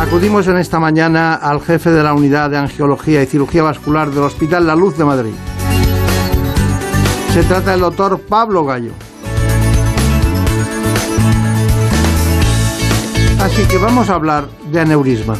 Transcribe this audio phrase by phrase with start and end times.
[0.00, 4.24] Acudimos en esta mañana al jefe de la unidad de angiología y cirugía vascular del
[4.24, 5.34] Hospital La Luz de Madrid.
[7.34, 8.92] Se trata del doctor Pablo Gallo.
[13.40, 15.36] Así que vamos a hablar de aneurisma.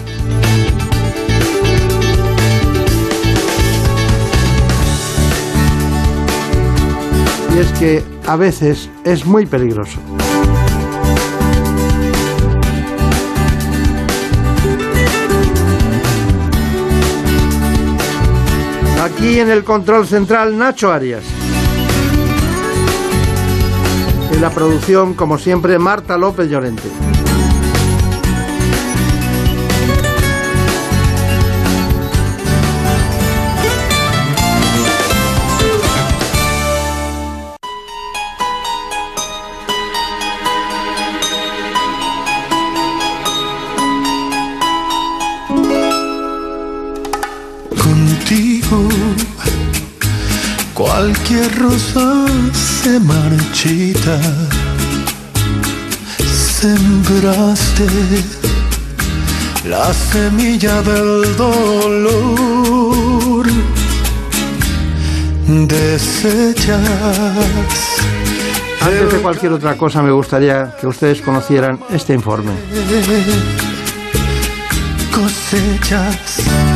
[7.55, 9.98] Y es que a veces es muy peligroso.
[19.20, 21.22] Aquí en el control central Nacho Arias.
[24.32, 26.88] En la producción, como siempre, Marta López Llorente.
[51.31, 52.27] Cualquier rosa
[52.83, 54.19] se marchita.
[56.59, 57.87] Sembraste
[59.64, 62.67] la semilla del dolor.
[65.47, 66.81] Desechas.
[68.81, 72.54] Antes de cualquier otra cosa, me gustaría que ustedes conocieran este informe.
[75.15, 76.69] Cosechas.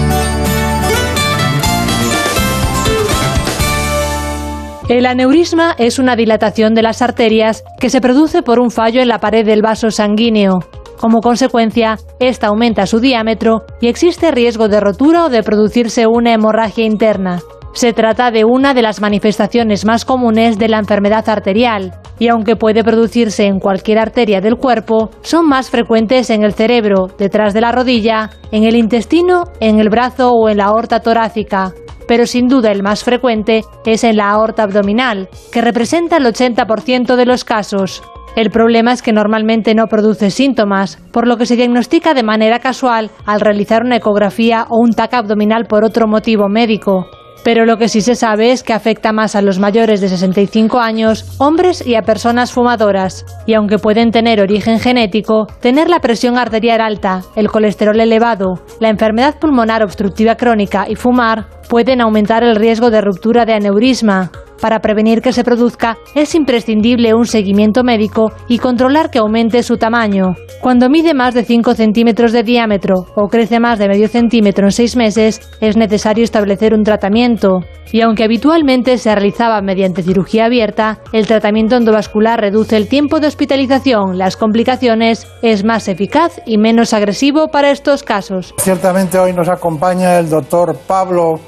[4.88, 9.08] El aneurisma es una dilatación de las arterias que se produce por un fallo en
[9.08, 10.58] la pared del vaso sanguíneo.
[11.00, 16.34] Como consecuencia, esta aumenta su diámetro y existe riesgo de rotura o de producirse una
[16.34, 17.40] hemorragia interna.
[17.72, 22.54] Se trata de una de las manifestaciones más comunes de la enfermedad arterial, y aunque
[22.54, 27.62] puede producirse en cualquier arteria del cuerpo, son más frecuentes en el cerebro, detrás de
[27.62, 31.72] la rodilla, en el intestino, en el brazo o en la aorta torácica.
[32.06, 37.16] Pero sin duda el más frecuente es en la aorta abdominal, que representa el 80%
[37.16, 38.02] de los casos.
[38.36, 42.58] El problema es que normalmente no produce síntomas, por lo que se diagnostica de manera
[42.58, 47.06] casual al realizar una ecografía o un TAC abdominal por otro motivo médico.
[47.44, 50.80] Pero lo que sí se sabe es que afecta más a los mayores de 65
[50.80, 53.26] años, hombres y a personas fumadoras.
[53.46, 58.88] Y aunque pueden tener origen genético, tener la presión arterial alta, el colesterol elevado, la
[58.88, 64.30] enfermedad pulmonar obstructiva crónica y fumar pueden aumentar el riesgo de ruptura de aneurisma.
[64.60, 69.76] Para prevenir que se produzca es imprescindible un seguimiento médico y controlar que aumente su
[69.76, 70.34] tamaño.
[70.60, 74.72] Cuando mide más de 5 centímetros de diámetro o crece más de medio centímetro en
[74.72, 77.60] 6 meses, es necesario establecer un tratamiento.
[77.92, 83.28] Y aunque habitualmente se realizaba mediante cirugía abierta, el tratamiento endovascular reduce el tiempo de
[83.28, 88.54] hospitalización, las complicaciones, es más eficaz y menos agresivo para estos casos.
[88.58, 91.40] Ciertamente hoy nos acompaña el doctor Pablo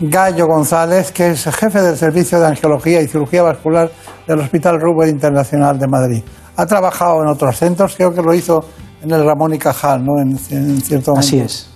[0.00, 3.90] Gallo González, que es jefe del Servicio de Angiología y Cirugía Vascular
[4.26, 6.22] del Hospital Ruber Internacional de Madrid.
[6.56, 8.64] Ha trabajado en otros centros, creo que lo hizo
[9.02, 10.20] en el Ramón y Cajal, ¿no?
[10.20, 11.20] En, en cierto momento.
[11.20, 11.70] Así es.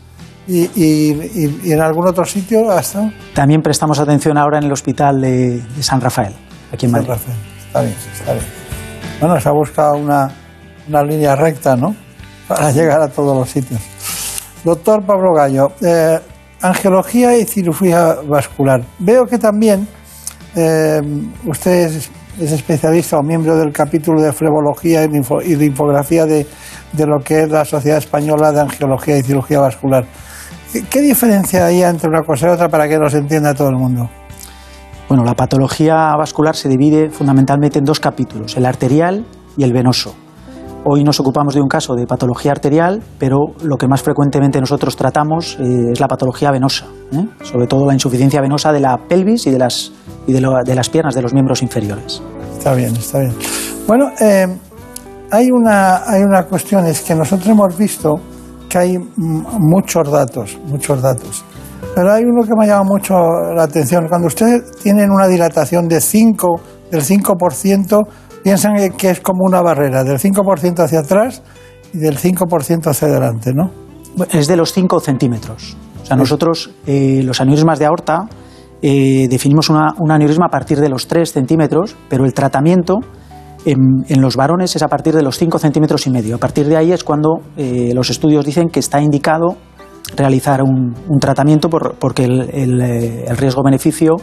[0.46, 3.10] ¿Y, y, y, en algún otro sitio ha estado?
[3.34, 6.34] También prestamos atención ahora en el Hospital de, de San Rafael,
[6.72, 7.08] aquí en Madrid.
[7.08, 7.38] San Rafael.
[7.66, 8.44] Está bien, está bien.
[9.20, 10.30] Bueno, se ha buscado una,
[10.88, 11.94] una línea recta, ¿no?
[12.48, 13.80] Para llegar a todos los sitios.
[14.64, 16.18] Doctor Pablo Gallo, eh,
[16.60, 18.82] angiología y cirugía vascular.
[18.98, 19.86] Veo que también
[20.56, 21.00] eh,
[21.46, 22.10] usted es,
[22.40, 26.46] es, especialista o miembro del capítulo de flebología y, linfo, y de,
[26.92, 30.04] de, lo que es la Sociedad Española de Angiología y Cirugía Vascular.
[30.72, 33.76] ¿Qué, qué diferencia hay entre una cosa y otra para que nos entienda todo el
[33.76, 34.10] mundo?
[35.08, 39.24] Bueno, la patología vascular se divide fundamentalmente en dos capítulos, el arterial
[39.56, 40.14] y el venoso.
[40.90, 44.96] Hoy nos ocupamos de un caso de patología arterial, pero lo que más frecuentemente nosotros
[44.96, 47.26] tratamos eh, es la patología venosa, ¿eh?
[47.42, 49.92] sobre todo la insuficiencia venosa de la pelvis y de las,
[50.26, 52.22] y de, de las piernas de los miembros inferiores.
[52.56, 53.34] Está bien, está bien.
[53.86, 54.46] Bueno, eh,
[55.30, 58.18] hay, una, hay cuestión, es que nosotros hemos visto
[58.70, 61.44] que hay muchos datos, muchos datos.
[61.94, 63.12] Pero hay uno que me llama mucho
[63.54, 64.08] la atención.
[64.08, 66.60] Cuando ustedes tienen una dilatación de 5,
[66.90, 68.06] del 5%,
[68.42, 71.42] piensan que es como una barrera, del 5% hacia atrás
[71.92, 73.70] y del 5% hacia adelante, ¿no?
[74.32, 75.76] Es de los 5 centímetros.
[76.02, 78.28] O sea, nosotros eh, los aneurismas de aorta
[78.82, 82.96] eh, definimos una, un aneurisma a partir de los 3 centímetros, pero el tratamiento
[83.64, 86.36] en, los varones es a partir de los 5 centímetros y medio.
[86.36, 89.56] A partir de ahí es cuando eh, los estudios dicen que está indicado
[90.16, 94.16] realizar un, tratamiento por- porque el riesgo-beneficio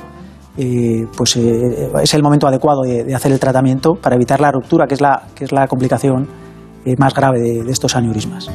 [0.57, 4.51] eh, pues, eh, es el momento adecuado de, de hacer el tratamiento para evitar la
[4.51, 6.27] ruptura, que es la, que es la complicación
[6.85, 8.49] eh, más grave de, de estos aneurismas.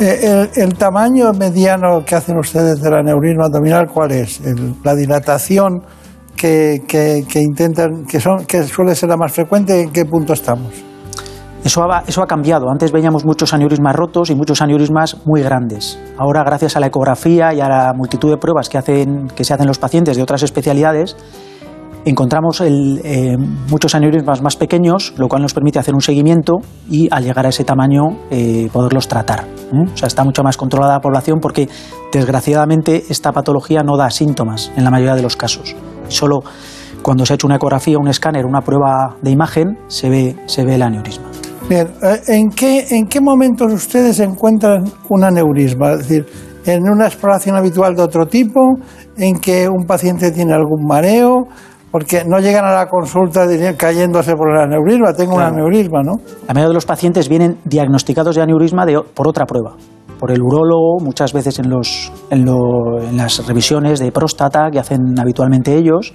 [0.00, 4.40] Eh, el, el tamaño mediano que hacen ustedes del aneurisma abdominal, ¿cuál es?
[4.40, 5.82] El- la dilatación
[6.36, 10.32] que, que- que intentan, que, son, que suele ser la más frecuente, ¿en qué punto
[10.32, 10.72] estamos?
[11.64, 12.70] Eso ha, cambiado.
[12.70, 15.98] Antes veíamos muchos aneurismas rotos y muchos aneurismas muy grandes.
[16.18, 19.54] Ahora, gracias a la ecografía y a la multitud de pruebas que, hacen, que se
[19.54, 21.16] hacen los pacientes de otras especialidades,
[22.04, 23.36] encontramos eh,
[23.70, 26.56] muchos aneurismas más pequeños, lo cual nos permite hacer un seguimiento
[26.88, 29.46] y al llegar a ese tamaño eh, poderlos tratar.
[29.72, 31.68] O sea, está mucho más controlada la población porque
[32.12, 35.74] desgraciadamente esta patología no da síntomas en la mayoría de los casos.
[36.08, 36.42] Solo
[37.02, 40.64] cuando se ha hecho una ecografía, un escáner, una prueba de imagen, se ve, se
[40.64, 41.28] ve el aneurisma.
[41.68, 45.92] Bien, eh, ¿en qué, ¿en qué momentos ustedes encuentran un aneurisma?
[45.92, 46.26] Es decir,
[46.66, 48.60] ¿en una exploración habitual de otro tipo?
[49.16, 51.44] ¿En que un paciente tiene algún mareo?
[51.90, 53.46] Porque no llegan a la consulta
[53.76, 55.52] cayéndose por el aneurisma, tengo Claro.
[55.54, 56.12] un aneurisma, ¿no?
[56.46, 59.76] La mayoría de los pacientes vienen diagnosticados de aneurisma de- por otra prueba,
[60.18, 64.80] por el urólogo, muchas veces en, los, en, lo- en las revisiones de próstata que
[64.80, 66.12] hacen habitualmente ellos.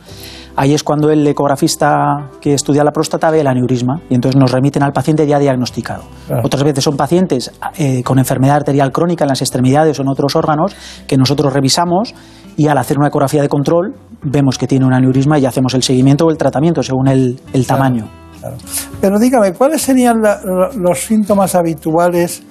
[0.61, 4.51] Ahí es cuando el ecografista que estudia la próstata ve el aneurisma y entonces nos
[4.51, 6.03] remiten al paciente ya diagnosticado.
[6.43, 10.35] Otras veces son pacientes eh, con enfermedad arterial crónica en las extremidades o en otros
[10.35, 10.75] órganos
[11.07, 12.13] que nosotros revisamos
[12.57, 15.81] y al hacer una ecografía de control vemos que tiene un aneurisma y hacemos el
[15.83, 18.09] seguimiento o el tratamiento según el, el tamaño.
[18.41, 18.57] Claro.
[18.99, 22.43] Pero dígame, ¿cuáles serían la- lo- los síntomas habituales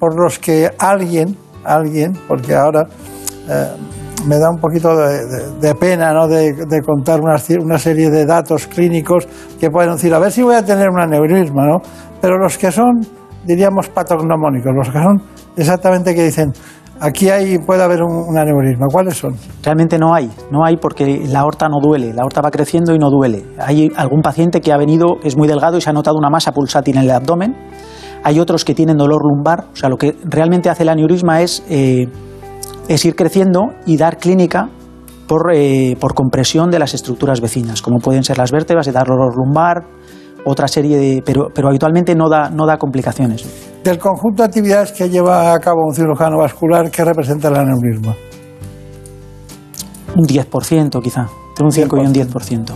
[0.00, 2.88] por los que alguien, alguien, porque ahora
[3.48, 3.68] eh,
[4.26, 6.28] me da un poquito de, pena ¿no?
[6.28, 6.54] de,
[6.84, 9.26] contar una, serie de datos clínicos
[9.58, 11.78] que pueden decir, a ver si voy a tener un aneurisma, ¿no?
[12.20, 13.00] Pero los que son,
[13.44, 15.22] diríamos, patognomónicos, los que son
[15.56, 16.52] exactamente que dicen,
[17.00, 19.34] aquí hay, puede haber un, un aneurisma, ¿cuáles son?
[19.62, 22.98] Realmente no hay, no hay porque la aorta no duele, la aorta va creciendo y
[22.98, 23.44] no duele.
[23.58, 26.52] Hay algún paciente que ha venido, es muy delgado y se ha notado una masa
[26.52, 27.56] pulsátil en el abdomen.
[28.24, 31.64] Hay otros que tienen dolor lumbar, o sea, lo que realmente hace el aneurisma es,
[31.68, 32.06] eh,
[32.88, 34.68] es ir creciendo y dar clínica
[35.26, 39.06] por, eh, por compresión de las estructuras vecinas, como pueden ser las vértebras, y dar
[39.06, 39.84] dolor lumbar,
[40.44, 41.22] otra serie de.
[41.24, 43.44] pero, pero habitualmente no da, no da complicaciones.
[43.82, 48.14] Del conjunto de actividades que lleva a cabo un cirujano vascular, ¿qué representa el aneurisma?
[50.16, 52.72] Un 10% quizá, entre un 5 y un 10%.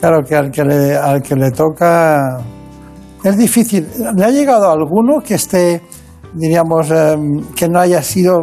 [0.00, 2.38] Claro que al que le, al que le toca
[3.24, 3.88] es difícil.
[4.16, 5.82] ¿Le ha llegado alguno que esté,
[6.34, 8.42] diríamos, em, que no haya sido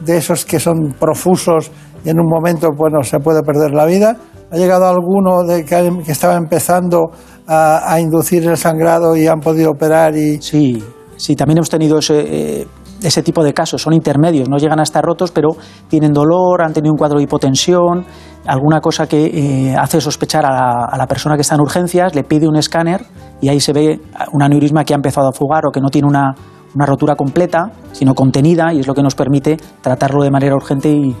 [0.00, 1.70] de esos que son profusos
[2.04, 4.16] y en un momento, bueno, se puede perder la vida?
[4.50, 7.10] ¿Ha llegado alguno de que, estaba empezando
[7.46, 10.82] a, inducir el sangrado y han podido operar y Sí,
[11.16, 12.66] sí, también hemos tenido ese, eh,
[13.02, 13.82] ese tipo de casos.
[13.82, 15.50] Son intermedios, no llegan a estar rotos, pero
[15.88, 18.04] tienen dolor, han tenido un cuadro de hipotensión,
[18.46, 22.14] alguna cosa que eh, hace sospechar a la, a la persona que está en urgencias,
[22.14, 23.04] le pide un escáner
[23.40, 24.00] y ahí se ve
[24.32, 26.34] un aneurisma que ha empezado a fugar o que no tiene una,
[26.74, 30.88] una rotura completa, sino contenida, y es lo que nos permite tratarlo de manera urgente
[30.90, 31.16] y,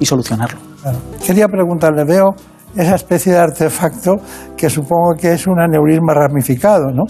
[0.00, 0.58] y solucionarlo.
[0.82, 0.98] Claro.
[1.24, 2.34] Quería preguntarle, veo
[2.74, 4.16] esa especie de artefacto
[4.56, 7.04] que supongo que es un aneurisma ramificado, ¿no?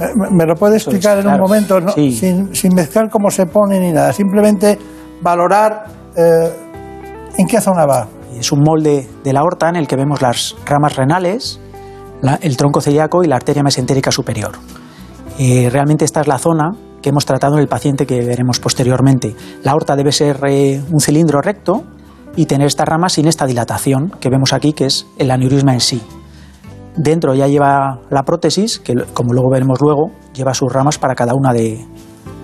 [0.00, 1.36] Eh, ¿Me lo puede es, explicar en claro.
[1.44, 1.92] un momento, ¿no?
[1.92, 2.10] Sí.
[2.12, 4.12] sin, sin mezclar cómo se pone ni nada?
[4.12, 4.78] Simplemente
[5.22, 5.84] valorar
[6.16, 6.50] eh,
[7.36, 8.06] en qué zona va.
[8.38, 11.60] Es un molde de la aorta en el que vemos las ramas renales,
[12.22, 14.52] la- el tronco celíaco y la arteria mesentérica superior.
[15.38, 16.70] Eh, realmente esta es la zona
[17.04, 19.36] que hemos tratado en el paciente que veremos posteriormente.
[19.62, 21.84] La aorta debe ser eh, un cilindro recto
[22.34, 25.80] y tener estas ramas sin esta dilatación que vemos aquí, que es el aneurisma en
[25.80, 26.00] sí.
[26.96, 31.34] Dentro ya lleva la prótesis, que como luego veremos luego, lleva sus ramas para cada
[31.34, 31.84] una de,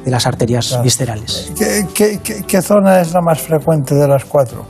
[0.05, 0.83] de las arterias Claro.
[0.85, 1.52] viscerales.
[1.57, 4.67] ¿Qué, qué- qué- qué zona es la más frecuente de las cuatro?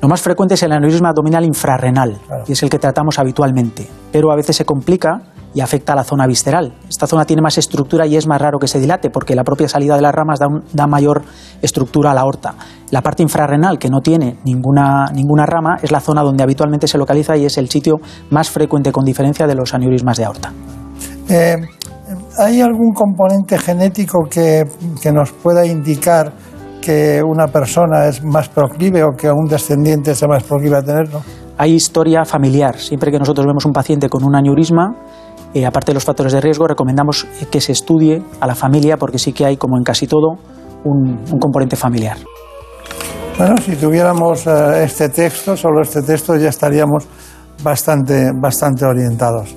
[0.00, 2.44] Lo más frecuente es el aneurisma abdominal infrarrenal, Claro.
[2.46, 5.20] y es el que tratamos habitualmente, pero a veces se complica
[5.54, 6.74] y afecta a la zona visceral.
[6.88, 9.68] Esta zona tiene más estructura y es más raro que se dilate porque la propia
[9.68, 11.22] salida de las ramas da, un- da mayor
[11.62, 12.54] estructura a la aorta.
[12.90, 16.98] La parte infrarrenal, que no tiene ninguna, ninguna rama, es la zona donde habitualmente se
[16.98, 17.96] localiza y es el sitio
[18.30, 20.52] más frecuente con diferencia de los aneurismas de aorta.
[21.28, 21.56] Eh,
[22.38, 24.64] ¿Hay algún componente genético que,
[25.02, 26.32] que nos pueda indicar
[26.80, 31.20] que una persona es más proclive o que un descendiente sea más proclive a tenerlo?
[31.58, 32.78] Hay historia familiar.
[32.78, 34.94] Siempre que nosotros vemos un paciente con un aneurisma,
[35.54, 39.18] eh, aparte de los factores de riesgo, recomendamos que se estudie a la familia porque
[39.18, 40.36] sí que hay, como en casi todo,
[40.84, 42.18] un, un componente familiar.
[43.38, 47.06] Bueno, si tuviéramos eh, este texto, solo este texto, ya estaríamos
[47.62, 49.54] bastante, bastante orientados.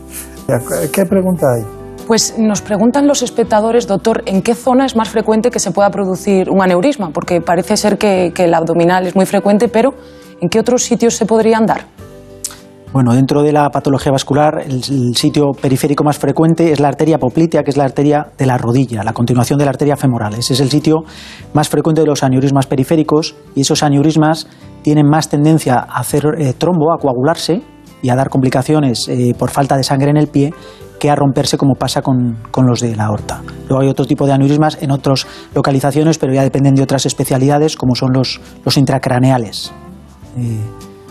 [0.91, 1.63] ¿Qué pregunta hay?
[2.07, 5.89] Pues nos preguntan los espectadores, doctor, ¿en qué zona es más frecuente que se pueda
[5.89, 7.11] producir un aneurisma?
[7.11, 9.93] Porque parece ser que, que el abdominal es muy frecuente, pero
[10.41, 11.85] ¿en qué otros sitios se podrían dar?
[12.93, 17.17] Bueno, dentro de la patología vascular, el, el, sitio periférico más frecuente es la arteria
[17.17, 20.33] poplitea, que es la arteria de la rodilla, la continuación de la arteria femoral.
[20.33, 21.03] Ese es el sitio
[21.53, 24.47] más frecuente de los aneurismas periféricos y esos aneurismas
[24.81, 27.61] tienen más tendencia a hacer eh, trombo, a coagularse
[28.01, 30.53] y a dar complicaciones eh, por falta de sangre en el pie
[30.99, 33.41] que a romperse como pasa con, con, los de la aorta.
[33.67, 37.75] Luego hay otro tipo de aneurismas en otras localizaciones, pero ya dependen de otras especialidades,
[37.75, 39.73] como son los, los intracraneales,
[40.37, 40.59] eh,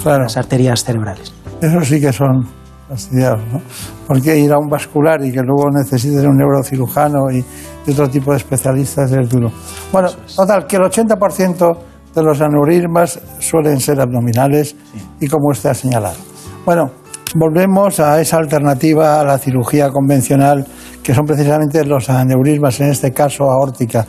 [0.00, 0.22] claro.
[0.22, 1.32] las arterias cerebrales.
[1.60, 2.46] Eso sí que son
[2.88, 3.60] fastidiados, ¿no?
[4.06, 7.44] Porque ir a un vascular y que luego necesites un neurocirujano y,
[7.86, 9.50] y otro tipo de especialistas es duro.
[9.92, 11.78] Bueno, total, que el 80%
[12.14, 15.08] de los aneurismas suelen ser abdominales sí.
[15.20, 16.16] y como usted ha señalado.
[16.64, 16.90] Bueno,
[17.34, 20.66] volvemos a esa alternativa a la cirugía convencional,
[21.02, 24.06] que son precisamente los aneurismas, en este caso aórtica.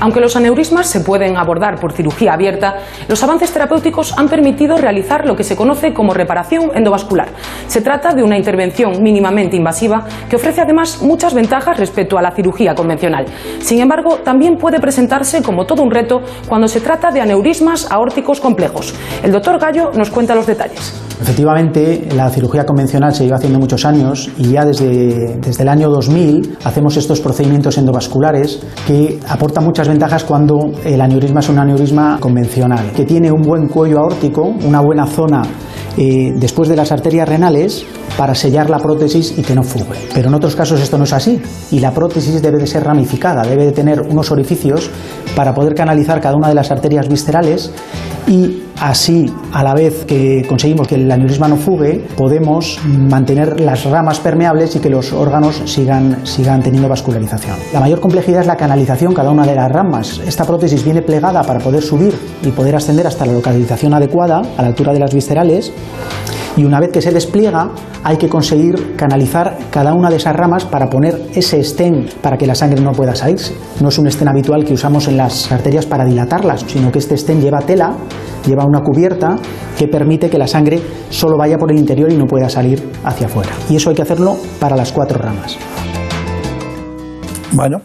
[0.00, 2.76] Aunque los aneurismas se pueden abordar por cirugía abierta,
[3.08, 7.28] los avances terapéuticos han permitido realizar lo que se conoce como reparación endovascular.
[7.68, 12.32] Se trata de una intervención mínimamente invasiva que ofrece además muchas ventajas respecto a la
[12.32, 13.26] cirugía convencional.
[13.60, 18.40] Sin embargo, también puede presentarse como todo un reto cuando se trata de aneurismas aórticos
[18.40, 18.94] complejos.
[19.22, 21.00] El doctor Gallo nos cuenta los detalles.
[21.20, 25.88] Efectivamente, la cirugía convencional se lleva haciendo muchos años y ya desde, desde el año
[25.88, 26.31] 2000
[26.64, 32.92] hacemos estos procedimientos endovasculares que aportan muchas ventajas cuando el aneurisma es un aneurisma convencional,
[32.94, 35.42] que tiene un buen cuello aórtico, una buena zona
[35.96, 37.84] eh, después de las arterias renales
[38.16, 39.98] para sellar la prótesis y que no fugue.
[40.14, 43.42] Pero en otros casos esto no es así y la prótesis debe de ser ramificada,
[43.42, 44.90] debe de tener unos orificios
[45.36, 47.70] para poder canalizar cada una de las arterias viscerales
[48.26, 53.84] y así, a la vez que conseguimos que el aneurisma no fugue, podemos mantener las
[53.84, 57.56] ramas permeables y que los órganos sigan, sigan teniendo vascularización.
[57.72, 60.20] La mayor complejidad es la canalización cada una de las ramas.
[60.26, 62.12] Esta prótesis viene plegada para poder subir
[62.42, 65.72] y poder ascender hasta la localización adecuada, a la altura de las viscerales,
[66.56, 67.70] y una vez que se despliega
[68.04, 72.46] hay que conseguir canalizar cada una de esas ramas para poner ese estén para que
[72.46, 73.54] la sangre no pueda salirse.
[73.80, 77.14] No es un estén habitual que usamos en las arterias para dilatarlas, sino que este
[77.14, 77.94] estén lleva tela,
[78.46, 79.36] lleva una cubierta
[79.78, 80.80] que permite que la sangre
[81.10, 83.50] solo vaya por el interior y no pueda salir hacia afuera.
[83.70, 85.56] Y eso hay que hacerlo para las cuatro ramas.
[87.52, 87.78] Bueno,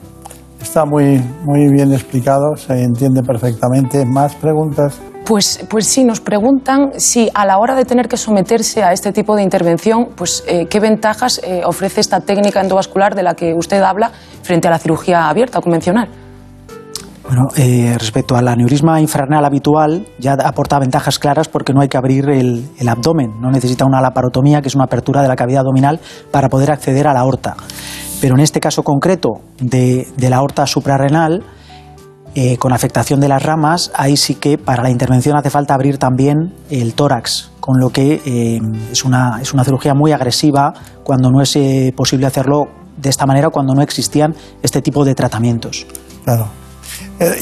[0.62, 4.06] está muy, muy bien explicado, se entiende perfectamente.
[4.06, 5.00] ¿Más preguntas?
[5.28, 9.12] Pues, pues sí, nos preguntan si a la hora de tener que someterse a este
[9.12, 13.54] tipo de intervención, pues eh, qué ventajas eh, ofrece esta técnica endovascular de la que
[13.54, 16.08] usted habla frente a la cirugía abierta convencional.
[17.24, 21.98] Bueno, eh, respecto al aneurisma infrarenal habitual, ya aporta ventajas claras porque no hay que
[21.98, 25.60] abrir el, el, abdomen, no necesita una laparotomía, que es una apertura de la cavidad
[25.60, 26.00] abdominal,
[26.32, 27.58] para poder acceder a la aorta.
[28.22, 31.44] Pero en este caso concreto de, de la aorta suprarrenal,
[32.36, 35.98] eh, con afectación de las ramas, ahí sí que para la intervención hace falta abrir
[35.98, 38.60] también el tórax, con lo que eh,
[38.92, 42.68] es, una, es, una, cirugía muy agresiva cuando no es eh, posible hacerlo
[42.98, 45.88] de esta manera, cuando no existían este tipo de tratamientos.
[46.24, 46.48] Claro.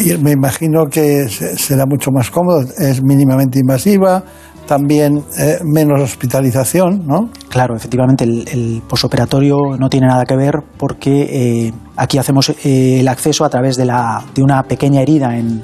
[0.05, 4.23] Y me imagino que será mucho más cómodo, es mínimamente invasiva,
[4.65, 7.29] también eh, menos hospitalización, ¿no?
[7.49, 11.21] Claro, efectivamente, el, el posoperatorio no tiene nada que ver porque
[11.67, 15.61] eh, aquí hacemos eh, el acceso a través de, la, de una pequeña herida en,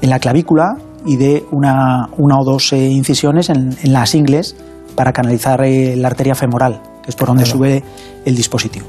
[0.00, 0.76] en, la clavícula
[1.06, 4.56] y de una, una o dos incisiones en, en, las ingles
[4.94, 7.58] para canalizar la arteria femoral, que es por donde claro.
[7.58, 7.84] sube
[8.24, 8.86] el dispositivo.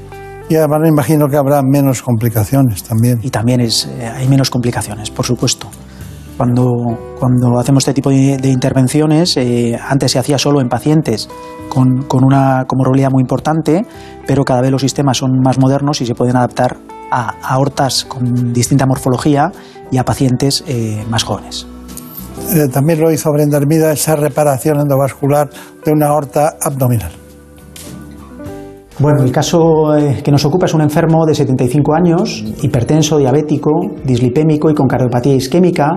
[0.48, 3.20] Y además me imagino que habrá menos complicaciones también.
[3.22, 5.68] Y también es, hay menos complicaciones, por supuesto.
[6.36, 6.66] Cuando,
[7.18, 11.28] cuando, hacemos este tipo de, intervenciones, eh, antes se hacía solo en pacientes
[11.68, 13.84] con, con, una comorbilidad muy importante,
[14.26, 16.78] pero cada vez los sistemas son más modernos y se pueden adaptar
[17.10, 19.52] a, a aortas con distinta morfología
[19.90, 21.66] y a pacientes eh, más jóvenes.
[22.50, 25.48] Eh, también lo hizo Brenda Hermida esa reparación endovascular
[25.84, 27.21] de una aorta abdominal.
[28.98, 33.70] Bueno, el caso eh, que nos ocupa es un enfermo de 75 años, hipertenso, diabético,
[34.04, 35.96] dislipémico y con cardiopatía isquémica,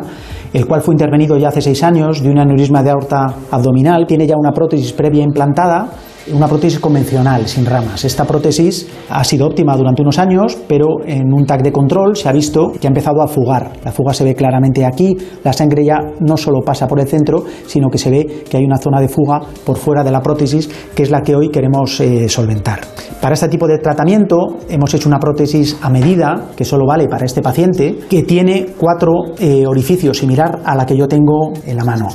[0.53, 4.25] el cual fue intervenido ya hace seis años de un aneurisma de aorta abdominal, tiene
[4.25, 5.89] ya una prótesis previa implantada
[6.33, 8.03] una prótesis convencional, sin ramas.
[8.03, 12.27] Esta prótesis ha sido óptima durante unos años, pero en un TAC de control se
[12.27, 13.73] ha visto que ha empezado a fugar.
[13.83, 17.43] La fuga se ve claramente aquí, la sangre ya no solo pasa por el centro,
[17.67, 20.69] sino que se ve que hay una zona de fuga por fuera de la prótesis,
[20.95, 22.79] que es la que hoy queremos eh, solventar.
[23.21, 27.25] Para este tipo de tratamiento hemos hecho una prótesis a medida, que solo vale para
[27.25, 31.83] este paciente, que tiene cuatro eh, orificios, similar a la que yo tengo en la
[31.83, 32.07] mano.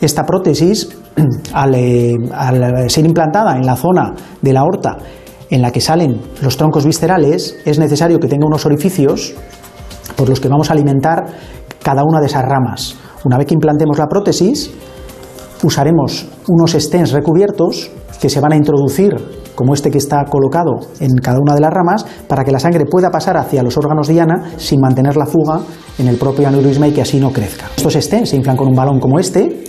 [0.00, 1.01] Esta prótesis,
[1.52, 4.98] al, eh, al ser implantada en la zona de la aorta
[5.50, 9.34] en la que salen los troncos viscerales, es necesario que tenga unos orificios
[10.16, 11.26] por los que vamos a alimentar
[11.82, 12.96] cada una de esas ramas.
[13.24, 14.70] Una vez que implantemos la prótesis,
[15.62, 17.90] usaremos unos stents recubiertos
[18.20, 19.10] que se van a introducir,
[19.54, 22.86] como este que está colocado en cada una de las ramas, para que la sangre
[22.86, 25.60] pueda pasar hacia los órganos diana sin mantener la fuga
[25.98, 27.66] en el propio aneurisma y que así no crezca.
[27.76, 29.64] Estos stents se inflan con un balón como este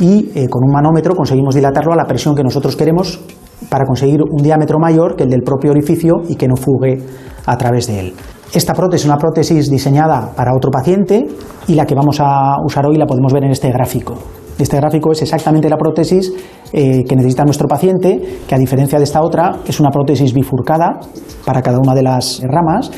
[0.00, 3.20] y eh, con un manómetro conseguimos dilatarlo a la presión que nosotros queremos
[3.68, 6.98] para conseguir un diámetro mayor que el del propio orificio y que no fugue
[7.46, 8.14] a través de él.
[8.52, 11.26] Esta prótesis es una prótesis diseñada para otro paciente
[11.66, 14.14] y la que vamos a usar hoy la podemos ver en este gráfico.
[14.58, 16.32] Este gráfico es exactamente la prótesis
[16.72, 20.98] eh, que necesita nuestro paciente, que a diferencia de esta otra es una prótesis bifurcada
[21.44, 22.90] para cada una de las ramas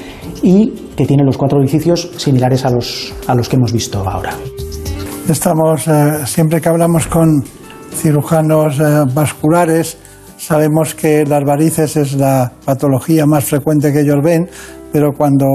[0.42, 4.33] y que tiene los cuatro orificios similares a los, a los que hemos visto ahora.
[5.31, 7.45] Estamos, eh, siempre que hablamos con
[7.95, 9.97] cirujanos eh, vasculares,
[10.37, 14.51] sabemos que las varices es la patología más frecuente que ellos ven,
[14.93, 15.47] pero cuando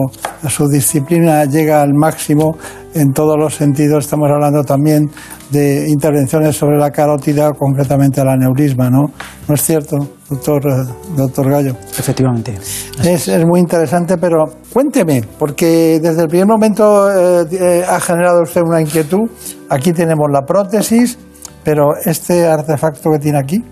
[0.48, 2.56] su disciplina llega al máximo
[2.94, 5.10] en todos los sentidos, estamos hablando también
[5.50, 9.12] de intervenciones sobre la carótida, concretamente el aneurisma, ¿no?
[9.46, 9.98] ¿No es cierto,
[10.30, 11.76] doctor, eh, doctor Gallo?
[11.98, 12.56] Efectivamente.
[13.04, 18.42] Es, es muy interesante, pero cuénteme, porque desde el primer momento eh, eh, ha generado
[18.42, 19.30] usted una inquietud.
[19.70, 21.18] Aquí tenemos la prótesis,
[21.64, 23.64] pero este artefacto que tiene aquí,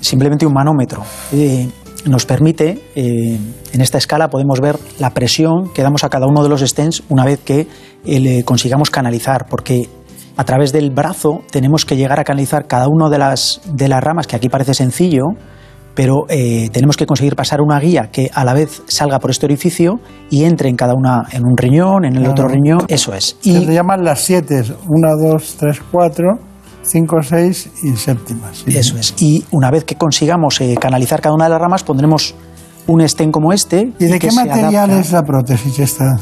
[0.00, 1.02] simplemente un manómetro.
[1.32, 1.68] Eh,
[2.06, 6.50] nos permite, en esta escala podemos ver la presión que damos a cada uno de
[6.50, 7.66] los stents una vez que
[8.04, 9.88] le consigamos canalizar, porque
[10.36, 14.02] a través del brazo tenemos que llegar a canalizar cada una de las, de las
[14.02, 15.24] ramas, que aquí parece sencillo,
[15.94, 19.46] pero eh, tenemos que conseguir pasar una guía que a la vez salga por este
[19.46, 23.36] orificio y entre en cada una, en un riñón, en el otro riñón, eso es.
[23.40, 26.26] se Y le llaman las siete, una, dos, tres, cuatro,
[26.82, 28.64] cinco, seis y séptimas.
[28.66, 28.76] sí.
[28.76, 29.14] eso es.
[29.22, 32.34] Y una vez que consigamos eh, canalizar cada una de las ramas, pondremos
[32.88, 33.92] un stent como este.
[34.00, 36.16] ¿Y de qué se material adapta- es la prótesis esta?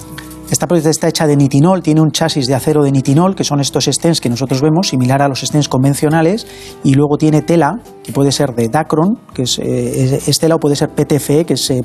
[0.53, 3.59] Esta prótesis está hecha de nitinol, tiene un chasis de acero de nitinol, que son
[3.61, 6.47] estos stents que nosotros vemos, similar a los stents convencionales,
[6.85, 10.59] y luego tiene tela, que puede ser de Dacron, que es, eh, es- tela, o
[10.59, 11.71] puede ser PTFE, que es...
[11.71, 11.81] eh,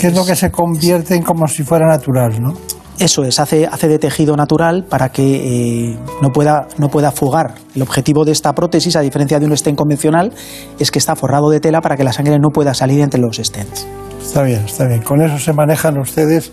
[0.00, 2.54] ¿Qué es lo que se convierte en como si fuera natural, no?
[2.98, 7.56] Eso es, hace, hace de tejido natural para que eh, no, pueda, no pueda fugar.
[7.74, 10.32] El objetivo de esta prótesis, a diferencia de un stent convencional,
[10.78, 13.36] es que está forrado de tela para que la sangre no pueda salir entre los
[13.36, 13.86] stents.
[14.22, 15.02] Está bien, está bien.
[15.02, 16.50] Con eso se manejan ustedes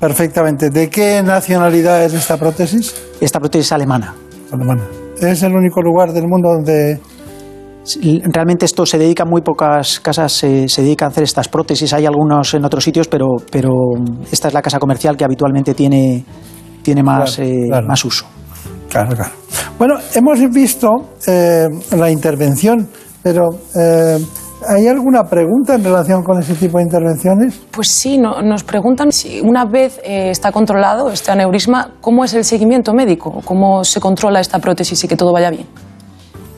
[0.00, 0.70] perfectamente.
[0.70, 2.94] ¿De qué nacionalidad es esta prótesis?
[3.20, 4.14] Esta prótesis es alemana.
[4.50, 4.82] Alemana.
[5.20, 6.98] Es el único lugar del mundo donde
[8.32, 11.92] Realmente esto se dedica, muy pocas casas se, se dedican a hacer estas prótesis.
[11.92, 13.72] Hay algunos en otros sitios, pero, pero
[14.30, 16.24] esta es la casa comercial que habitualmente tiene,
[16.82, 17.86] tiene más, Claro, eh, claro.
[17.86, 18.26] más uso.
[18.90, 19.32] Claro, claro.
[19.78, 20.88] Bueno, hemos visto
[21.26, 22.86] eh, la intervención,
[23.22, 24.18] pero eh,
[24.68, 27.60] ¿hay alguna pregunta en relación con ese tipo de intervenciones?
[27.70, 32.34] Pues sí, no- nos preguntan si una vez eh, está controlado este aneurisma, ¿cómo es
[32.34, 33.40] el seguimiento médico?
[33.44, 35.66] ¿Cómo se controla esta prótesis y que todo vaya bien?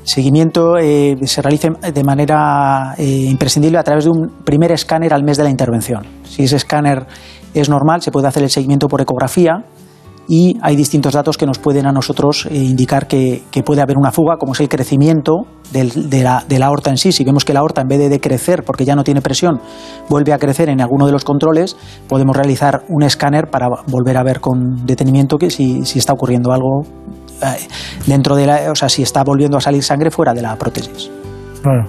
[0.05, 5.23] Seguimiento eh, se realiza de manera eh, imprescindible a través de un primer escáner al
[5.23, 6.03] mes de la intervención.
[6.25, 7.07] Si ese escáner
[7.55, 9.65] es normal, se puede hacer el seguimiento por ecografía
[10.29, 14.13] y hay distintos datos que nos pueden a nosotros eh, indicar que, puede haber una
[14.13, 17.13] fuga, como es el crecimiento de, la, de aorta en sí.
[17.13, 19.61] Si vemos que la aorta, en vez de decrecer porque ya no tiene presión,
[20.09, 21.77] vuelve a crecer en alguno de los controles,
[22.09, 26.83] podemos realizar un escáner para volver a ver con detenimiento que si, está ocurriendo algo
[27.43, 27.67] eh,
[28.07, 31.11] dentro de la, o sea, si está volviendo a salir sangre fuera de la prótesis.
[31.63, 31.87] Claro.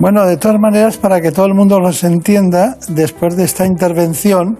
[0.00, 4.58] Bueno, de todas maneras, para que todo el mundo los entienda, después de esta intervención,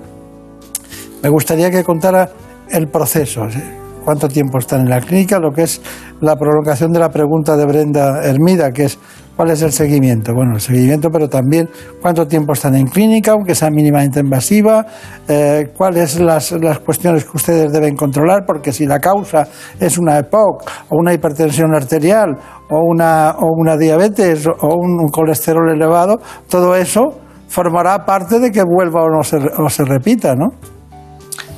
[1.23, 2.31] me gustaría que contara
[2.75, 3.49] el proceso.
[3.51, 3.61] ¿sí?
[4.05, 5.81] Cuánto tiempo están en la clínica, lo que es
[6.21, 8.99] la prolongación de la pregunta de Brenda Hermida, que es
[9.35, 10.35] cuál es el seguimiento.
[10.35, 11.71] Bueno, el seguimiento, pero también
[12.03, 14.85] cuánto tiempo están en clínica, aunque sea mínimamente invasiva,
[15.27, 19.49] eh, cuáles las, las cuestiones que ustedes deben controlar, porque si la causa
[19.81, 22.37] es una EPOC o una hipertensión arterial
[22.69, 28.51] o una, o una diabetes o un, un colesterol elevado, todo eso formará parte de
[28.51, 30.74] que vuelva o no se, o se repita, ¿no?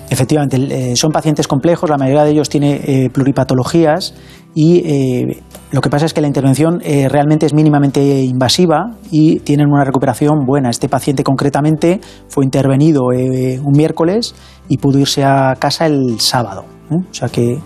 [0.08, 4.14] Efectivamente, eh, son pacientes complejos, la mayoría de ellos tiene eh, pluripatologías
[4.54, 5.42] y eh,
[5.72, 10.46] lo que pasa es que la intervención realmente es mínimamente invasiva y tienen una recuperación
[10.46, 10.70] buena.
[10.70, 14.34] Este paciente concretamente fue intervenido un miércoles
[14.68, 16.64] y pudo irse a casa el sábado.
[16.90, 17.58] O sea que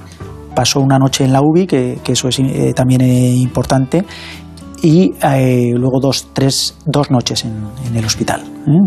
[0.57, 2.41] pasó una noche en la UBI, que, que eso es
[2.75, 4.05] también importante,
[4.83, 5.13] y
[5.75, 7.53] luego dos, tres, dos noches en,
[7.87, 8.43] en el hospital,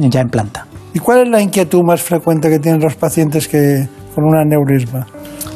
[0.10, 0.66] ya en planta.
[0.94, 5.08] ¿Y cuál es la inquietud más frecuente que tienen los pacientes que, con un aneurisma?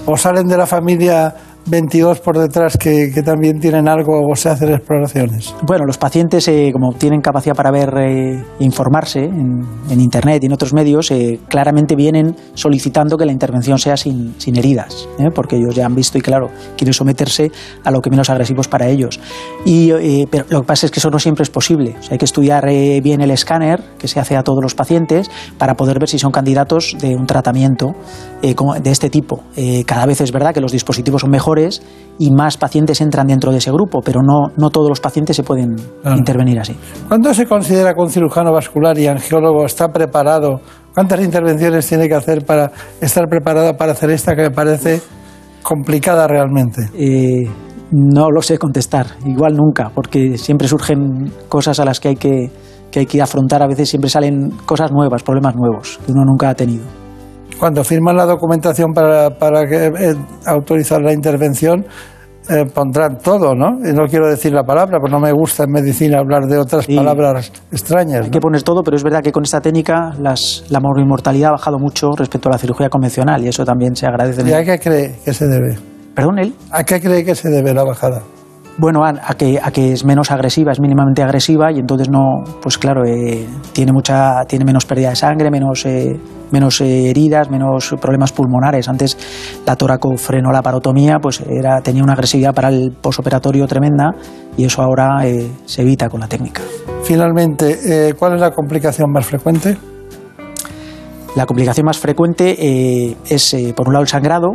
[0.05, 1.33] ¿O salen de la familia
[1.67, 5.53] 22 por detrás que, que también tienen algo o se hacen exploraciones?
[5.63, 10.45] Bueno, los pacientes, eh, como tienen capacidad para ver e informarse en, en, Internet y
[10.45, 15.29] en otros medios, eh, claramente vienen solicitando que la intervención sea sin, sin heridas, ¿eh?
[15.33, 17.51] porque ellos ya han visto y, claro, quieren someterse
[17.83, 19.19] a lo que menos agresivos para ellos.
[19.65, 21.95] Y, pero lo que pasa es que eso no siempre es posible.
[21.99, 25.29] O sea, hay que estudiar bien el escáner que se hace a todos los pacientes
[25.57, 27.95] para poder ver si son candidatos de un tratamiento
[28.41, 29.43] de este tipo.
[29.85, 31.81] cada vez es verdad que los dispositivos son mejores
[32.19, 35.43] y más pacientes entran dentro de ese grupo, pero no, no todos los pacientes se
[35.43, 36.17] pueden claro.
[36.17, 36.75] intervenir así.
[37.07, 40.61] ¿Cuándo se considera que un cirujano vascular y angiólogo está preparado?
[40.93, 42.71] ¿Cuántas intervenciones tiene que hacer para
[43.01, 45.01] estar preparado para hacer esta que me parece
[45.61, 46.89] complicada realmente?
[46.95, 47.47] Eh,
[47.91, 52.51] no lo sé contestar, igual nunca, porque siempre surgen cosas a las que hay que,
[52.91, 56.49] que hay que afrontar, a veces siempre salen cosas nuevas, problemas nuevos que uno nunca
[56.49, 57.06] ha tenido
[57.59, 60.15] cuando firman la documentación para, para que, eh,
[60.45, 61.85] autorizar la intervención,
[62.49, 63.77] eh, pondrán todo, ¿no?
[63.83, 66.85] Y no quiero decir la palabra, porque no me gusta en medicina hablar de otras
[66.85, 66.95] sí.
[66.95, 68.21] palabras extrañas.
[68.21, 68.31] Hay ¿no?
[68.31, 71.77] que poner todo, pero es verdad que con esta técnica las, la morbimortalidad ha bajado
[71.77, 74.47] mucho respecto a la cirugía convencional y eso también se agradece.
[74.47, 75.77] ¿Y a qué cree que se debe?
[76.15, 76.53] ¿Perdón, él?
[76.71, 78.21] ¿A qué cree que se debe la bajada?
[78.77, 82.43] Bueno, a, a, que, a que es menos agresiva, es mínimamente agresiva y entonces no,
[82.61, 86.19] pues claro, eh, tiene mucha, tiene menos pérdida de sangre, menos, eh,
[86.51, 88.87] menos eh, heridas, menos problemas pulmonares.
[88.87, 89.17] Antes
[89.65, 94.11] la toracofrenolaparotomía pues era, tenía una agresividad para el posoperatorio tremenda
[94.55, 95.23] y eso ahora
[95.65, 96.61] se evita con la técnica.
[97.03, 99.77] Finalmente, ¿cuál es la complicación más frecuente?
[101.35, 104.49] La complicación más frecuente es, por un lado, el sangrado,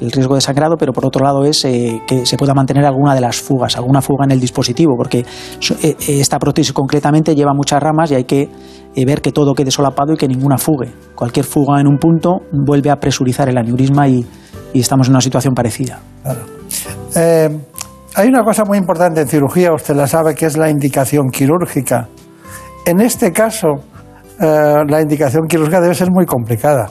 [0.00, 3.14] el riesgo de sangrado, pero por otro lado es eh, que se pueda mantener alguna
[3.14, 5.24] de las fugas, alguna fuga en el dispositivo, porque
[5.82, 8.48] eh, esta prótesis concretamente lleva muchas ramas y hay que
[8.94, 10.92] eh, ver que todo quede solapado y que ninguna fugue.
[11.14, 14.26] Cualquier fuga en un punto vuelve a presurizar el aneurisma y,
[14.72, 16.00] y estamos en una situación parecida.
[17.16, 17.48] Eh,
[18.14, 22.08] hay una cosa muy importante en cirugía, usted la sabe, que es la indicación quirúrgica.
[22.86, 23.68] En este caso,
[24.40, 26.90] la indicación quirúrgica debe ser muy complicada.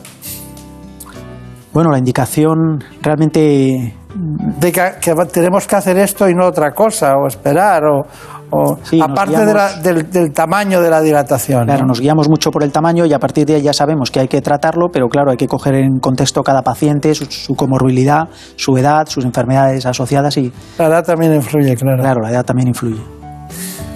[1.74, 3.94] Bueno, la indicación realmente...
[4.16, 8.04] De que, que, tenemos que hacer esto y no otra cosa, o esperar, o,
[8.50, 11.66] o sí, aparte guiamos, de la, del, del, tamaño de la dilatación.
[11.66, 11.90] Claro, ¿no?
[11.90, 14.28] nos guiamos mucho por el tamaño y a partir de ahí ya sabemos que hay
[14.28, 18.76] que tratarlo, pero claro, hay que coger en contexto cada paciente, su, su comorbilidad, su
[18.78, 20.52] edad, sus enfermedades asociadas y...
[20.80, 22.02] La edad también influye, claro.
[22.02, 23.02] Claro, la edad también influye.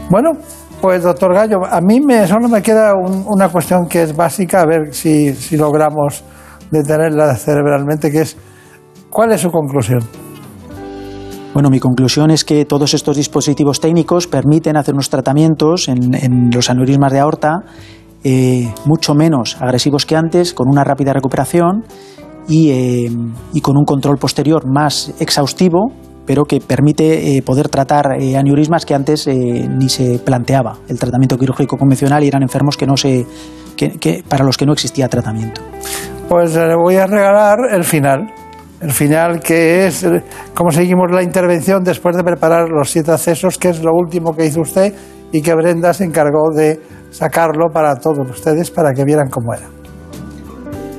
[0.10, 0.32] Bueno,
[0.82, 4.62] pues doctor Gallo, a mí me, solo me queda un, una cuestión que es básica,
[4.62, 6.24] a ver si, si logramos
[6.72, 8.38] detenerla cerebralmente, que es,
[9.10, 10.02] ¿cuál es su conclusión?
[11.54, 16.70] Bueno, mi conclusión es que todos estos dispositivos técnicos permiten hacer unos tratamientos en, los
[16.70, 17.64] aneurismas de aorta
[18.24, 21.84] eh, mucho menos agresivos que antes, con una rápida recuperación
[22.48, 23.12] y, eh,
[23.52, 25.92] y con un control posterior más exhaustivo,
[26.26, 31.78] pero que permite eh, poder tratar aneurismas que antes ni se planteaba el tratamiento quirúrgico
[31.78, 33.26] convencional y eran enfermos que no se,
[33.76, 35.62] que, que, para los que no existía tratamiento.
[36.32, 38.34] Pues le voy a regalar el final.
[38.80, 40.08] El final que es
[40.54, 44.46] cómo seguimos la intervención después de preparar los siete accesos, que es lo último que
[44.46, 44.94] hizo usted
[45.34, 49.68] y que Brenda se encargó de sacarlo para todos ustedes para que vieran cómo era.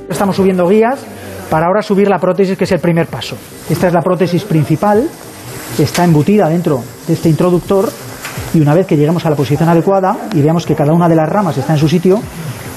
[0.07, 1.03] Estamos subiendo guías
[1.49, 3.35] para ahora subir la prótesis, que es el primer paso.
[3.67, 5.09] Esta es la prótesis principal,
[5.79, 7.89] está embutida dentro de este introductor
[8.53, 11.15] y una vez que lleguemos a la posición adecuada y veamos que cada una de
[11.15, 12.21] las ramas está en su sitio,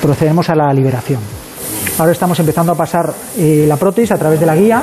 [0.01, 1.36] procedemos a la liberación.
[1.99, 4.83] Ahora estamos empezando a pasar eh, la prótesis a través de la guía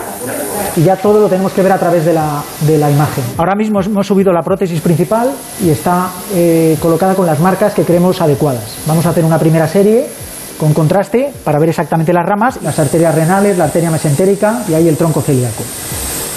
[0.76, 3.24] y ya todo lo tenemos que ver a través de la, imagen.
[3.38, 5.32] Ahora mismo hemos subido la prótesis principal
[5.64, 8.78] y está eh, colocada con las marcas que creemos adecuadas.
[8.88, 10.08] Vamos a hacer una primera serie
[10.58, 14.88] con contraste para ver exactamente las ramas, las arterias renales, la arteria mesentérica y ahí
[14.88, 15.64] el tronco celíaco.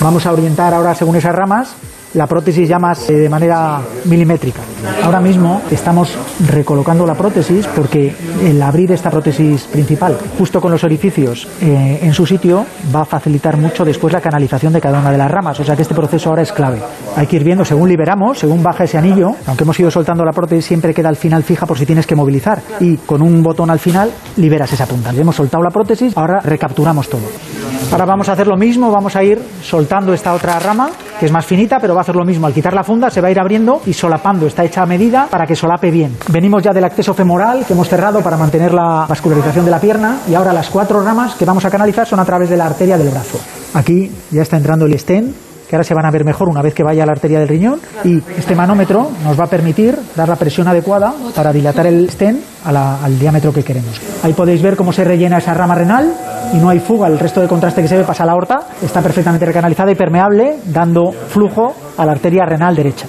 [0.00, 1.74] Vamos a orientar ahora según esas ramas
[2.16, 4.62] la prótesis ya más eh, de manera milimétrica.
[5.04, 6.16] Ahora mismo estamos
[6.48, 12.14] recolocando la prótesis porque el abrir esta prótesis principal justo con los orificios eh, en
[12.14, 15.60] su sitio va a facilitar mucho después la canalización de cada una de las ramas.
[15.60, 16.80] O sea que este proceso ahora es clave.
[17.16, 20.32] Hay que ir viendo según liberamos, según baja ese anillo, aunque hemos ido soltando la
[20.32, 22.62] prótesis, siempre queda al final fija por si tienes que movilizar.
[22.80, 25.12] Y con un botón al final liberas esa punta.
[25.12, 27.75] Ya hemos soltado la prótesis, ahora recapturamos todo.
[27.92, 31.32] Ahora vamos a hacer lo mismo, vamos a ir soltando esta otra rama, que es
[31.32, 32.46] más finita, pero va a hacer lo mismo.
[32.46, 34.46] Al quitar la funda se va a ir abriendo y solapando.
[34.46, 36.16] Está hecha a medida para que solape bien.
[36.28, 40.18] Venimos ya del acceso femoral que hemos cerrado para mantener la vascularización de la pierna
[40.28, 42.98] y ahora las cuatro ramas que vamos a canalizar son a través de la arteria
[42.98, 43.38] del brazo.
[43.74, 46.74] Aquí ya está entrando el stent que ahora se van a ver mejor una vez
[46.74, 50.28] que vaya a la arteria del riñón y este manómetro nos va a permitir dar
[50.28, 54.00] la presión adecuada para dilatar el stent al diámetro que queremos.
[54.22, 56.12] Ahí podéis ver cómo se rellena esa rama renal
[56.52, 58.60] y no hay fuga, el resto de contraste que se ve pasa a la aorta,
[58.82, 63.06] está perfectamente recanalizada y permeable, dando flujo a la arteria renal derecha.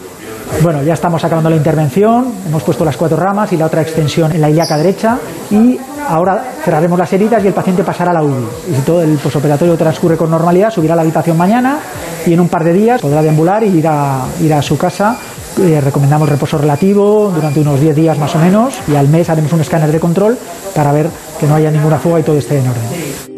[0.61, 4.31] Bueno, ya estamos acabando la intervención, hemos puesto las cuatro ramas y la otra extensión
[4.31, 5.17] en la ilíaca derecha
[5.51, 5.77] y
[6.09, 8.47] ahora cerraremos las heridas y el paciente pasará a la UBI.
[8.71, 11.77] Y si todo el posoperatorio transcurre con normalidad, subirá a la habitación mañana
[12.25, 15.15] y en un par de días podrá deambular y ir a, ir a su casa.
[15.59, 19.53] Eh, recomendamos reposo relativo durante unos 10 días más o menos y al mes haremos
[19.53, 20.37] un escáner de control
[20.75, 21.07] para ver
[21.39, 23.37] que no haya ninguna fuga y todo esté en orden.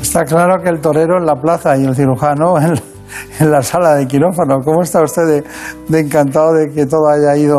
[0.00, 2.91] Está claro que el torero en la plaza y el cirujano en,
[3.38, 4.60] en la sala de quirófano.
[4.64, 5.44] ¿Cómo está usted de,
[5.88, 7.58] de encantado de que todo haya ido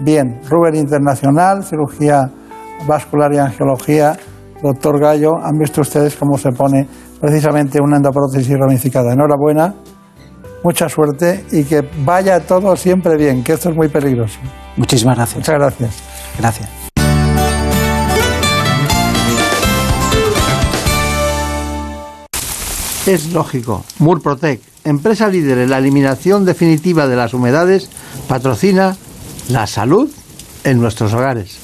[0.00, 0.40] bien?
[0.48, 2.30] Rubén Internacional, cirugía
[2.86, 4.16] vascular y angiología,
[4.62, 6.86] doctor Gallo, han visto ustedes cómo se pone
[7.20, 9.12] precisamente una endoprótesis ramificada.
[9.12, 9.74] Enhorabuena,
[10.62, 14.38] mucha suerte y que vaya todo siempre bien, que esto es muy peligroso.
[14.76, 15.36] Muchísimas gracias.
[15.38, 16.02] Muchas gracias.
[16.38, 16.70] Gracias.
[23.06, 23.84] Es lógico.
[23.98, 27.90] Murprotec, empresa líder en la eliminación definitiva de las humedades,
[28.28, 28.96] patrocina
[29.48, 30.10] la salud
[30.64, 31.58] en nuestros hogares.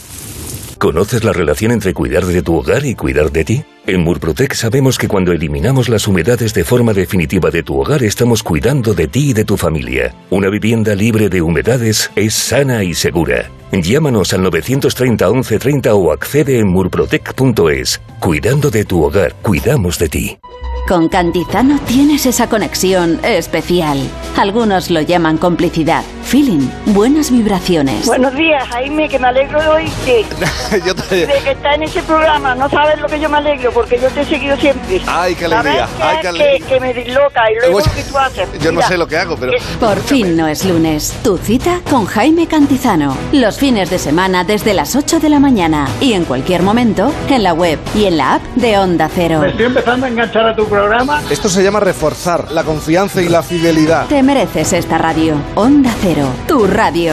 [0.78, 3.64] ¿Conoces la relación entre cuidar de tu hogar y cuidar de ti?
[3.86, 8.42] En Murprotec sabemos que cuando eliminamos las humedades de forma definitiva de tu hogar estamos
[8.42, 10.14] cuidando de ti y de tu familia.
[10.30, 13.50] Una vivienda libre de humedades es sana y segura.
[13.72, 18.00] Llámanos al 930 1130 o accede en murprotec.es.
[18.18, 20.38] Cuidando de tu hogar, cuidamos de ti.
[20.88, 23.98] Con Cantizano tienes esa conexión especial.
[24.36, 26.02] Algunos lo llaman complicidad.
[26.24, 28.06] Feeling, buenas vibraciones.
[28.06, 30.24] Buenos días, Jaime, que me alegro de oírte.
[30.86, 31.28] yo también.
[31.28, 34.08] De que está en ese programa, no sabes lo que yo me alegro, porque yo
[34.10, 35.00] te he seguido siempre.
[35.06, 36.58] Ay, qué alegría, ¿Sabes qué ay, qué alegría.
[36.58, 38.48] Que, que me disloca y luego que tú haces.
[38.60, 39.52] Yo no sé lo que hago, pero...
[39.78, 41.16] Por fin no es lunes.
[41.22, 43.16] Tu cita con Jaime Cantizano.
[43.32, 47.42] Los fines de semana desde las 8 de la mañana y en cualquier momento en
[47.42, 49.40] la web y en la app de Onda Cero.
[49.42, 51.22] Me estoy empezando a enganchar a tu programa.
[51.28, 54.06] Esto se llama reforzar la confianza y la fidelidad.
[54.06, 55.34] Te mereces esta radio.
[55.56, 57.12] Onda Cero, tu radio.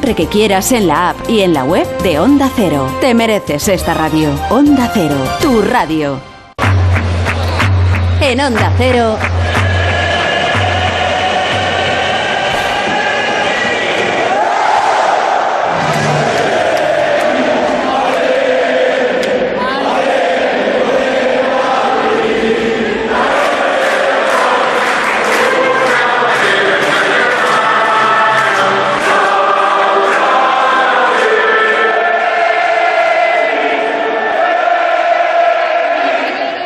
[0.00, 2.86] que quieras en la app y en la web de Onda Cero.
[3.00, 4.28] Te mereces esta radio.
[4.50, 6.20] Onda Cero, tu radio.
[8.20, 9.16] En Onda Cero.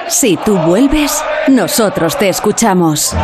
[0.09, 3.15] Si tú vuelves, nosotros te escuchamos.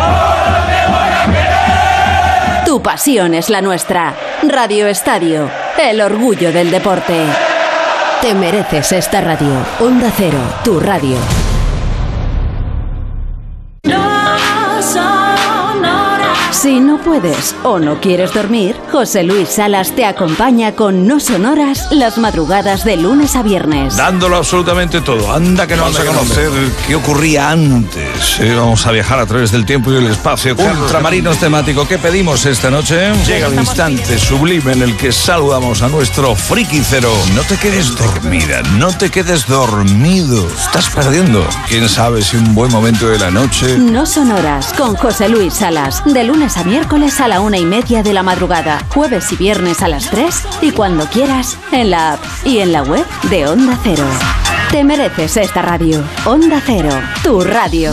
[2.67, 4.15] Tu pasión es la nuestra.
[4.43, 7.25] Radio Estadio, el orgullo del deporte.
[8.21, 9.55] Te mereces esta radio.
[9.81, 11.17] Onda Cero, tu radio.
[17.05, 22.85] Puedes o no quieres dormir, José Luis Salas te acompaña con No Sonoras las madrugadas
[22.85, 23.97] de lunes a viernes.
[23.97, 25.33] Dándolo absolutamente todo.
[25.33, 26.51] Anda que no vamos a conocer
[26.87, 28.41] qué ocurría antes.
[28.41, 30.57] Eh, vamos a viajar a través del tiempo y el espacio.
[30.57, 31.87] Ultramarinos temático.
[31.87, 33.13] ¿Qué pedimos esta noche?
[33.27, 37.13] Llega el instante sublime en el que saludamos a nuestro friki cero.
[37.35, 40.49] No te quedes dormida, no te quedes dormido.
[40.49, 41.47] Estás perdiendo.
[41.69, 43.77] Quién sabe si un buen momento de la noche.
[43.77, 46.03] No Sonoras con José Luis Salas.
[46.07, 48.79] De lunes a miércoles a la una y media de la madrugada.
[48.95, 52.85] Jueves y viernes a las 3 y cuando quieras en la app y en la
[52.85, 54.05] web de Onda Cero.
[54.71, 56.05] Te mereces esta radio.
[56.25, 56.91] Onda Cero,
[57.25, 57.91] tu radio.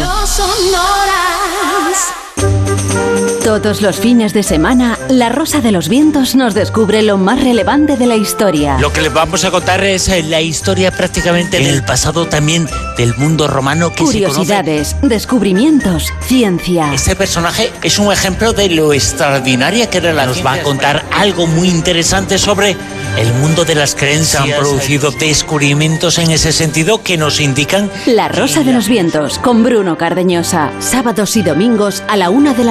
[3.44, 7.98] Todos los fines de semana, La Rosa de los Vientos nos descubre lo más relevante
[7.98, 8.78] de la historia.
[8.80, 12.68] Lo que les vamos a contar es eh, la historia prácticamente del pasado también
[12.98, 14.28] del mundo romano que se conoce.
[14.28, 16.94] Curiosidades, descubrimientos, ciencia.
[16.94, 21.04] Este personaje es un ejemplo de lo extraordinaria que era la Nos va a contar
[21.12, 22.78] algo muy interesante sobre
[23.18, 24.46] el mundo de las creencias.
[24.46, 29.40] Se han producido descubrimientos en ese sentido que nos indican La Rosa de los Vientos
[29.40, 30.72] con Bruno Cardeñosa.
[30.80, 32.71] Sábados y domingos a la una de la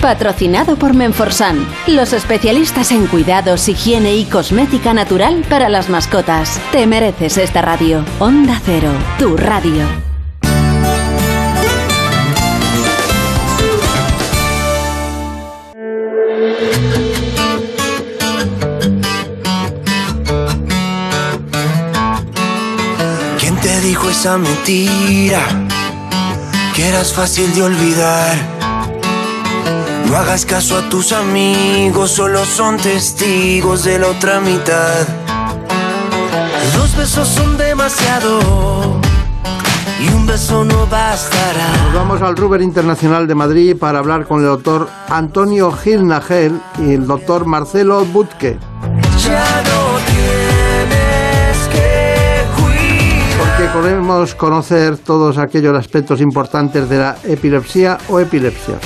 [0.00, 6.60] Patrocinado por Menforsan, los especialistas en cuidados, higiene y cosmética natural para las mascotas.
[6.72, 8.04] Te mereces esta radio.
[8.18, 9.86] Onda Cero, tu radio.
[23.38, 25.42] ¿Quién te dijo esa mentira?
[26.74, 28.61] Que eras fácil de olvidar.
[30.12, 35.06] No hagas caso a tus amigos, solo son testigos de la otra mitad.
[36.76, 39.00] Dos besos son demasiado
[39.98, 41.66] y un beso no bastará.
[41.84, 46.60] Nos vamos al Ruber Internacional de Madrid para hablar con el doctor Antonio Gil Nagel
[46.78, 48.58] y el doctor Marcelo Butke.
[49.24, 53.38] Ya no tienes que huir.
[53.38, 58.78] Porque queremos conocer todos aquellos aspectos importantes de la epilepsia o epilepsia.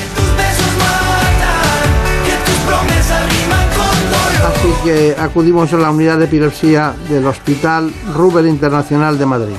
[4.86, 9.56] Que acudimos a la unidad de epilepsia del Hospital Ruber Internacional de Madrid.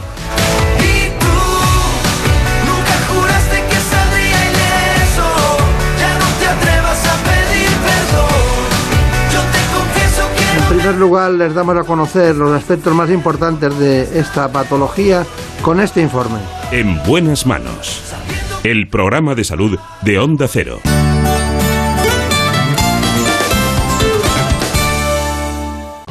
[10.55, 15.25] En primer lugar, les damos a conocer los aspectos más importantes de esta patología
[15.61, 16.39] con este informe.
[16.71, 18.01] En buenas manos.
[18.63, 20.79] El programa de salud de Onda Cero.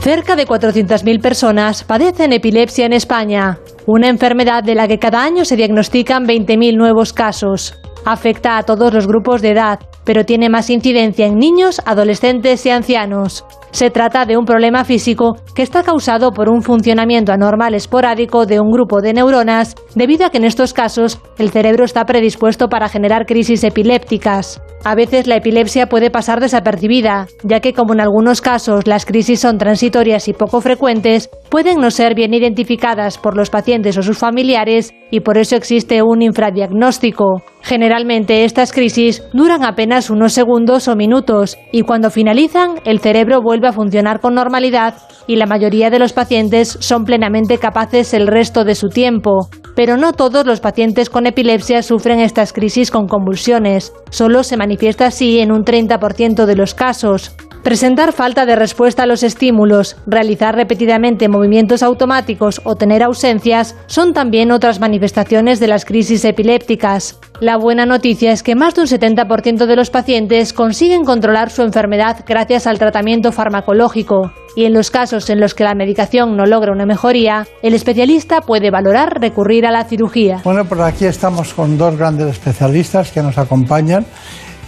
[0.07, 5.45] Cerca de 400.000 personas padecen epilepsia en España, una enfermedad de la que cada año
[5.45, 7.75] se diagnostican 20.000 nuevos casos.
[8.05, 12.71] Afecta a todos los grupos de edad, pero tiene más incidencia en niños, adolescentes y
[12.71, 13.45] ancianos.
[13.73, 18.61] Se trata de un problema físico que está causado por un funcionamiento anormal esporádico de
[18.61, 22.89] un grupo de neuronas, debido a que en estos casos el cerebro está predispuesto para
[22.89, 24.63] generar crisis epilépticas.
[24.89, 29.41] A veces la epilepsia puede pasar desapercibida, ya que como en algunos casos las crisis
[29.41, 34.17] son transitorias y poco frecuentes, pueden no ser bien identificadas por los pacientes o sus
[34.17, 37.43] familiares y por eso existe un infradiagnóstico.
[37.63, 43.67] Generalmente estas crisis duran apenas unos segundos o minutos y cuando finalizan el cerebro vuelve
[43.67, 44.95] a funcionar con normalidad
[45.27, 49.49] y la mayoría de los pacientes son plenamente capaces el resto de su tiempo.
[49.75, 53.93] Pero no todos los pacientes con epilepsia sufren estas crisis con convulsiones.
[54.11, 57.35] Solo se manifiesta así en un 30% de los casos.
[57.63, 64.13] Presentar falta de respuesta a los estímulos, realizar repetidamente movimientos automáticos o tener ausencias son
[64.13, 67.19] también otras manifestaciones de las crisis epilépticas.
[67.41, 71.63] La buena noticia es que más de un 70% de los pacientes consiguen controlar su
[71.63, 74.31] enfermedad gracias al tratamiento farmacológico.
[74.55, 78.43] Y en los casos en los que la medicación no logra una mejoría, el especialista
[78.43, 80.41] puede valorar recurrir a la cirugía.
[80.45, 84.07] Bueno, pues aquí estamos con dos grandes especialistas que nos acompañan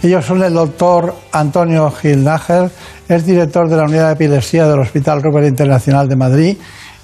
[0.01, 2.71] Ellos son el doctor Antonio Gilnager,
[3.09, 6.57] es director de la unidad de epilepsia del Hospital Robert Internacional de Madrid,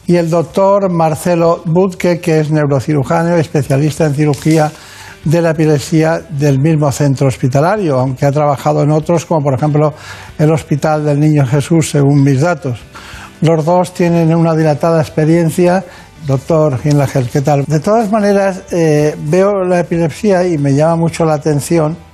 [0.08, 4.72] y el doctor Marcelo Budke, que es neurocirujano, especialista en cirugía
[5.26, 9.94] de la epilepsia del mismo centro hospitalario, aunque ha trabajado en otros, como por ejemplo
[10.40, 12.80] el Hospital del Niño Jesús, según mis datos.
[13.42, 15.84] Los dos tienen una dilatada experiencia.
[16.26, 17.66] Doctor Ginlager, ¿qué tal?
[17.66, 22.05] De todas maneras, eh, veo la epilepsia y me llama mucho la atención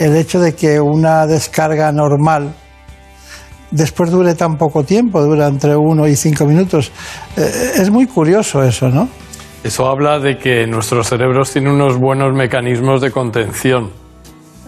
[0.00, 2.54] el hecho de que una descarga normal
[3.70, 6.90] después dure tan poco tiempo, dura entre uno y cinco minutos.
[7.36, 9.08] Eh, es muy curioso eso, ¿no?
[9.62, 13.90] Eso habla de que nuestros cerebros tienen unos buenos mecanismos de contención,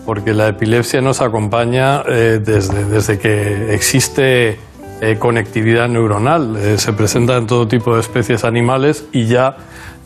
[0.04, 4.58] porque la epilepsia nos acompaña eh, desde, desde que existe
[5.00, 6.58] eh, conectividad neuronal.
[6.76, 9.56] Se presenta en todo tipo de especies animales y ya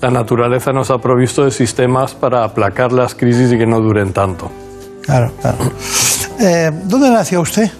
[0.00, 4.12] la naturaleza nos ha provisto de sistemas para aplacar las crisis y que no duren
[4.12, 4.52] tanto.
[5.06, 5.58] Claro, claro.
[6.40, 7.70] Eh, ¿Dónde nació usted?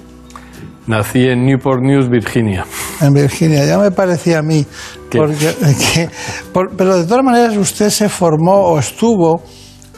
[0.87, 2.65] Nací en Newport News, Virginia.
[3.01, 4.65] En Virginia, ya me parecía a mí.
[5.11, 5.55] Porque,
[5.95, 6.09] que-
[6.53, 9.43] por- pero de todas maneras usted se formó o estuvo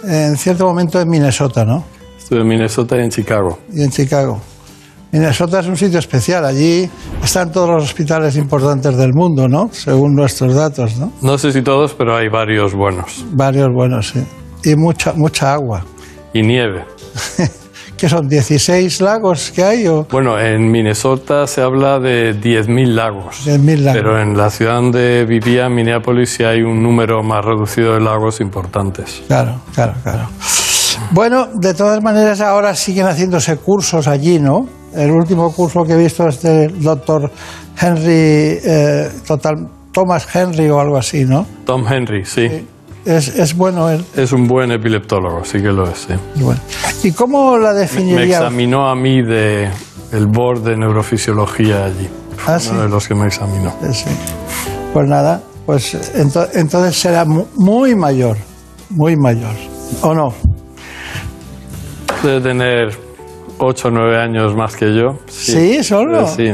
[0.05, 1.85] en cierto momento en Minnesota, ¿no?
[2.17, 3.59] Estuve en Minnesota y en Chicago.
[3.73, 4.41] Y en Chicago.
[5.13, 6.45] Minnesota es un sitio especial.
[6.45, 6.89] Allí
[7.23, 9.69] están todos los hospitales importantes del mundo, ¿no?
[9.73, 11.13] Según nuestros datos, ¿no?
[11.23, 13.25] No sé si todos, pero hay varios buenos.
[13.33, 14.23] Varios buenos, sí.
[14.65, 15.85] Y mucha, mucha agua.
[16.33, 16.85] Y nieve.
[17.99, 18.31] ¿Qué son?
[18.31, 19.89] ¿16 lagos que hay?
[19.89, 23.45] O Bueno, en Minnesota se habla de 10.000 lagos.
[23.45, 24.01] 10.000 lagos.
[24.01, 28.01] Pero en la ciudad donde vivía, en Minneapolis, sí hay un número más reducido de
[28.01, 29.23] lagos importantes.
[29.27, 30.29] Claro, claro, claro.
[31.11, 34.69] Bueno, de todas maneras ahora siguen haciéndose cursos allí, ¿no?
[34.95, 37.31] El último curso que he visto es del doctor
[37.81, 41.47] Henry, eh, total, Thomas Henry o algo así, ¿no?
[41.65, 42.65] Tom Henry, sí.
[43.09, 44.05] Es, es bueno él.
[44.15, 45.99] Es un buen epileptólogo, sí que lo es.
[46.01, 46.15] sí.
[46.37, 46.61] Bueno.
[47.03, 48.25] ¿Y cómo la Me definiría?
[48.39, 49.71] examinó a mí de
[50.13, 52.09] el board de neurofisiología allí.
[52.37, 52.77] Fue Ah, uno sí.
[52.77, 53.73] de los que me examinó.
[53.93, 54.05] Sí.
[54.93, 58.37] Pues nada, pues ento- entonces será mu- muy mayor,
[58.91, 59.55] muy mayor,
[60.03, 60.35] ¿o no?
[62.23, 62.91] Debe tener
[63.59, 65.19] 8 o 9 años más que yo.
[65.29, 66.27] Sí, solo.
[66.29, 66.53] Sí.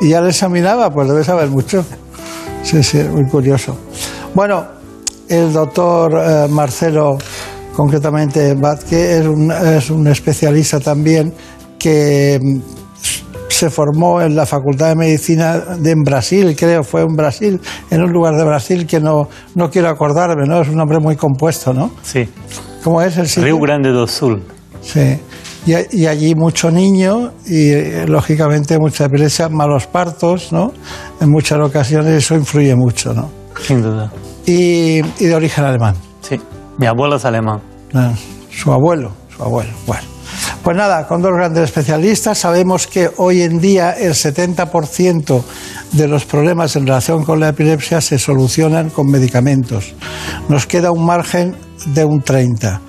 [0.00, 1.84] Y ya le examinaba, pues debe saber mucho.
[2.62, 3.76] Sí, sí, muy curioso.
[4.34, 4.64] Bueno,
[5.28, 7.18] el doctor eh, Marcelo,
[7.74, 11.32] concretamente Vázquez, es un, es un especialista también
[11.78, 12.60] que mm,
[13.48, 17.60] se formó en la Facultad de Medicina de en Brasil, creo, fue en Brasil,
[17.90, 20.60] en un lugar de Brasil que no, no quiero acordarme, ¿no?
[20.60, 21.90] Es un nombre muy compuesto, ¿no?
[22.02, 22.28] Sí.
[22.84, 23.44] ¿Cómo es el sitio?
[23.44, 24.42] Rio Grande do Sul.
[24.80, 25.18] Sí.
[25.66, 30.72] Y, allí mucho niño y lógicamente mucha epilepsia, malos partos, ¿no?
[31.20, 33.28] En muchas ocasiones eso influye mucho, ¿no?
[33.60, 34.10] Sin duda.
[34.48, 35.94] Y, y de origen alemán.
[36.22, 36.40] Sí.
[36.78, 37.60] Mi abuelo es alemán.
[37.94, 38.12] Ah,
[38.50, 39.70] Su abuelo, su abuelo.
[39.86, 40.02] Bueno.
[40.62, 45.42] Pues nada, con dos grandes especialistas sabemos que hoy en día el 70%
[45.92, 49.94] de los problemas en relación con la epilepsia se solucionan con medicamentos.
[50.48, 52.80] Nos queda un margen de un 30%.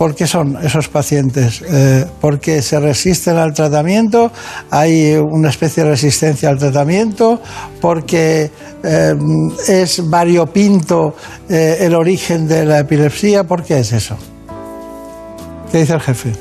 [0.00, 1.60] ¿Por qué son esos pacientes?
[1.60, 4.32] Eh, porque se resisten al tratamiento,
[4.70, 7.38] hay una especie de resistencia al tratamiento,
[7.82, 8.50] porque
[8.82, 9.14] eh,
[9.68, 11.14] es variopinto
[11.50, 13.44] eh, el origen de la epilepsia.
[13.44, 14.16] ¿Por qué es eso?
[15.70, 16.32] ¿Qué dice el jefe?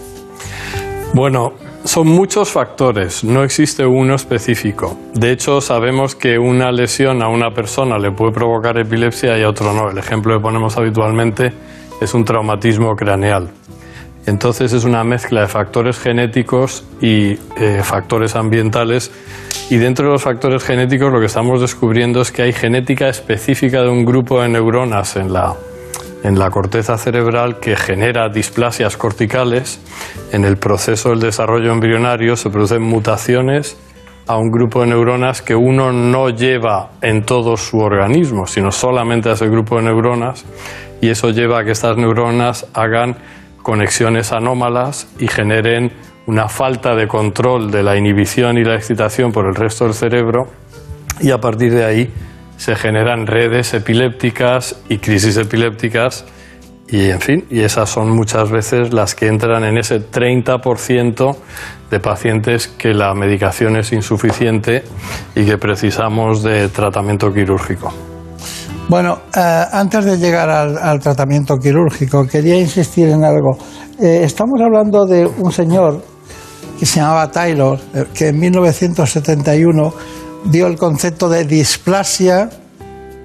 [1.13, 1.51] Bueno,
[1.83, 4.97] son muchos factores, no existe uno específico.
[5.13, 9.49] De hecho, sabemos que una lesión a una persona le puede provocar epilepsia y a
[9.49, 9.89] otro no.
[9.89, 11.51] El ejemplo que ponemos habitualmente
[12.01, 13.49] es un traumatismo craneal.
[14.25, 19.11] Entonces es una mezcla de factores genéticos y eh, factores ambientales.
[19.69, 23.81] Y dentro de los factores genéticos lo que estamos descubriendo es que hay genética específica
[23.81, 25.55] de un grupo de neuronas en la,
[26.23, 29.79] en la corteza cerebral que genera displasias corticales.
[30.31, 33.77] En el proceso del desarrollo embrionario se producen mutaciones
[34.27, 39.29] a un grupo de neuronas que uno no lleva en todo su organismo, sino solamente
[39.29, 40.45] a ese grupo de neuronas,
[41.01, 43.17] y eso lleva a que estas neuronas hagan
[43.61, 45.91] conexiones anómalas y generen
[46.25, 50.47] una falta de control de la inhibición y la excitación por el resto del cerebro,
[51.21, 52.13] y a partir de ahí
[52.57, 56.25] se generan redes epilépticas y crisis epilépticas
[56.91, 61.37] y en fin, y esas son muchas veces las que entran en ese 30%
[61.91, 64.83] de pacientes que la medicación es insuficiente
[65.35, 68.08] y que precisamos de tratamiento quirúrgico.
[68.89, 73.55] Bueno, eh, antes de llegar al, tratamiento quirúrgico, quería insistir en algo.
[73.99, 76.03] Eh, estamos hablando de un señor
[76.79, 79.93] que se llamaba Taylor, eh, que en 1971
[80.45, 82.49] dio el concepto de displasia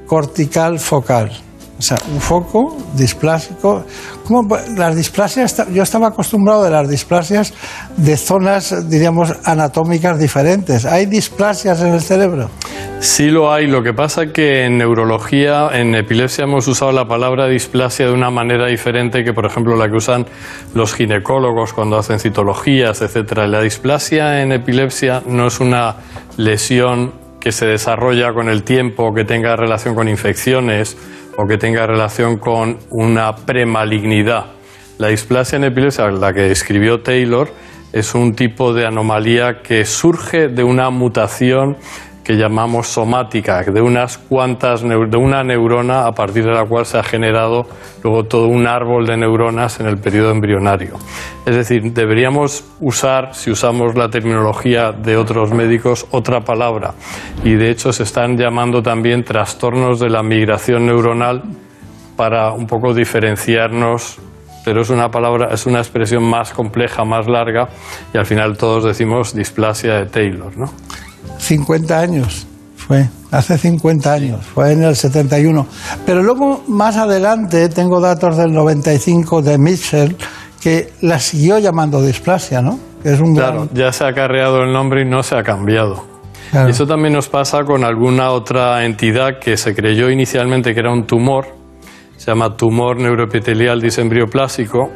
[0.07, 1.33] cortical focal.
[1.79, 3.85] O sea, un foco displásico.
[4.25, 7.53] ¿Cómo, pu- las displasias, yo estaba acostumbrado de las displasias
[7.97, 10.87] de zonas, diríamos, anatómicas diferentes.
[10.87, 12.49] ¿Hay displasias en el cerebro?
[13.01, 17.47] Sí lo hay, lo que pasa que en neurología, en epilepsia hemos usado la palabra
[17.49, 20.25] displasia de una manera diferente que, por ejemplo, la que usan
[20.75, 23.47] los ginecólogos cuando hacen citologías, etcétera.
[23.47, 25.97] La displasia en epilepsia no es una
[26.39, 30.97] lesión que se desarrolla con el tiempo, que tenga relación con infecciones
[31.37, 34.47] o que tenga relación con una premalignidad.
[34.99, 37.49] La displasia en epilepsia, la que describió Taylor,
[37.93, 41.77] es un tipo de anomalía que surge de una mutación
[42.25, 46.99] que llamamos somática, de unas cuantas de una neurona a partir de la cual se
[46.99, 47.67] ha generado
[48.03, 50.95] luego todo un árbol de neuronas en el periodo embrionario.
[51.45, 56.95] Es decir, deberíamos usar, si usamos la terminología de otros médicos, otra palabra.
[57.45, 61.43] Y de hecho se están llamando también trastornos de la migración neuronal
[62.17, 64.19] para un poco diferenciarnos
[64.65, 67.69] pero es una palabra, es una expresión más compleja, más larga,
[68.15, 70.73] y al final todos decimos displasia de Taylor, ¿no?
[71.45, 75.67] 50 años fue, hace 50 años, fue en el 71.
[76.05, 80.17] Pero luego, más adelante, tengo datos del 95 de Mitchell,
[80.61, 82.79] que la siguió llamando displasia, ¿no?
[83.03, 86.05] Es un Claro, ya se ha acarreado el nombre y no se ha cambiado.
[86.51, 86.69] Claro.
[86.69, 91.07] Eso también nos pasa con alguna otra entidad que se creyó inicialmente que era un
[91.07, 91.47] tumor,
[92.17, 94.91] se llama tumor neuroepitelial disembrioplásico,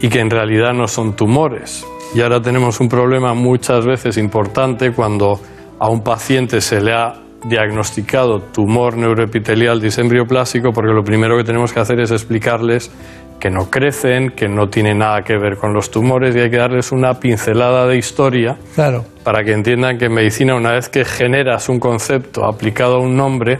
[0.00, 1.84] y que en realidad no son tumores.
[2.14, 5.38] Y ahora tenemos un problema muchas veces importante cuando
[5.78, 11.72] a un paciente se le ha diagnosticado tumor neuroepitelial disembrioplásico, porque lo primero que tenemos
[11.72, 12.90] que hacer es explicarles
[13.38, 16.56] que no crecen, que no tienen nada que ver con los tumores y hay que
[16.56, 19.04] darles una pincelada de historia Claro.
[19.22, 23.14] para que entiendan que en medicina una vez que generas un concepto aplicado a un
[23.14, 23.58] nombre,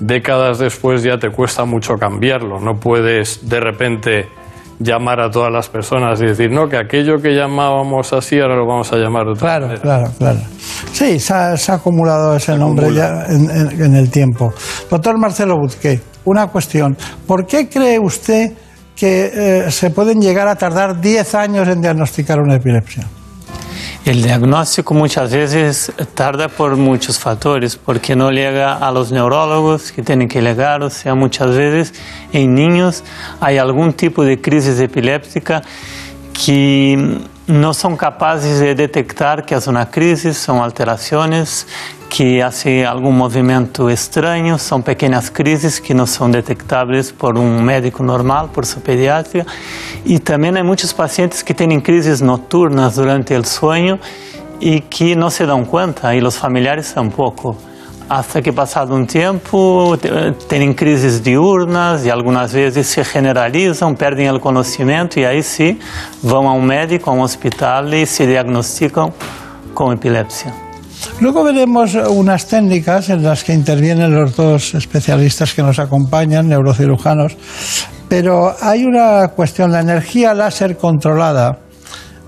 [0.00, 2.58] décadas después ya te cuesta mucho cambiarlo.
[2.58, 4.28] No puedes de repente
[4.82, 8.66] llamar a todas las personas y decir, no, que aquello que llamábamos así ahora lo
[8.66, 9.82] vamos a llamar de otra Claro, manera.
[9.82, 10.38] claro, claro.
[10.92, 14.52] Sí, se ha, se ha acumulado ese nombre ya en, en- en el tiempo.
[14.90, 16.96] Doctor Marcelo Buzqué, una cuestión.
[17.26, 18.52] ¿Por qué cree usted
[18.96, 19.30] que
[19.66, 23.06] eh, se pueden llegar a tardar 10 años en diagnosticar una epilepsia?
[24.04, 30.02] El diagnóstico muchas veces tarda por muchos factores, porque no llega a los neurólogos que
[30.02, 31.94] tienen que llegar, o sea, muchas veces
[32.32, 33.04] en niños
[33.40, 35.62] hay algún tipo de crisis epiléptica
[36.44, 41.66] que no son capaces de detectar que es una crisis, son alteraciones
[42.14, 48.02] que hacen algún movimiento extraño, son pequeñas crisis que no son detectables por un médico
[48.02, 49.46] normal, por su pediatra.
[50.04, 53.98] Y también hay muchos pacientes que tienen crisis nocturnas durante el sueño
[54.60, 57.56] y que no se dan cuenta, y los familiares tampoco.
[58.10, 64.26] Hasta que pasado un tiempo te- tienen crisis diurnas y algunas veces se generalizan, pierden
[64.26, 65.78] el conocimiento y ahí sí
[66.20, 69.14] van a un médico, a un hospital y se diagnostican
[69.72, 70.52] con epilepsia.
[71.20, 77.36] Luego veremos unas técnicas en las que intervienen los dos especialistas que nos acompañan, neurocirujanos,
[78.08, 81.58] pero hay una cuestión, la energía láser controlada,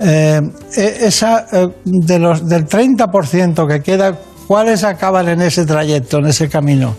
[0.00, 0.40] eh,
[0.76, 4.16] eh, esa eh, de los, del 30% que queda,
[4.46, 6.96] ¿cuáles acaban en ese trayecto, en ese camino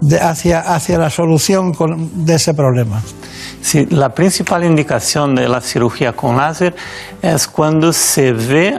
[0.00, 1.72] de- hacia, hacia la solución
[2.14, 3.02] de ese problema?
[3.62, 6.74] Sí, la principal indicación de la cirugía con láser
[7.22, 8.78] es cuando se ve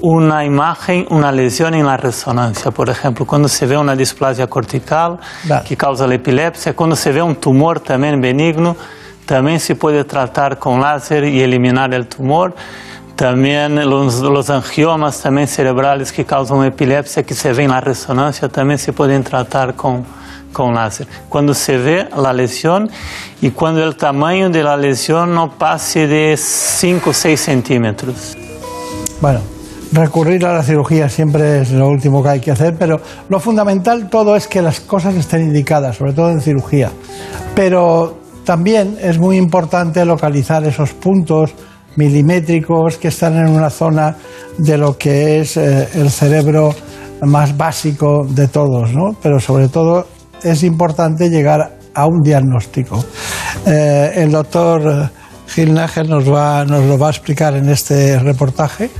[0.00, 2.70] una imagen, una lesión en la resonancia.
[2.70, 5.18] Por ejemplo, cuando se ve una displasia cortical
[5.66, 8.76] que causa la epilepsia, cuando se ve un tumor también benigno,
[9.24, 12.54] también se puede tratar con láser y eliminar el tumor.
[13.16, 18.46] También los, los angiomas también cerebrales que causan epilepsia que se ven en la resonancia
[18.48, 20.04] también se pueden tratar con,
[20.52, 21.06] con láser.
[21.30, 22.90] Cuando se ve la lesión
[23.40, 28.36] y cuando el tamaño de la lesión no pase de 5 o 6 centímetros.
[29.20, 29.40] Bueno,
[29.92, 34.08] recurrir a la cirugía siempre es lo último que hay que hacer, pero lo fundamental
[34.08, 36.90] todo es que las cosas estén indicadas, sobre todo en cirugía.
[37.54, 41.52] Pero también es muy importante localizar esos puntos
[41.96, 44.16] milimétricos que están en una zona
[44.58, 46.74] de lo que es eh, el cerebro
[47.22, 49.16] más básico de todos, ¿no?
[49.22, 50.06] Pero sobre todo
[50.42, 53.02] es importante llegar a un diagnóstico.
[53.66, 55.10] Eh, el doctor
[55.48, 58.90] Gil Nájera nos, va, nos lo va a explicar en este reportaje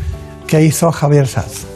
[0.46, 1.66] que hizo Javier Saz.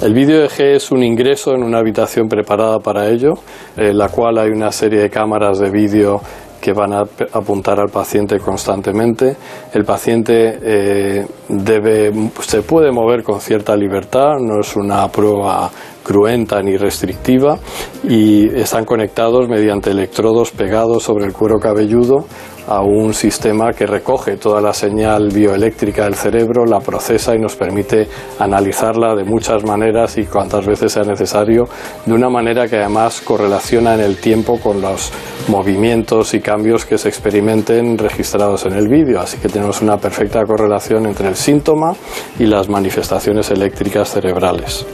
[0.00, 3.34] El vídeo EG es un ingreso en una habitación preparada para ello,
[3.76, 6.20] en la cual hay una serie de cámaras de vídeo
[6.60, 9.36] que van a apuntar al paciente constantemente.
[9.74, 15.70] El paciente eh, debe, se puede mover con cierta libertad, no es una prueba
[16.04, 17.58] cruenta ni restrictiva
[18.04, 22.26] y están conectados mediante electrodos pegados sobre el cuero cabelludo
[22.66, 27.56] a un sistema que recoge toda la señal bioeléctrica del cerebro, la procesa y nos
[27.56, 28.08] permite
[28.38, 31.68] analizarla de muchas maneras y cuantas veces sea necesario,
[32.06, 35.12] de una manera que además correlaciona en el tiempo con los
[35.48, 39.20] movimientos y cambios que se experimenten registrados en el vídeo.
[39.20, 41.94] Así que tenemos una perfecta correlación entre el síntoma
[42.38, 44.86] y las manifestaciones eléctricas cerebrales.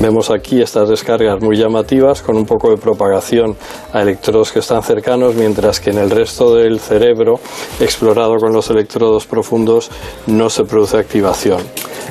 [0.00, 3.56] Vemos aquí estas descargas muy llamativas con un poco de propagación
[3.92, 7.40] a electrodos que están cercanos, mientras que en el resto del cerebro,
[7.80, 9.90] explorado con los electrodos profundos,
[10.26, 11.60] no se produce activación.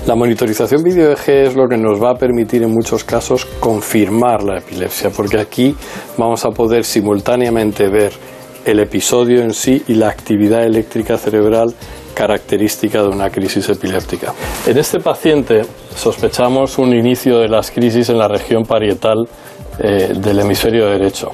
[0.07, 4.43] La monitorización video EG es lo que nos va a permitir en muchos casos confirmar
[4.43, 5.75] la epilepsia, porque aquí
[6.17, 8.13] vamos a poder simultáneamente ver
[8.65, 11.73] el episodio en sí y la actividad eléctrica cerebral
[12.15, 14.33] característica de una crisis epiléptica.
[14.65, 15.61] En este paciente
[15.95, 19.27] sospechamos un inicio de las crisis en la región parietal
[19.79, 21.31] eh, del hemisferio derecho.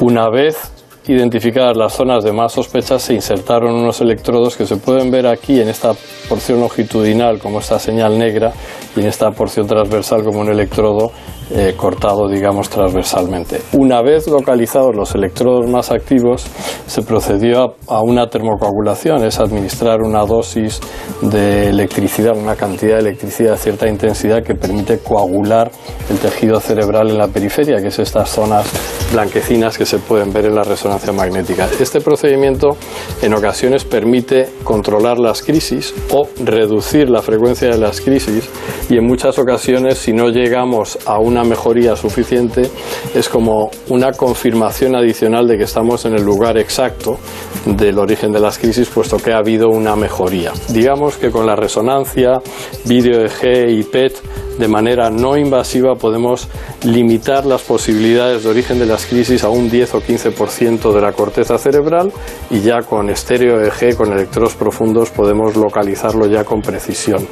[0.00, 0.72] Una vez
[1.08, 5.60] identificadas las zonas de más sospecha, se insertaron unos electrodos que se pueden ver aquí
[5.60, 5.92] en esta
[6.28, 8.52] porción longitudinal como esta señal negra
[8.96, 11.12] y en esta porción transversal como un electrodo
[11.50, 13.60] eh, cortado, digamos, transversalmente.
[13.72, 16.44] Una vez localizados los electrodos más activos,
[16.86, 20.80] se procedió a, a una termocoagulación, es administrar una dosis
[21.22, 25.70] de electricidad, una cantidad de electricidad de cierta intensidad que permite coagular
[26.10, 28.66] el tejido cerebral en la periferia, que es estas zonas
[29.12, 31.68] blanquecinas que se pueden ver en la resonancia magnética.
[31.78, 32.76] Este procedimiento
[33.22, 38.48] en ocasiones permite controlar las crisis o reducir la frecuencia de las crisis
[38.88, 42.70] y en muchas ocasiones si no llegamos a una mejoría suficiente
[43.14, 47.18] es como una confirmación adicional de que estamos en el lugar exacto
[47.64, 50.52] del origen de las crisis puesto que ha habido una mejoría.
[50.68, 52.40] Digamos que con la resonancia,
[52.84, 54.14] vídeo EG y PET
[54.58, 56.48] de manera no invasiva podemos
[56.84, 61.12] limitar las posibilidades de origen de las crisis a un 10 o 15% de la
[61.12, 62.12] corteza cerebral
[62.50, 67.26] y ya con estéreo EG, con electrodos profundos, podemos localizarlo ya con precisión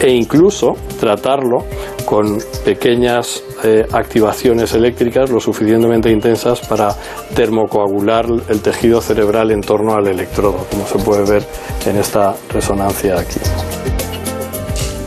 [0.00, 1.64] e incluso tratarlo
[2.04, 6.94] con pequeñas eh, activaciones eléctricas lo suficientemente intensas para
[7.34, 11.42] termocoagular el tejido cerebral en torno al electrodo, como se puede ver
[11.86, 13.40] en esta resonancia aquí.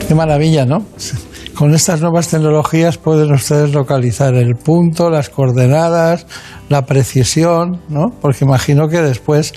[0.08, 0.84] Qué maravilla, ¿no?
[1.58, 6.28] Con estas nuevas tecnologías pueden ustedes localizar el punto, las coordenadas,
[6.70, 8.12] la precisión, ¿no?
[8.22, 9.53] Porque imagino que después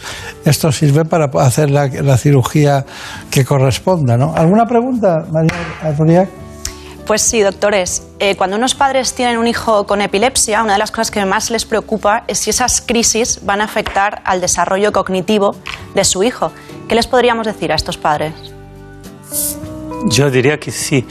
[0.46, 2.86] esto sirve para hacer la, la cirugía
[3.30, 4.32] que corresponda, ¿no?
[4.34, 6.30] ¿Alguna pregunta, María Adriac?
[7.06, 8.02] Pues sí, doctores.
[8.18, 11.50] Eh, cuando unos padres tienen un hijo con epilepsia, una de las cosas que más
[11.50, 15.54] les preocupa es si esas crisis van a afectar al desarrollo cognitivo
[15.94, 16.50] de su hijo.
[16.88, 18.32] ¿Qué les podríamos decir a estos padres?
[20.08, 21.04] Yo diría que sí.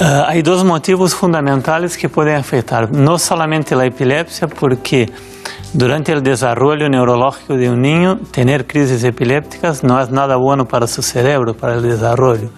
[0.00, 5.10] Eh, hay dos motivos fundamentales que pueden afectar, no solamente la epilepsia, porque
[5.74, 10.86] durante el desarrollo neurológico de un niño, tener crisis epilépticas no es nada bueno para
[10.86, 12.50] su cerebro, para el desarrollo.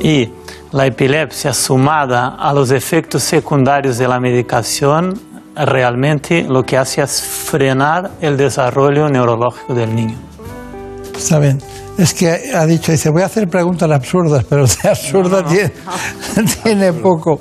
[0.00, 0.30] Y
[0.72, 5.14] la epilepsia sumada a los efectos secundarios de la medicación,
[5.54, 10.33] realmente lo que hace es frenar el desarrollo neurológico del niño.
[11.16, 11.58] Está bien.
[11.98, 15.72] Es que ha dicho, dice, voy a hacer preguntas absurdas, pero de absurda tiene,
[16.62, 17.40] tiene poco.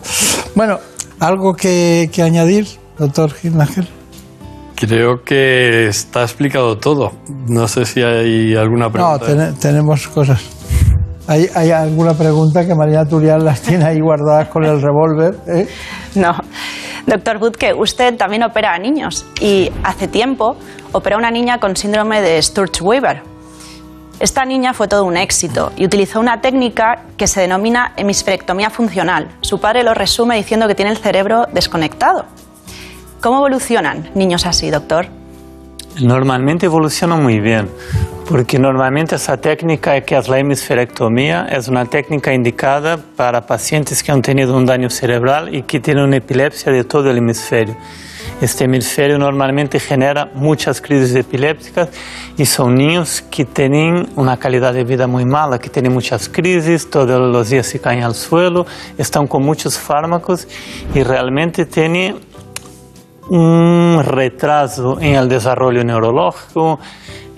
[0.55, 0.79] Bueno,
[1.19, 2.67] ¿algo que, que añadir,
[2.97, 3.87] doctor Gilnager?
[4.75, 7.11] Creo que está explicado todo.
[7.47, 9.25] No sé si hay alguna No, pregunta.
[9.25, 10.41] ten- tenemos cosas.
[11.25, 15.37] ¿Hay, ¿Hay alguna pregunta que María Turial las tiene ahí guardadas con el revólver?
[15.47, 15.67] eh?
[16.15, 16.31] No.
[17.07, 20.57] Doctor Budke, usted también opera a niños y hace tiempo
[20.91, 23.32] operó a una niña con síndrome de Sturge-Weaver.
[24.19, 29.27] Esta niña fue todo un éxito y utilizó una técnica que se denomina hemisferectomía funcional.
[29.41, 32.25] Su padre lo resume diciendo que tiene el cerebro desconectado.
[33.21, 35.07] ¿Cómo evolucionan niños así, doctor?
[35.99, 37.69] Normalmente evoluciona muy bien,
[38.27, 44.11] porque normalmente esa técnica que es la hemisferectomía es una técnica indicada para pacientes que
[44.11, 47.75] han tenido un daño cerebral y que tienen una epilepsia de todo el hemisferio.
[48.43, 51.87] Este hemisferio normalmente genera muchas crisis epilépticas
[52.35, 56.89] y son niños que tienen una calidad de vida muy mala, que tienen muchas crisis,
[56.89, 58.65] todos los días se caen al suelo,
[58.97, 60.45] están con muchos fármacos
[60.93, 62.19] y realmente tienen
[63.29, 66.81] un retraso en el desarrollo neurológico,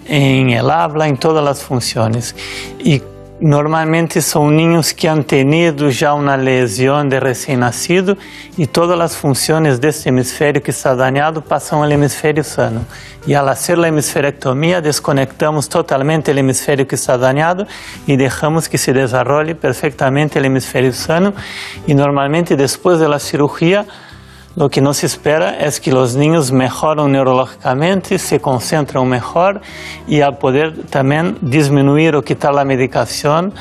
[0.07, 2.35] en el habla, en todas las funciones.
[2.79, 2.99] Y
[3.41, 8.15] Normalmente son niños que han tenido ya una lesión de recién nacido
[8.55, 12.85] y todas las funciones de este hemisferio que está dañado pasan al hemisferio sano.
[13.27, 17.67] Y al hacer la hemisferectomía desconectamos totalmente el hemisferio que está dañado
[18.07, 21.33] y dejamos que se desarrolle perfectamente el hemisferio sano.
[21.85, 23.85] Y normalmente después de la cirugía
[24.55, 29.61] lo que nos espera es que los niños mejoran neurológicamente, se concentran mejor
[30.07, 33.53] y al poder también disminuir o quitar la medicación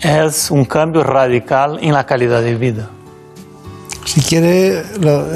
[0.00, 2.90] es un cambio radical en la calidad de vida.
[4.04, 4.84] Si quiere,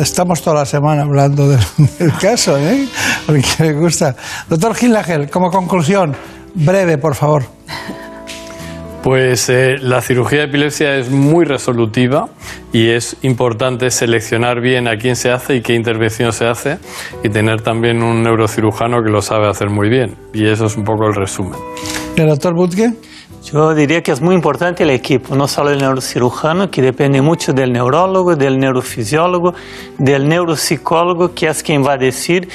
[0.00, 1.60] estamos toda la semana hablando del,
[2.20, 2.86] caso, ¿eh?
[3.26, 4.16] Porque me gusta.
[4.48, 6.14] Doctor Gil Lagel, como conclusión,
[6.54, 7.44] breve, por favor.
[9.02, 12.28] Pues eh, la cirugía de epilepsia es muy resolutiva
[12.72, 16.78] y es importante seleccionar bien a quién se hace y qué intervención se hace
[17.24, 20.14] y tener también un neurocirujano que lo sabe hacer muy bien.
[20.32, 21.58] Y eso es un poco el resumen.
[22.16, 22.92] ¿El doctor Butke?
[23.42, 27.52] Yo diría que es muy importante el equipo, no solo el neurocirujano, que depende mucho
[27.52, 29.52] del neurólogo, del neurofisiólogo,
[29.98, 32.48] del neuropsicólogo, que es quien va a decir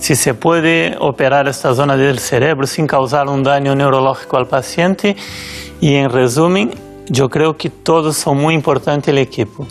[0.00, 5.14] si se puede operar esta zona del cerebro sin causar un daño neurológico al paciente.
[5.80, 6.70] Y en resumen,
[7.06, 9.66] yo creo que todos son muy importantes el equipo.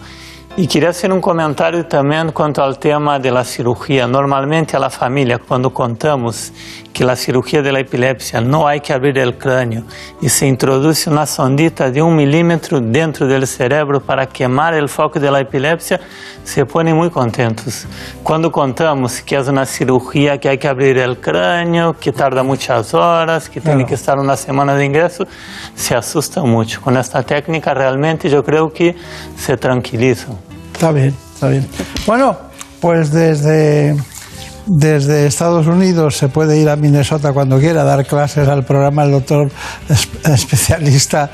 [0.56, 4.06] Y quería hacer un comentario también cuanto al tema de la cirugía.
[4.06, 6.54] Normalmente a la familia, cuando contamos
[6.94, 9.84] que la cirugía de la epilepsia no hay que abrir el cráneo
[10.22, 15.20] y se introduce una sondita de un milímetro dentro del cerebro para quemar el foco
[15.20, 16.00] de la epilepsia,
[16.44, 17.86] se ponen muy contentos.
[18.24, 22.94] Cuando contamos que es una cirugía que hay que abrir el cráneo, que tarda muchas
[22.94, 25.28] horas, que tiene que estar una semana de ingreso,
[25.76, 26.82] se asustan mucho.
[26.82, 28.96] Con esta técnica realmente yo creo que
[29.38, 30.36] se tranquilizan.
[30.74, 31.68] Está bien, está bien.
[32.06, 32.38] Bueno,
[32.80, 33.96] pues desde,
[34.66, 39.12] desde Estados Unidos se puede ir a Minnesota cuando quiera dar clases al programa el
[39.12, 39.50] doctor
[39.90, 41.30] es- especialista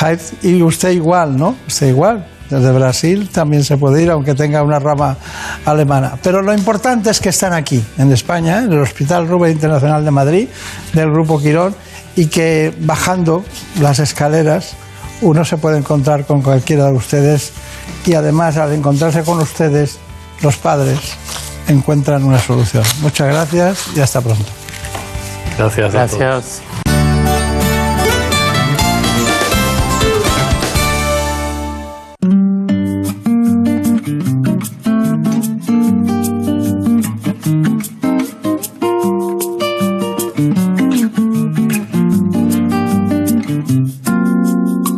[0.00, 0.20] Hyde.
[0.42, 1.56] Y usted igual, ¿no?
[1.66, 2.26] Usted igual.
[2.48, 5.16] Desde Brasil también se puede ir, aunque tenga una rama
[5.64, 6.12] alemana.
[6.22, 10.10] Pero lo importante es que están aquí, en España, en el Hospital Rubén Internacional de
[10.12, 10.48] Madrid,
[10.92, 11.74] del Grupo Quirón,
[12.14, 13.44] y que bajando
[13.80, 14.74] las escaleras
[15.22, 17.50] uno se puede encontrar con cualquiera de ustedes
[18.04, 19.98] y además al encontrarse con ustedes,
[20.42, 20.98] los padres
[21.68, 22.84] encuentran una solución.
[23.00, 24.44] Muchas gracias y hasta pronto.
[25.58, 25.94] Gracias.
[25.94, 26.18] a todos.
[26.18, 26.62] Gracias.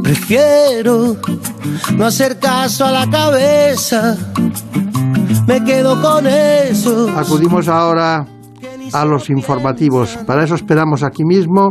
[0.03, 1.17] Prefiero
[1.97, 4.17] no hacer caso a la cabeza.
[5.49, 7.09] Me quedo con eso.
[7.17, 8.27] Acudimos ahora
[8.93, 10.19] a los informativos.
[10.27, 11.71] Para eso esperamos aquí mismo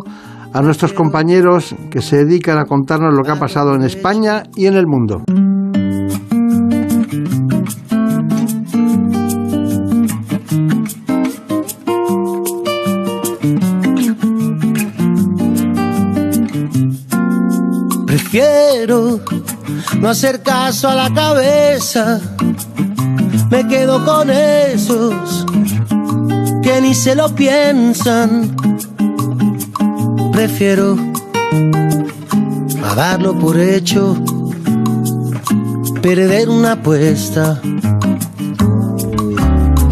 [0.51, 4.65] a nuestros compañeros que se dedican a contarnos lo que ha pasado en España y
[4.65, 5.21] en el mundo.
[18.07, 19.19] Prefiero
[19.99, 22.36] no hacer caso a la cabeza.
[23.49, 25.45] Me quedo con esos
[26.61, 28.55] que ni se lo piensan.
[30.33, 30.97] Prefiero
[32.83, 34.15] a darlo por hecho,
[36.01, 37.61] perder una apuesta.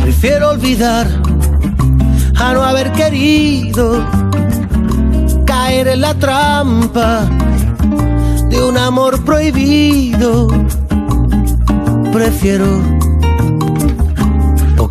[0.01, 1.07] Prefiero olvidar
[2.35, 4.05] a no haber querido
[5.45, 7.25] caer en la trampa
[8.49, 10.47] de un amor prohibido.
[12.11, 12.94] Prefiero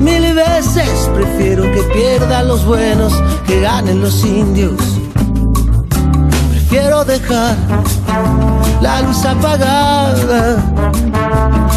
[0.00, 3.12] Mil veces prefiero que pierdan los buenos
[3.46, 4.80] que ganen los indios.
[6.50, 7.54] Prefiero dejar
[8.80, 10.56] la luz apagada,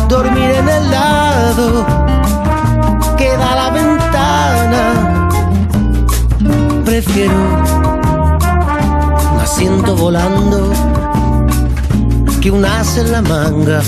[0.07, 1.85] dormir en el lado
[3.17, 5.29] que da la ventana.
[6.85, 7.33] Prefiero
[9.33, 10.71] un asiento volando
[12.39, 13.81] que un as en la manga.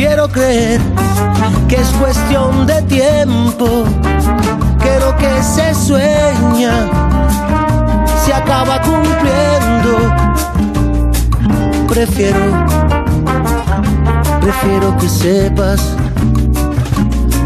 [0.00, 0.80] Prefiero creer
[1.68, 3.84] que es cuestión de tiempo,
[4.80, 6.88] que lo que se sueña
[8.24, 9.98] se acaba cumpliendo.
[11.86, 12.66] Prefiero,
[14.40, 15.82] prefiero que sepas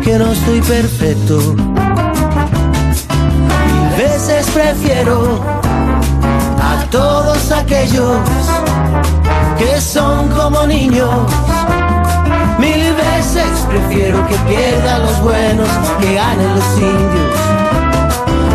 [0.04, 1.56] que no estoy perfecto.
[3.66, 5.40] Mil veces prefiero
[6.62, 8.16] a todos aquellos
[9.58, 11.10] que son como niños.
[12.58, 15.68] Mil veces prefiero que pierdan los buenos,
[16.00, 17.40] que ganen los indios.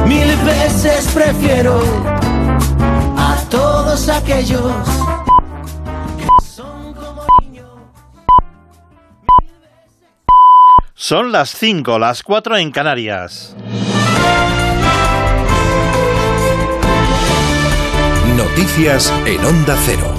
[0.08, 1.80] Mil veces prefiero
[3.18, 4.64] a todos aquellos
[11.10, 13.56] Son las 5, las 4 en Canarias.
[18.38, 20.19] Noticias en Onda Cero.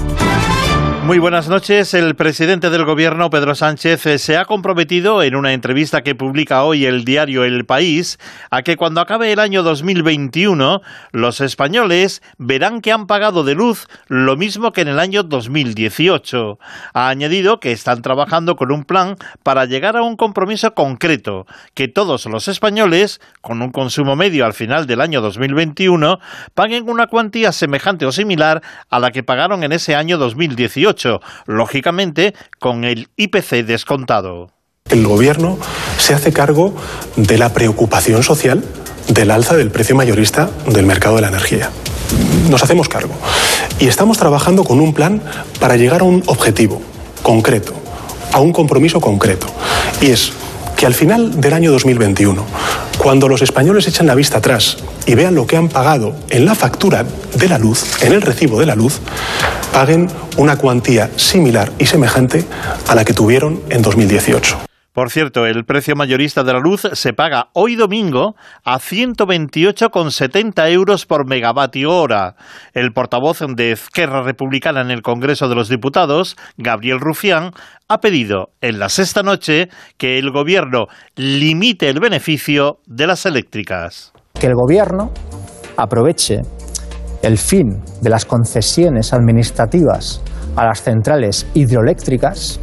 [1.11, 1.93] Muy buenas noches.
[1.93, 6.63] El presidente del gobierno, Pedro Sánchez, eh, se ha comprometido en una entrevista que publica
[6.63, 8.17] hoy el diario El País
[8.49, 10.81] a que cuando acabe el año 2021
[11.11, 16.59] los españoles verán que han pagado de luz lo mismo que en el año 2018.
[16.93, 21.89] Ha añadido que están trabajando con un plan para llegar a un compromiso concreto, que
[21.89, 26.19] todos los españoles, con un consumo medio al final del año 2021,
[26.55, 31.00] paguen una cuantía semejante o similar a la que pagaron en ese año 2018
[31.45, 34.51] lógicamente con el IPC descontado.
[34.89, 35.57] El Gobierno
[35.97, 36.75] se hace cargo
[37.15, 38.63] de la preocupación social
[39.07, 41.69] del alza del precio mayorista del mercado de la energía.
[42.49, 43.13] Nos hacemos cargo.
[43.79, 45.21] Y estamos trabajando con un plan
[45.59, 46.81] para llegar a un objetivo
[47.23, 47.73] concreto,
[48.33, 49.47] a un compromiso concreto.
[50.01, 50.33] Y es
[50.81, 52.43] que al final del año 2021,
[52.97, 56.55] cuando los españoles echan la vista atrás y vean lo que han pagado en la
[56.55, 57.05] factura
[57.35, 58.99] de la luz, en el recibo de la luz,
[59.71, 60.07] paguen
[60.37, 62.45] una cuantía similar y semejante
[62.87, 64.70] a la que tuvieron en 2018.
[64.93, 68.35] Por cierto, el precio mayorista de la luz se paga hoy domingo
[68.65, 72.35] a 128,70 euros por megavatio hora.
[72.73, 77.51] El portavoz de Esquerra Republicana en el Congreso de los Diputados, Gabriel Rufián,
[77.87, 84.11] ha pedido en la sexta noche que el Gobierno limite el beneficio de las eléctricas.
[84.37, 85.13] Que el Gobierno
[85.77, 86.41] aproveche
[87.23, 90.21] el fin de las concesiones administrativas
[90.57, 92.59] a las centrales hidroeléctricas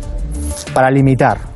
[0.74, 1.47] para limitar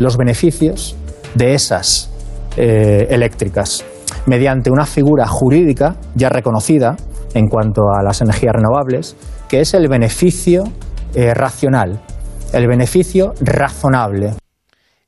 [0.00, 0.96] los beneficios
[1.36, 2.10] de esas
[2.56, 3.84] eh, eléctricas
[4.26, 6.96] mediante una figura jurídica ya reconocida
[7.34, 9.16] en cuanto a las energías renovables,
[9.48, 10.64] que es el beneficio
[11.14, 12.00] eh, racional,
[12.52, 14.34] el beneficio razonable.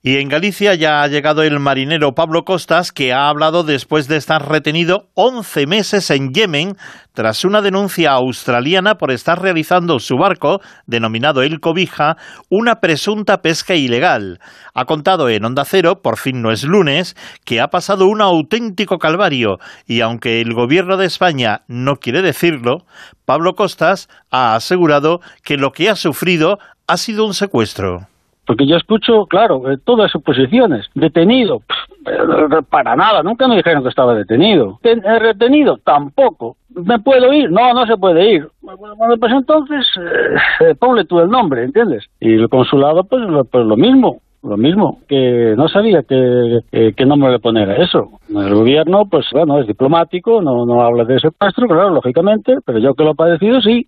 [0.05, 4.17] Y en Galicia ya ha llegado el marinero Pablo Costas, que ha hablado después de
[4.17, 6.77] estar retenido 11 meses en Yemen
[7.13, 12.17] tras una denuncia australiana por estar realizando su barco, denominado El Cobija,
[12.51, 14.41] una presunta pesca ilegal.
[14.75, 18.99] Ha contado en Onda Cero, por fin no es lunes, que ha pasado un auténtico
[18.99, 22.79] calvario y aunque el gobierno de España no quiere decirlo,
[23.25, 28.09] Pablo Costas ha asegurado que lo que ha sufrido ha sido un secuestro.
[28.47, 30.87] Porque yo escucho, claro, eh, todas suposiciones.
[30.95, 34.79] Detenido, Pff, para nada, nunca me dijeron que estaba detenido.
[34.83, 36.57] Ten- eh, retenido, tampoco.
[36.75, 37.51] ¿Me puedo ir?
[37.51, 38.49] No, no se puede ir.
[38.61, 42.05] Bueno, pues entonces, eh, eh, ponle tú el nombre, ¿entiendes?
[42.21, 44.19] Y el consulado, pues, lo, pues lo mismo.
[44.45, 48.09] Lo mismo, que no sabía que, que, qué nombre le poner a eso.
[48.29, 52.95] El gobierno, pues bueno, es diplomático, no, no habla de secuestro, claro, lógicamente, pero yo
[52.95, 53.87] que lo he padecido, sí.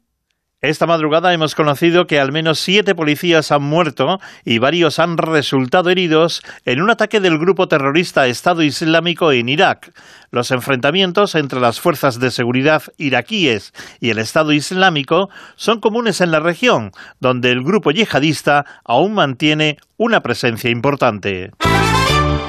[0.65, 5.91] Esta madrugada hemos conocido que al menos siete policías han muerto y varios han resultado
[5.91, 9.93] heridos en un ataque del grupo terrorista Estado Islámico en Irak.
[10.31, 16.31] Los enfrentamientos entre las fuerzas de seguridad iraquíes y el Estado Islámico son comunes en
[16.31, 21.51] la región, donde el grupo yihadista aún mantiene una presencia importante.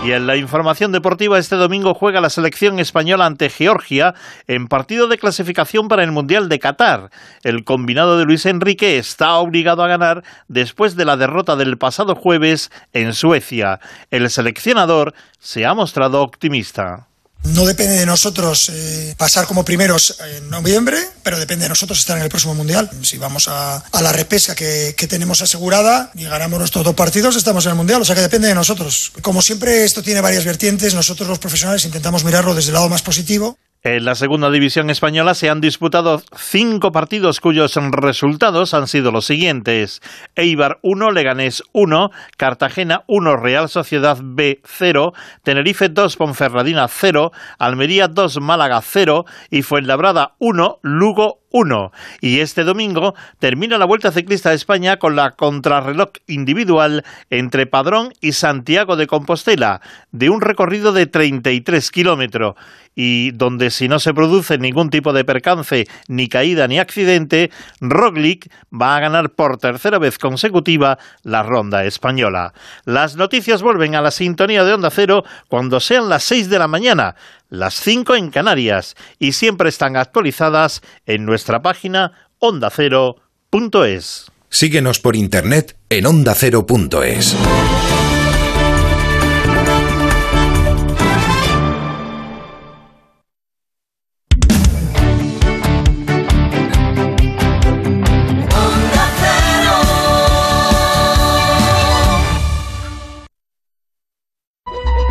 [0.06, 4.14] Y en la información deportiva, este domingo juega la selección española ante Georgia
[4.46, 7.10] en partido de clasificación para el Mundial de Qatar.
[7.42, 12.14] El combinado de Luis Enrique está obligado a ganar después de la derrota del pasado
[12.14, 13.80] jueves en Suecia.
[14.12, 17.08] El seleccionador se ha mostrado optimista.
[17.46, 22.18] No depende de nosotros eh, pasar como primeros en noviembre, pero depende de nosotros estar
[22.18, 22.90] en el próximo Mundial.
[23.04, 27.66] Si vamos a, la repesca que, que tenemos asegurada y ganamos nuestros dos partidos, estamos
[27.66, 28.02] en el Mundial.
[28.02, 29.12] O sea que depende de nosotros.
[29.22, 30.94] Como siempre, esto tiene varias vertientes.
[30.94, 33.58] Nosotros los profesionales intentamos mirarlo desde el lado más positivo.
[33.86, 39.28] En la segunda división española se han disputado cinco partidos cuyos resultados han sido los
[39.28, 40.02] siguientes.
[40.36, 45.14] Eibar 1, Leganés 1, Cartagena 1, Real Sociedad B 0,
[45.44, 51.66] Tenerife 2, Ponferradina 0, Almería 2, Málaga 0 y Fuenlabrada 1, Lugo 1.
[51.66, 51.94] 1.
[52.20, 58.14] Y este domingo termina la Vuelta Ciclista de España con la contrarreloj individual entre Padrón
[58.20, 59.80] y Santiago de Compostela,
[60.12, 62.56] de un recorrido de 33 kilómetros
[62.94, 68.52] y donde si no se produce ningún tipo de percance, ni caída ni accidente, Roglic
[68.74, 72.54] va a ganar por tercera vez consecutiva la ronda española.
[72.86, 76.68] Las noticias vuelven a la sintonía de Onda Cero cuando sean las 6 de la
[76.68, 77.16] mañana,
[77.60, 84.32] las 5 en Canarias, y siempre están actualizadas en nuestra página ondacero.es.
[84.50, 87.36] Síguenos por internet en ondacero.es.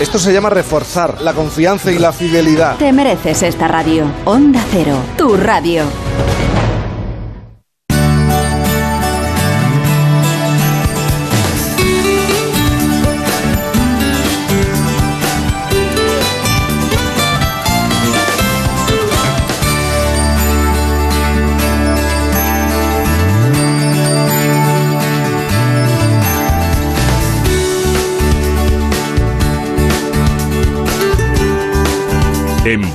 [0.00, 2.76] Esto se llama reforzar la confianza y la fidelidad.
[2.76, 4.06] Te mereces esta radio.
[4.24, 5.84] Onda Cero, tu radio.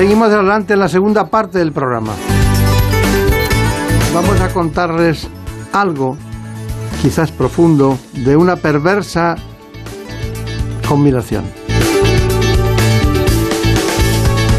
[0.00, 2.14] Seguimos adelante en la segunda parte del programa.
[4.14, 5.28] Vamos a contarles
[5.74, 6.16] algo,
[7.02, 9.36] quizás profundo, de una perversa
[10.88, 11.44] combinación.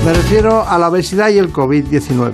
[0.05, 2.33] Me refiero a la obesidad y el COVID-19.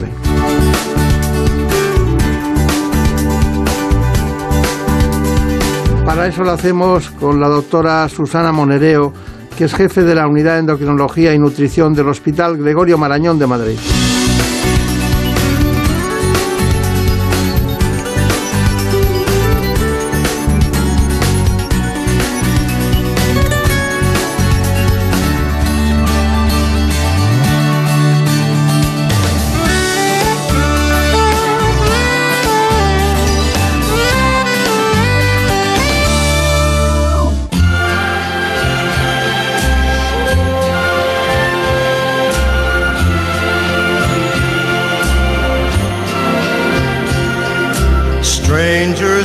[6.05, 9.13] Para eso lo hacemos con la doctora Susana Monereo,
[9.57, 13.47] que es jefe de la Unidad de Endocrinología y Nutrición del Hospital Gregorio Marañón de
[13.47, 13.77] Madrid.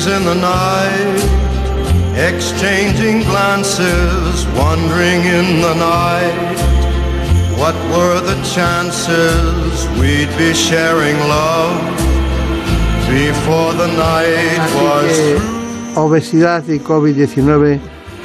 [0.02, 1.18] Strangers in the night,
[2.16, 6.58] exchanging glances, wandering in the night.
[7.56, 11.78] What were the chances we'd be sharing love
[13.08, 17.78] before the night was obesidad y COVID-19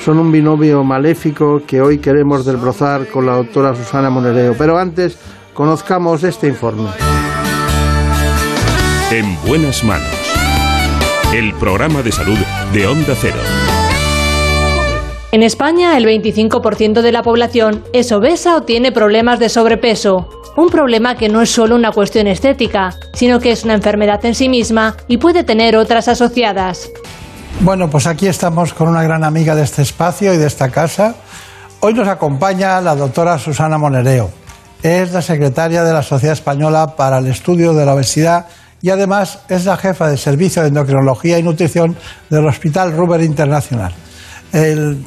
[0.04, 4.56] son un binomio maléfico que hoy queremos desbrozar con la doctora Susana Monereo.
[4.58, 5.18] Pero antes,
[5.54, 6.90] conozcamos este informe.
[9.12, 10.17] En buenas manos.
[11.34, 12.38] El programa de salud
[12.72, 13.36] de Onda Cero.
[15.34, 20.30] En España, el 25% de la población es obesa o tiene problemas de sobrepeso.
[20.56, 24.36] Un problema que no es solo una cuestión estética, sino que es una enfermedad en
[24.36, 26.90] sí misma y puede tener otras asociadas.
[27.60, 31.16] Bueno, pues aquí estamos con una gran amiga de este espacio y de esta casa.
[31.82, 34.32] Hoy nos acompaña la doctora Susana Monereo.
[34.82, 38.48] Es la secretaria de la Sociedad Española para el Estudio de la Obesidad
[38.82, 41.96] y además es la jefa del Servicio de Endocrinología y Nutrición
[42.30, 43.94] del Hospital Ruber Internacional.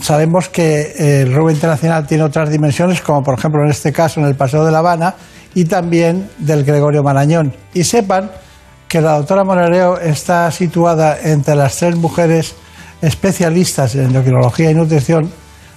[0.03, 4.27] Sabemos que el Ruber Internacional tiene otras dimensiones, como por ejemplo en este caso en
[4.27, 5.15] el Paseo de La Habana
[5.55, 7.55] y también del Gregorio Marañón.
[7.75, 8.31] Y sepan
[8.87, 12.55] que la doctora Monereo está situada entre las tres mujeres
[13.01, 15.31] especialistas en endocrinología y nutrición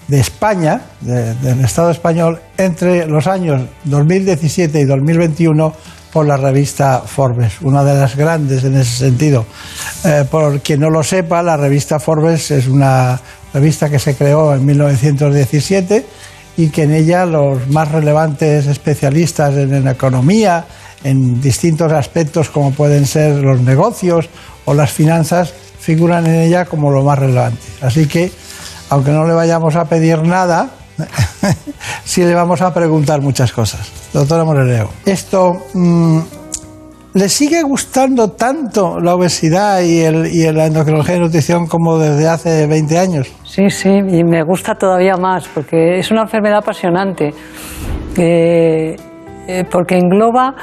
[0.07, 5.73] de España, de- del Estado español, entre los años 2017 y 2021
[6.13, 9.45] por la revista Forbes, una de las grandes en ese sentido.
[10.05, 13.19] Eh, por quien no lo sepa, la revista Forbes es una
[13.51, 16.05] revista que se creó en 1917
[16.57, 20.65] y que en ella los más relevantes especialistas en, en economía,
[21.03, 24.29] en distintos aspectos como pueden ser los negocios
[24.65, 27.63] o las finanzas, figuran en ella como lo más relevante.
[27.81, 28.31] Así que,
[28.89, 30.69] aunque no le vayamos a pedir nada,
[32.03, 33.91] sí le vamos a preguntar muchas cosas.
[34.13, 36.19] Doctora Moreleo, esto, mm,
[37.13, 42.27] ¿le sigue gustando tanto la obesidad y, el, y la endocrinología y nutrición como desde
[42.27, 43.31] hace 20 años?
[43.43, 47.33] Sí, sí, y me gusta todavía más porque es una enfermedad apasionante,
[48.17, 48.95] eh,
[49.47, 50.55] eh, porque engloba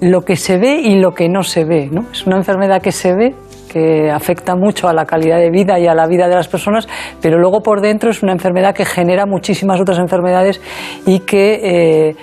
[0.00, 1.88] lo que se ve y lo que no se ve.
[1.90, 2.06] ¿no?
[2.12, 3.34] Es una enfermedad que se ve,
[3.76, 6.88] que afecta mucho a la calidad de vida y a la vida de las personas,
[7.20, 10.62] pero luego por dentro es una enfermedad que genera muchísimas otras enfermedades
[11.04, 12.16] y que eh,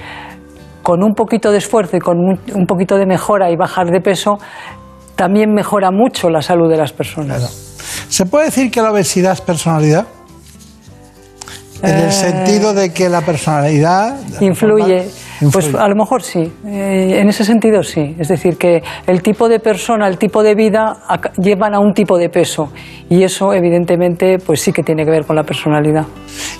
[0.81, 4.37] con un poquito de esfuerzo y con un, poquito de mejora y bajar de peso
[5.15, 7.75] también mejora mucho la salud de las personas.
[8.09, 10.07] ¿Se puede decir que la obesidad es personalidad?
[11.83, 15.05] En el Eh, sentido de que la personalidad Influye.
[15.51, 18.15] Pues a lo mejor sí, Eh, en ese sentido sí.
[18.19, 20.97] Es decir, que el tipo de persona, el tipo de vida
[21.37, 22.71] llevan a un tipo de peso
[23.09, 26.05] y eso evidentemente pues sí que tiene que ver con la personalidad.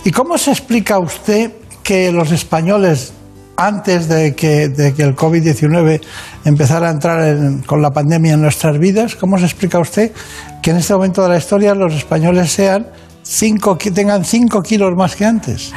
[0.03, 1.51] ¿Y cómo se explica usted
[1.83, 3.13] que los españoles,
[3.57, 6.01] antes de que, de que el COVID-19
[6.45, 10.11] empezara a entrar en- con la pandemia en nuestras vidas, cómo se explica usted
[10.61, 12.87] que en este momento de la historia los españoles sean
[13.23, 15.73] cinco, que tengan 5 kilos más que antes?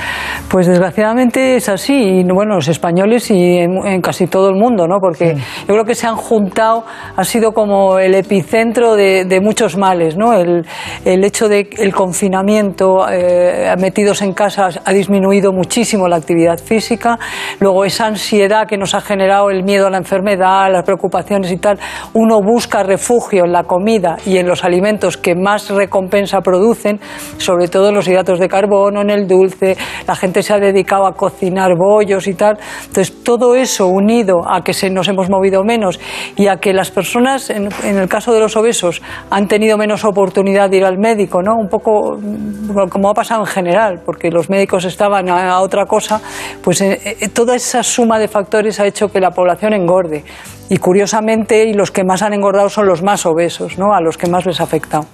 [0.48, 4.86] Pues desgraciadamente es así, y bueno, los españoles y en, en casi todo el mundo,
[4.86, 4.98] ¿no?
[5.00, 6.84] Porque yo creo que se han juntado,
[7.16, 10.32] ha sido como el epicentro de, de muchos males, ¿no?
[10.32, 10.66] El,
[11.04, 17.18] el hecho de el confinamiento, eh, metidos en casa, ha disminuido muchísimo la actividad física,
[17.60, 21.56] luego esa ansiedad que nos ha generado el miedo a la enfermedad, las preocupaciones y
[21.56, 21.78] tal,
[22.14, 27.00] uno busca refugio en la comida y en los alimentos que más recompensa producen,
[27.38, 29.76] sobre todo los hidratos de carbono, en el dulce,
[30.06, 32.58] la gente se ha dedicado a cocinar bollos y tal.
[32.86, 35.98] Entonces, todo eso unido a que nos hemos movido menos
[36.36, 40.70] y a que las personas, en, el caso de los obesos, han tenido menos oportunidad
[40.70, 41.54] de ir al médico, ¿no?
[41.56, 45.86] Un poco mm, como ha pasado en general, porque los médicos estaban a, a otra
[45.86, 46.20] cosa,
[46.62, 50.24] pues eh, eh, toda esa suma de factores ha hecho que la población engorde.
[50.68, 53.94] Y curiosamente, y los que más han engordado son los más obesos, ¿no?
[53.94, 55.06] A los que más les ha afectado.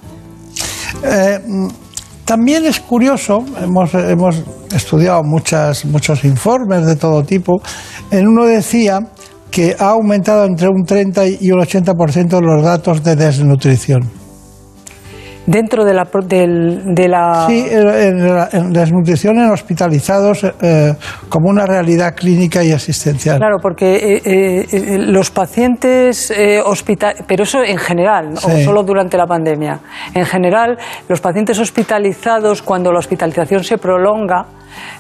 [1.05, 1.69] Eh, mm,
[2.33, 4.43] también es curioso, hemos, hemos
[4.75, 7.61] estudiado muchos informes de todo tipo,
[8.11, 9.01] en uno decía
[9.51, 14.22] que ha aumentado entre un 30 y un 80% los datos de desnutrición.
[15.47, 16.07] Dentro de la...
[16.25, 17.47] del- de la...
[17.49, 20.95] Sí, en, la- en desnutrición en hospitalizados eh,
[21.29, 23.39] como una realidad clínica y asistencial.
[23.39, 28.47] Claro, porque eh, eh, eh, los pacientes eh, hospital, pero eso en general, Sí.
[28.47, 29.81] o solo durante la pandemia.
[30.15, 30.79] En general,
[31.09, 34.47] los pacientes hospitalizados, cuando la hospitalización se prolonga,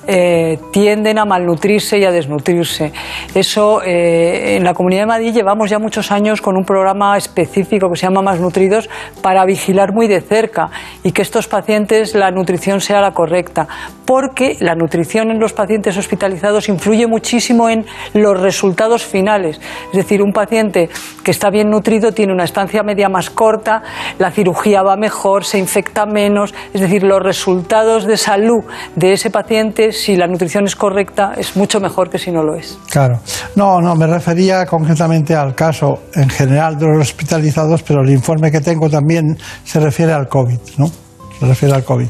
[0.06, 2.92] eh, tienden a malnutrirse y a desnutrirse.
[3.34, 7.88] Eso eh, en la Comunidad de Madrid llevamos ya muchos años con un programa específico
[7.90, 8.88] que se llama Más Nutridos
[9.22, 10.70] para vigilar muy de cerca
[11.02, 13.68] y que estos pacientes la nutrición sea la correcta,
[14.04, 19.60] porque la nutrición en los pacientes hospitalizados influye muchísimo en los resultados finales.
[19.92, 20.88] Es decir, un paciente
[21.24, 23.82] que está bien nutrido tiene una estancia media más corta,
[24.18, 28.64] la cirugía va mejor, se infecta menos, es decir, los resultados de salud
[28.96, 29.52] de ese paciente,
[29.92, 32.78] si la nutrición es correcta, es mucho mejor que si no lo es.
[32.90, 33.20] Claro.
[33.54, 38.50] No, no, me refería concretamente al caso en general de los hospitalizados, pero el informe
[38.50, 40.90] que tengo también se refiere al COVID, ¿no?
[41.38, 42.08] Se refiere al COVID.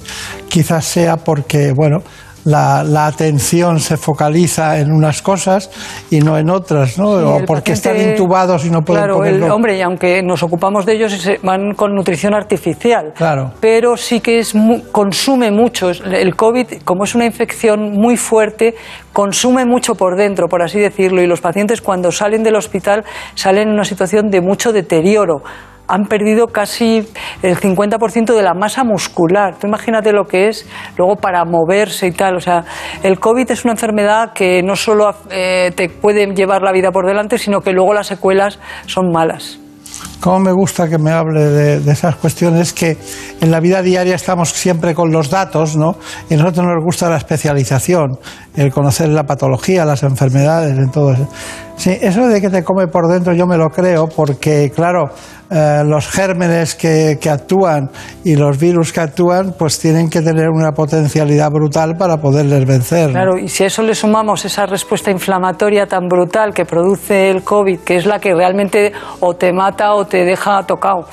[0.49, 1.99] Quizás sea porque, bueno,
[2.45, 5.71] la, la atención se focaliza en unas cosas
[6.11, 7.19] y no en otras, ¿no?
[7.19, 10.43] Sí, o porque paciente- están intubados y no pueden claro, el- hombre, y aunque nos
[10.43, 11.13] ocupamos de ellos,
[11.43, 13.13] van con nutrición artificial.
[13.15, 13.53] Claro.
[13.61, 14.53] Pero sí que es
[14.91, 15.91] consume mucho.
[15.91, 18.75] El COVID, como es una infección muy fuerte,
[19.13, 21.23] consume mucho por dentro, por así decirlo.
[21.23, 25.43] Y los pacientes, cuando salen del hospital, salen en una situación de mucho deterioro.
[25.93, 27.07] Han perdido casi
[27.43, 29.59] el 50% de la masa muscular.
[29.59, 30.67] Tú imagínate lo que es
[30.97, 32.37] luego para moverse y tal.
[32.37, 32.65] O sea,
[33.03, 37.07] el COVID es una enfermedad que no solo eh, te puede llevar la vida por
[37.07, 39.59] delante, sino que luego las secuelas son malas.
[40.23, 42.97] Cómo me gusta que me hable de, de esas cuestiones que
[43.41, 45.97] en la vida diaria estamos siempre con los datos, ¿no?
[46.31, 48.21] Y a nosotros nos gusta la especialización,
[48.55, 51.27] el conocer la patología, las enfermedades, en todo eso.
[51.77, 55.11] Sí, eso de que te come por dentro yo me lo creo porque, claro,
[55.51, 57.91] eh, los gérmenes que, que actúan
[58.25, 63.09] y los virus que actúan pues tienen que tener una potencialidad brutal para poderles vencer.
[63.09, 63.13] ¿no?
[63.13, 67.43] Claro, y si a eso le sumamos esa respuesta inflamatoria tan brutal que produce el
[67.43, 71.07] COVID, que es la que realmente o te mata o te deja tocado.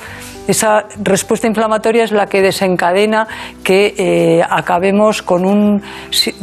[0.48, 3.28] Esa respuesta inflamatoria es la que desencadena
[3.62, 5.80] que eh, acabemos con un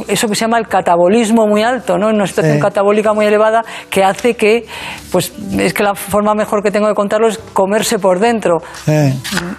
[0.08, 2.08] eso que se llama el catabolismo muy alto, ¿no?
[2.08, 2.62] Una situación Sí.
[2.62, 4.66] catabólica muy elevada que hace que,
[5.12, 8.58] pues es que la forma mejor que tengo de contarlo es comerse por dentro
[8.88, 9.14] Eh,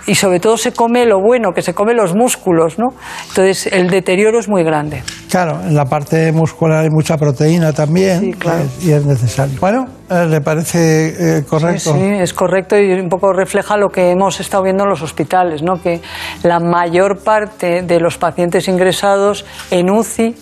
[0.06, 2.86] y sobre todo se come lo bueno, que se come los músculos, ¿no?
[3.28, 5.02] Entonces el deterioro es muy grande.
[5.28, 9.58] claro, en la parte muscular hay mucha proteína también eh, y es necesario.
[9.60, 11.92] Bueno, ¿le parece eh, correcto?
[11.92, 15.02] Sí, sí, es correcto y un poco refleja lo que hemos estado viendo en los
[15.02, 15.80] hospitales, ¿no?
[15.82, 16.00] que
[16.42, 20.34] la mayor parte de los pacientes ingresados en UCI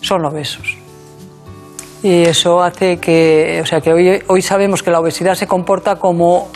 [0.00, 0.78] son obesos.
[2.02, 5.96] Y eso hace que, o sea, que hoy, hoy sabemos que la obesidad se comporta
[5.96, 6.48] como,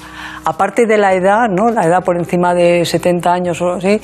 [0.45, 1.70] aparte de la edad, ¿no?
[1.70, 4.01] la edad por encima de 70 años o así,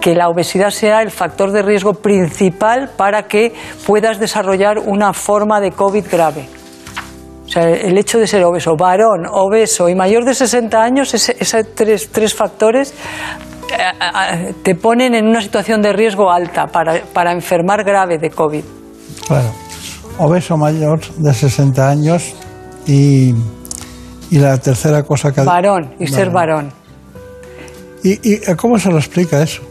[0.00, 3.52] que la obesidad sea el factor de riesgo principal para que
[3.86, 6.48] puedas desarrollar una forma de COVID grave.
[7.46, 11.66] O sea, el hecho de ser obeso, varón, obeso y mayor de 60 años, esos
[11.74, 12.92] tres, tres factores
[13.70, 13.74] eh,
[14.32, 18.64] eh, te ponen en una situación de riesgo alta para, para enfermar grave de COVID.
[19.26, 19.48] Claro.
[20.18, 22.34] Obeso mayor de 60 años
[22.86, 23.34] y,
[24.30, 25.42] y la tercera cosa que...
[25.42, 26.72] Varón y ser varón.
[28.02, 29.62] ¿Y, y eh, cómo se lo explica eso?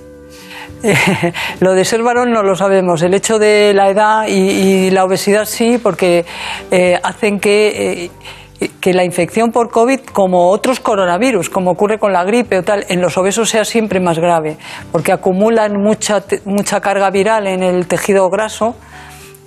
[1.60, 3.02] lo de ser varón no lo sabemos.
[3.02, 6.26] El hecho de la edad y, y la obesidad sí, porque
[6.72, 8.10] eh, hacen que,
[8.60, 12.64] eh, que la infección por COVID, como otros coronavirus, como ocurre con la gripe o
[12.64, 14.57] tal, en los obesos sea siempre más grave,
[14.91, 18.76] porque acumulan mucha, mucha carga viral en el tejido graso.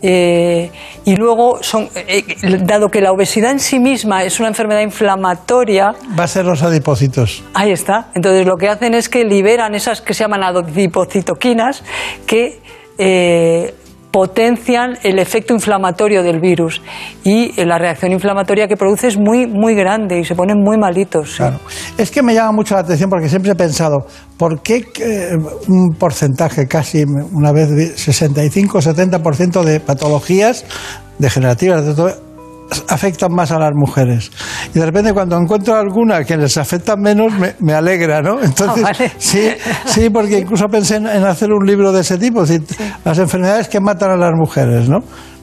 [0.02, 0.70] Eh,
[1.04, 2.24] y luego, son, eh,
[2.62, 6.62] dado que la obesidad en sí misma es una enfermedad inflamatoria, Va a ser los
[6.62, 7.42] adipocitos.
[7.54, 8.10] Ahí está.
[8.14, 11.82] Entonces lo que hacen es que liberan esas que se llaman adipocitoquinas
[12.26, 12.60] que
[12.98, 13.74] eh,
[14.10, 16.80] potencian el efecto inflamatorio del virus
[17.24, 20.78] y eh, la reacción inflamatoria que produce es muy muy grande y se ponen muy
[20.78, 21.36] malitos.
[21.36, 21.42] sí.
[21.96, 24.06] Es que me llama mucho la atención porque siempre he pensado,
[24.36, 25.36] ¿por qué eh,
[25.68, 30.64] un porcentaje, casi una vez de 65-70% de patologías
[31.18, 32.27] degenerativas de todo,
[32.88, 34.30] afectan más a las mujeres?
[34.74, 38.40] Y de repente cuando encuentro alguna que les afecta menos, me, me alegra, ¿no?
[38.42, 39.12] Entonces, Ah, vale.
[39.18, 39.48] sí,
[39.86, 42.66] sí, porque incluso pensé en, en hacer un libro de ese tipo, es decir,
[43.04, 44.98] las enfermedades que matan a las mujeres, ¿no?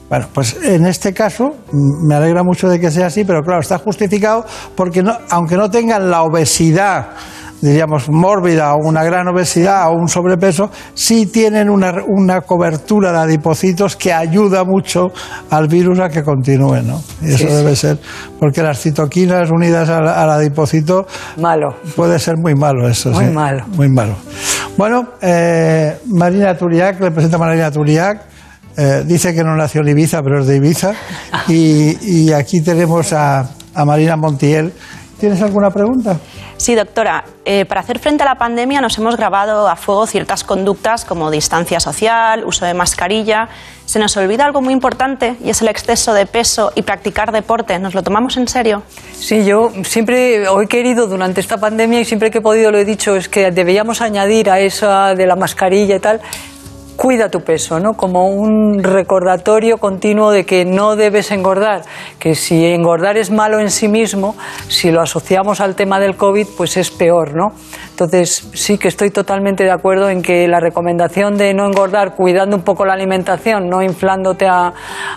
[0.08, 3.60] Bueno, pues en este caso mm, me alegra mucho de que sea así, pero claro,
[3.60, 4.44] está justificado
[4.76, 7.08] porque no, aunque no tengan la obesidad,
[7.60, 13.18] diríamos, mórbida o una gran obesidad o un sobrepeso, sí tienen una, una cobertura de
[13.18, 15.06] adipocitos que ayuda mucho
[15.50, 17.00] al virus a que continúe, ¿no?
[17.22, 17.52] Y eso Sí, sí.
[17.54, 17.98] debe ser,
[18.38, 21.06] porque las citoquinas unidas al, al adipocito...
[21.38, 21.74] Malo.
[21.96, 23.30] Puede ser muy malo eso, Muy sí.
[23.30, 23.64] malo.
[23.76, 24.14] Muy malo.
[24.76, 28.20] Bueno, eh, Marina Turiac, le presenta a Marina Turiac.
[28.76, 30.92] eh, dice que no nació en Ibiza, pero es de Ibiza.
[31.48, 31.96] Y,
[32.26, 34.72] y aquí tenemos a, a Marina Montiel.
[35.18, 36.18] ¿Tienes alguna pregunta?
[36.56, 37.24] Sí, doctora.
[37.44, 41.30] Eh, para hacer frente a la pandemia nos hemos grabado a fuego ciertas conductas como
[41.30, 43.48] distancia social, uso de mascarilla.
[43.84, 47.78] Se nos olvida algo muy importante y es el exceso de peso y practicar deporte.
[47.78, 48.82] ¿Nos lo tomamos en serio?
[49.12, 52.84] Sí, yo siempre he querido durante esta pandemia y siempre que he podido lo he
[52.84, 56.20] dicho, es que deberíamos añadir a esa de la mascarilla y tal,
[56.96, 57.94] cuida tu peso, ¿no?
[57.94, 61.82] Como un recordatorio continuo de que no debes engordar,
[62.18, 64.34] que si engordar es malo en sí mismo,
[64.68, 67.52] si lo asociamos al tema del COVID, pues es peor, ¿no?
[67.90, 72.56] Entonces sí que estoy totalmente de acuerdo en que la recomendación de no engordar, cuidando
[72.56, 74.72] un poco la alimentación, no inflándote a,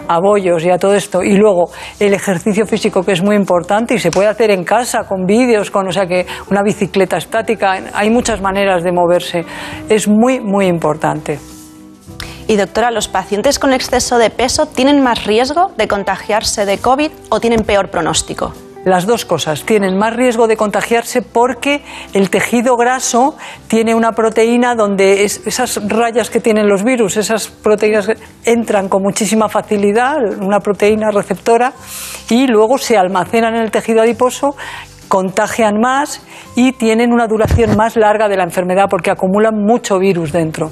[0.07, 3.95] a bollos y a todo esto, y luego el ejercicio físico que es muy importante
[3.95, 7.80] y se puede hacer en casa con vídeos, con, o sea que una bicicleta estática,
[7.93, 9.45] hay muchas maneras de moverse,
[9.89, 11.39] es muy muy importante.
[12.49, 17.11] Y doctora, ¿los pacientes con exceso de peso tienen más riesgo de contagiarse de COVID
[17.30, 18.53] o tienen peor pronóstico?
[18.85, 19.63] Las dos cosas.
[19.65, 25.80] Tienen más riesgo de contagiarse porque el tejido graso tiene una proteína donde es- esas
[25.88, 28.09] rayas que tienen los virus, esas proteínas
[28.43, 31.73] entran con muchísima facilidad, una proteína receptora,
[32.31, 34.55] y luego se almacenan en el tejido adiposo
[35.07, 36.23] contagian más
[36.55, 40.71] y tienen una duración más larga de la enfermedad porque acumulan mucho virus dentro.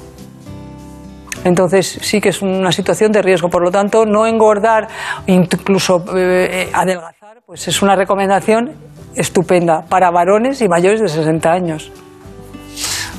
[1.44, 3.48] Entonces sí que es una situación de riesgo.
[3.48, 4.88] Por lo tanto, no engordar,
[5.26, 8.72] incluso eh, adelgazar, pues es una recomendación
[9.14, 11.92] estupenda para varones y mayores de 60 años.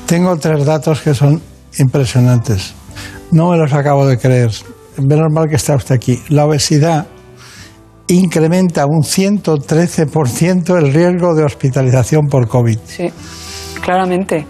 [0.05, 1.41] Tengo tres datos que son
[1.77, 2.73] impresionantes.
[3.31, 4.51] No me los acabo de creer.
[4.97, 6.19] Menos mal que está usted aquí.
[6.29, 7.05] La obesidad
[8.07, 12.79] incrementa un 113% el riesgo de hospitalización por COVID.
[12.85, 13.11] Sí,
[13.81, 14.45] claramente.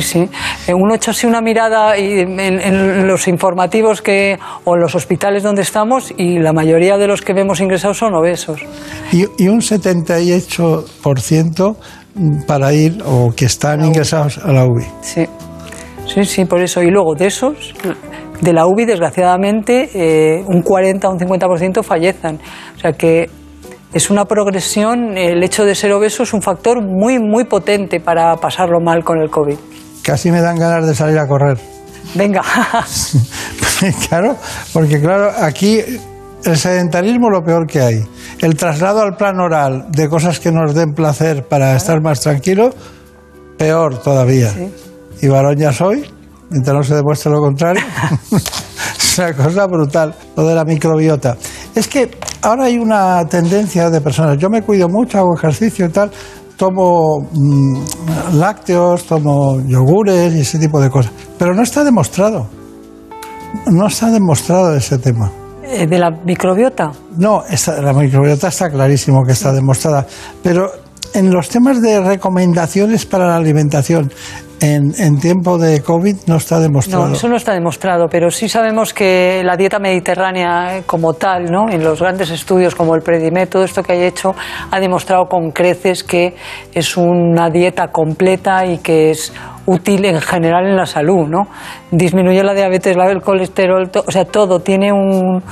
[0.00, 0.28] sí.
[0.66, 4.94] Eh, Uno echa así una mirada y en, en los informativos que, o en los
[4.94, 8.60] hospitales donde estamos y la mayoría de los que vemos ingresados son obesos.
[9.12, 11.76] Y, y un 78%
[12.46, 14.84] para ir o que están ingresados a la UBI.
[15.02, 15.26] Sí,
[16.06, 16.82] sí, sí, por eso.
[16.82, 17.74] Y luego de esos,
[18.40, 22.38] de la UBI, desgraciadamente, eh, un 40 o un 50% fallecen.
[22.76, 23.28] O sea que
[23.92, 28.36] es una progresión, el hecho de ser obeso es un factor muy, muy potente para
[28.36, 29.56] pasarlo mal con el COVID.
[30.06, 31.58] Casi me dan ganas de salir a correr.
[32.14, 32.40] Venga.
[34.08, 34.36] claro,
[34.72, 35.80] porque claro, aquí
[36.44, 38.06] el sedentarismo es lo peor que hay.
[38.38, 42.72] El traslado al plan oral de cosas que nos den placer para estar más tranquilos,
[43.58, 44.54] peor todavía.
[45.20, 46.08] Y varón ya soy,
[46.50, 47.82] mientras no se demuestre lo contrario.
[48.96, 51.36] es una cosa brutal, lo de la microbiota.
[51.74, 52.12] Es que
[52.42, 56.12] ahora hay una tendencia de personas, yo me cuido mucho, hago ejercicio y tal,
[56.56, 57.82] tomo mm,
[58.34, 62.46] lácteos, tomo yogures y ese tipo de cosas, pero no está demostrado.
[63.66, 65.30] No está demostrado ese tema.
[65.62, 66.92] Eh, ¿De la microbiota?
[67.16, 70.06] No, esta- la microbiota está clarísimo que está demostrada,
[70.42, 70.70] pero
[71.16, 74.12] en los temas de recomendaciones para la alimentación
[74.60, 77.08] en, tiempo de COVID no está demostrado.
[77.08, 81.68] No, eso no está demostrado, pero sí sabemos que la dieta mediterránea como tal, ¿no?
[81.70, 84.34] en los grandes estudios como el Predimed, todo esto que hay hecho,
[84.70, 86.34] ha demostrado con creces que
[86.72, 89.32] es una dieta completa y que es
[89.66, 91.26] útil en general en la salud.
[91.28, 91.48] ¿no?
[91.90, 95.42] Disminuye la diabetes, la- el colesterol, o sea, todo tiene un,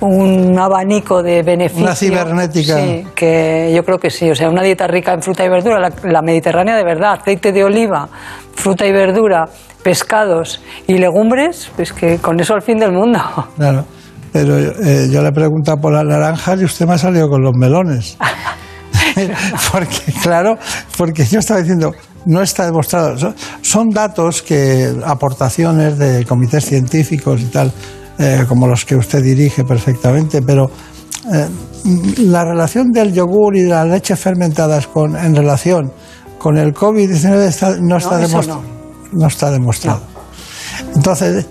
[0.00, 1.82] un abanico de beneficios.
[1.82, 2.76] Una cibernética.
[2.76, 4.30] Sí, que yo creo que sí.
[4.30, 7.52] O sea, una dieta rica en fruta y verdura, la, la mediterránea de verdad, aceite
[7.52, 8.08] de oliva,
[8.54, 9.46] fruta y verdura,
[9.82, 13.20] pescados y legumbres, pues que con eso al fin del mundo.
[13.56, 13.84] Claro,
[14.32, 17.42] pero eh, yo le he preguntado por las naranjas y usted me ha salido con
[17.42, 18.16] los melones.
[19.72, 20.56] porque, claro,
[20.96, 21.92] porque yo estaba diciendo,
[22.26, 23.18] no está demostrado.
[23.18, 27.72] Son, son datos que, aportaciones de comités científicos y tal,
[28.20, 30.70] eh, como los que usted dirige perfectamente, pero
[31.32, 31.48] eh,
[32.18, 35.90] la relación del yogur y de las leches fermentadas con, en relación
[36.38, 38.62] con el COVID-19 está- no está demostrado.
[39.12, 40.00] No está demostrado.
[40.94, 41.46] Entonces,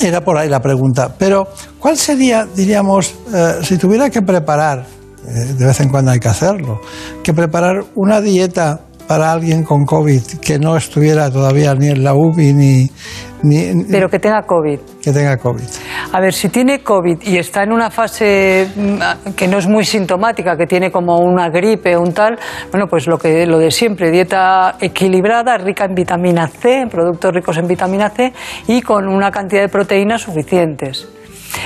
[0.00, 1.14] era por ahí la pregunta.
[1.18, 1.46] Pero,
[1.78, 4.86] ¿cuál sería, diríamos, eh, si tuviera que preparar,
[5.24, 6.80] de vez en cuando hay que hacerlo,
[7.22, 8.80] que preparar una dieta
[9.12, 12.90] para alguien con COVID que no estuviera todavía ni en la UBI ni,
[13.42, 14.80] ni Pero que tenga COVID.
[15.02, 15.68] que tenga COVID?
[16.14, 19.84] A ver, si tiene COVID y está en una fase mm, que no es muy
[19.84, 22.38] sintomática, que tiene como una gripe o un tal,
[22.70, 27.34] bueno, pues lo, que, lo de siempre, dieta equilibrada, rica en vitamina C, en productos
[27.34, 28.32] ricos en vitamina C
[28.66, 31.06] y con una cantidad de proteínas suficientes.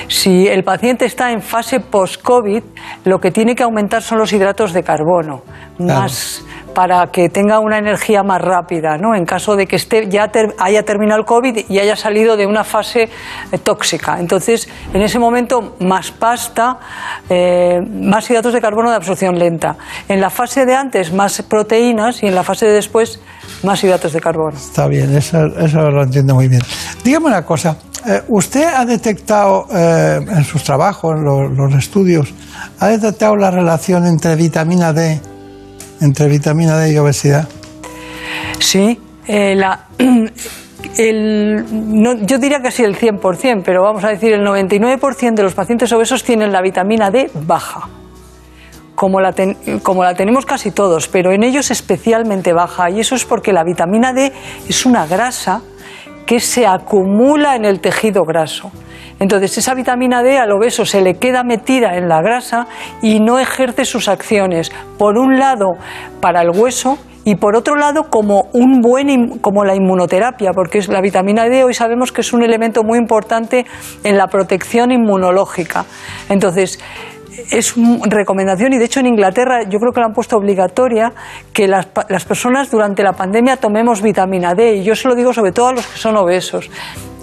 [0.08, 2.62] Si el paciente está en fase post-COVID,
[3.04, 5.42] lo que tiene que aumentar son los hidratos de carbono,
[5.78, 6.44] más
[6.76, 9.14] para que tenga una energía más rápida, ¿no?
[9.14, 12.44] En caso de que esté, ya ter- haya terminado el COVID y haya salido de
[12.46, 13.08] una fase
[13.50, 14.20] eh, tóxica.
[14.20, 16.76] Entonces, en ese momento, más pasta,
[17.30, 19.76] eh, más hidratos de carbono de absorción lenta.
[20.06, 23.20] En la fase de antes, más proteínas y en la fase de después,
[23.62, 24.54] más hidratos de carbono.
[24.54, 25.38] Está bien, eso,
[25.90, 26.60] lo entiendo muy bien.
[27.02, 32.34] Dígame una cosa, eh, ¿usted ha detectado eh, en sus trabajos, en lo- los estudios,
[32.80, 35.22] ha detectado la relación entre vitamina D,
[36.00, 37.48] entre vitamina D y obesidad?
[38.60, 39.86] Sí, eh, la,
[40.98, 45.54] el- no, yo diría casi el 100%, pero vamos a decir el 99% de los
[45.54, 47.88] pacientes obesos tienen la vitamina D baja.
[48.94, 52.88] Como la, ten- como la tenemos casi todos, pero en ellos especialmente baja.
[52.90, 54.32] Y eso es porque la vitamina D
[54.68, 55.60] es una grasa
[56.26, 58.70] que se acumula en el tejido graso.
[59.18, 62.66] Entonces, esa vitamina D al obeso se le queda metida en la grasa
[63.00, 64.70] y no ejerce sus acciones.
[64.98, 65.76] Por un lado,
[66.20, 71.00] para el hueso y por otro lado, como, un buen, como la inmunoterapia, porque la
[71.00, 73.64] vitamina D hoy sabemos que es un elemento muy importante
[74.04, 75.86] en la protección inmunológica.
[76.28, 76.78] Entonces,
[77.50, 81.12] es una recomendación y de hecho en Inglaterra yo creo que la han puesto obligatoria
[81.52, 85.32] que las, las personas durante la pandemia tomemos vitamina D y yo se lo digo
[85.32, 86.70] sobre todo a los que son obesos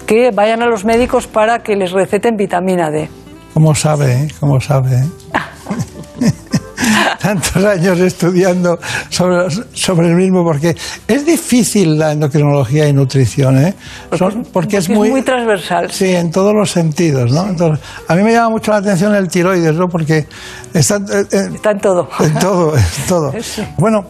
[0.06, 3.08] que vayan a los médicos para que les receten vitamina D.
[3.54, 4.12] ¿Cómo sabe?
[4.12, 4.28] eh?
[4.40, 5.02] ¿Cómo sabe?
[7.20, 8.78] Tantos años estudiando
[9.08, 10.76] sobre, sobre el mismo, porque
[11.08, 13.74] es difícil la endocrinología y nutrición, ¿eh?
[14.18, 15.90] Son- porque, es, muy, transversal.
[15.90, 17.46] Sí, en todos los sentidos, ¿no?
[17.48, 19.88] Entonces, a mí me llama mucho la atención el tiroides, ¿no?
[19.88, 20.26] Porque
[20.72, 22.08] está, eh, eh, Está en todo.
[22.20, 23.32] en todo, en todo.
[23.78, 24.06] Bueno,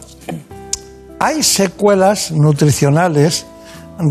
[1.19, 3.45] hay secuelas nutricionales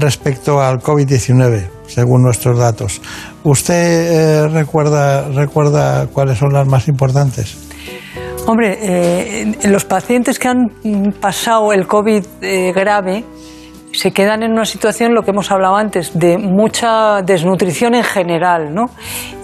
[0.01, 3.03] respecto al COVID-19, según nuestros datos.
[3.43, 7.57] ¿Usted eh, recuerda, recuerda cuáles son las más importantes?
[8.46, 10.68] Hombre, eh, los pacientes que han
[11.18, 13.24] pasado el COVID eh, grave
[13.92, 18.74] se quedan en una situación, lo que hemos hablado antes, de mucha desnutrición en general,
[18.74, 18.90] ¿no?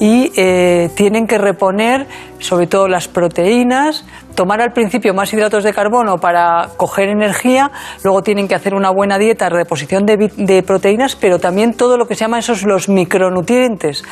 [0.00, 2.06] Y eh, tienen que reponer,
[2.40, 4.04] sobre todo las proteínas,
[4.34, 7.70] tomar al principio más hidratos de carbono para coger energía,
[8.02, 12.14] luego tienen que hacer una buena dieta, reposición de, proteínas, pero también todo lo que
[12.14, 14.04] se llama esos los micronutrientes,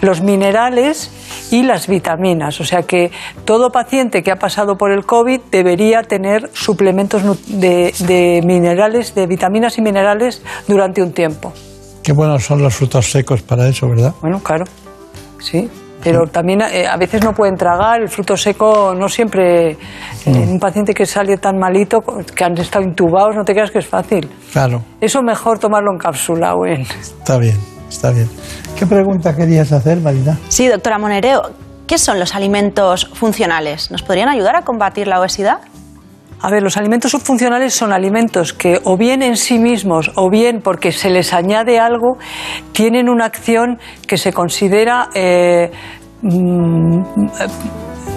[0.00, 1.10] los minerales
[1.50, 2.60] y las vitaminas.
[2.60, 3.10] O sea que
[3.44, 9.26] todo paciente que ha pasado por el COVID debería tener suplementos de, de minerales, de
[9.26, 11.52] vitaminas y minerales durante un tiempo.
[12.02, 14.12] Qué buenos son los frutos secos para eso, ¿verdad?
[14.20, 14.64] Bueno, claro,
[15.38, 15.70] sí.
[16.02, 19.70] Pero también eh, a veces no pueden tragar, el fruto seco no siempre.
[19.72, 19.76] eh,
[20.26, 22.00] En un paciente que sale tan malito,
[22.34, 24.28] que han estado intubados, no te creas que es fácil.
[24.52, 26.82] Claro, Eso mejor tomarlo en cápsula o en.
[26.82, 27.56] está bien,
[27.88, 28.28] está bien.
[28.78, 30.38] ¿Qué pregunta querías hacer, Marina?
[30.48, 31.42] Sí, doctora Monereo,
[31.86, 33.90] ¿qué son los alimentos funcionales?
[33.90, 35.58] ¿Nos podrían ayudar a combatir la obesidad?
[36.42, 40.60] A ver, los alimentos subfuncionales son alimentos que o bien en sí mismos o bien
[40.60, 42.18] porque se les añade algo,
[42.72, 43.78] tienen una acción
[44.08, 45.70] que se considera eh,
[46.22, 47.02] mm,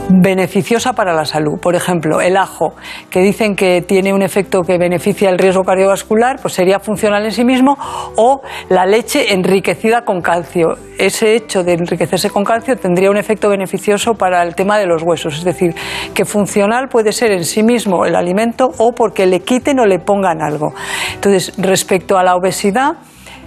[0.10, 1.60] beneficiosa para la salud.
[1.61, 2.73] Por ejemplo, el ajo,
[3.10, 7.32] que dicen que tiene un efecto que beneficia el riesgo cardiovascular, pues sería funcional en
[7.32, 7.77] sí mismo,
[8.15, 10.77] o la leche enriquecida con calcio.
[10.98, 15.03] Ese hecho de enriquecerse con calcio tendría un efecto beneficioso para el tema de los
[15.03, 15.38] huesos.
[15.38, 15.76] Es decir,
[16.14, 19.99] que funcional puede ser en sí mismo el alimento o porque le quiten o le
[19.99, 20.73] pongan algo.
[21.15, 22.98] Entonces, respecto a la obesidad,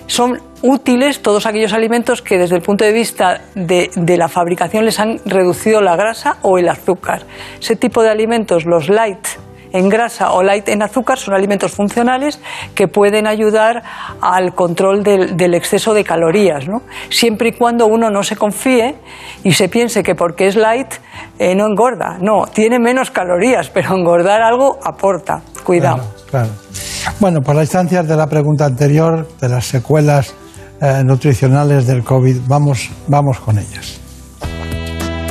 [0.08, 4.84] son útiles todos aquellos alimentos que desde el punto de vista de, de la fabricación
[4.84, 7.22] les han reducido la grasa o el azúcar.
[7.60, 9.26] Ese tipo de alimentos, los light
[9.72, 12.40] en grasa o light en azúcar, son alimentos funcionales
[12.74, 13.82] que pueden ayudar
[14.20, 16.82] al control del, exceso de calorías, ¿no?
[17.10, 18.96] siempre y cuando uno no se confíe
[19.42, 20.94] y se piense que porque es light
[21.38, 22.18] eh, no engorda.
[22.20, 25.42] No, tiene menos calorías, pero engordar algo aporta.
[25.64, 26.02] Cuidado.
[26.30, 26.48] Claro.
[27.20, 30.34] Bueno, por las instancias de la pregunta anterior, de las secuelas
[30.80, 34.00] eh, nutricionales del COVID, vamos, vamos con ellas.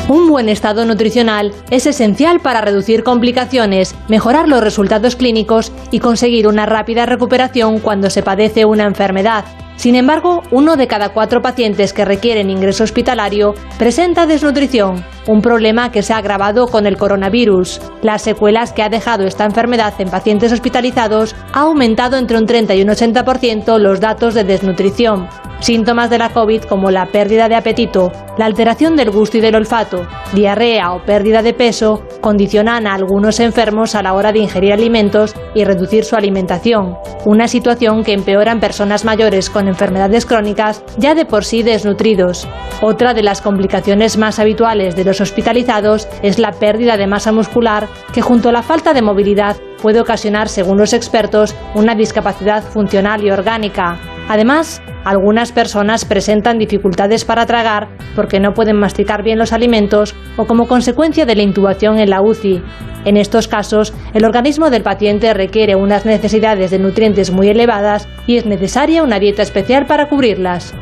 [0.09, 6.47] Un buen estado nutricional es esencial para reducir complicaciones, mejorar los resultados clínicos y conseguir
[6.47, 9.43] una rápida recuperación cuando se padece una enfermedad.
[9.75, 15.91] Sin embargo, uno de cada cuatro pacientes que requieren ingreso hospitalario presenta desnutrición, un problema
[15.91, 17.81] que se ha agravado con el coronavirus.
[18.01, 22.75] Las secuelas que ha dejado esta enfermedad en pacientes hospitalizados ha aumentado entre un 30
[22.75, 25.27] y un 80% los datos de desnutrición.
[25.59, 29.55] Síntomas de la COVID como la pérdida de apetito, la alteración del gusto y del
[29.55, 34.73] olfato, diarrea o pérdida de peso condicionan a algunos enfermos a la hora de ingerir
[34.73, 40.83] alimentos y reducir su alimentación, una situación que empeora en personas mayores con enfermedades crónicas
[40.97, 42.47] ya de por sí desnutridos.
[42.81, 47.87] Otra de las complicaciones más habituales de los hospitalizados es la pérdida de masa muscular
[48.13, 53.23] que junto a la falta de movilidad puede ocasionar, según los expertos, una discapacidad funcional
[53.23, 54.16] y orgánica.
[54.29, 60.45] Además, algunas personas presentan dificultades para tragar porque no pueden masticar bien los alimentos o
[60.45, 62.61] como consecuencia de la intubación en la UCI.
[63.05, 68.35] En estos casos, el organismo del paciente requiere unas necesidades de nutrientes muy elevadas y
[68.35, 70.73] es necesaria una dieta especial para cubrirlas.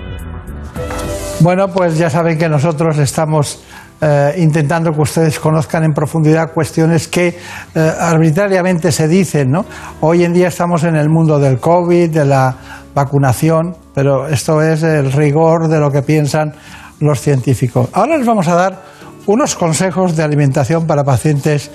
[1.41, 3.63] Bueno, pues ya saben que nosotros estamos
[4.01, 7.27] eh, intentando que ustedes conozcan en profundidad cuestiones que
[7.75, 9.65] eh, arbitrariamente se dicen, ¿no?
[10.01, 12.55] Hoy en día estamos en el mundo del COVID, de la
[12.95, 16.53] vacunación, pero esto es el rigor de lo que piensan
[16.99, 17.89] los científicos.
[17.93, 18.81] Ahora les vamos a dar
[19.27, 21.69] unos consejos de alimentación para pacientes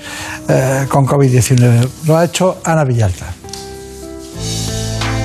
[0.49, 2.07] eh, con COVID-19.
[2.07, 3.27] Lo ha hecho Ana Villalta.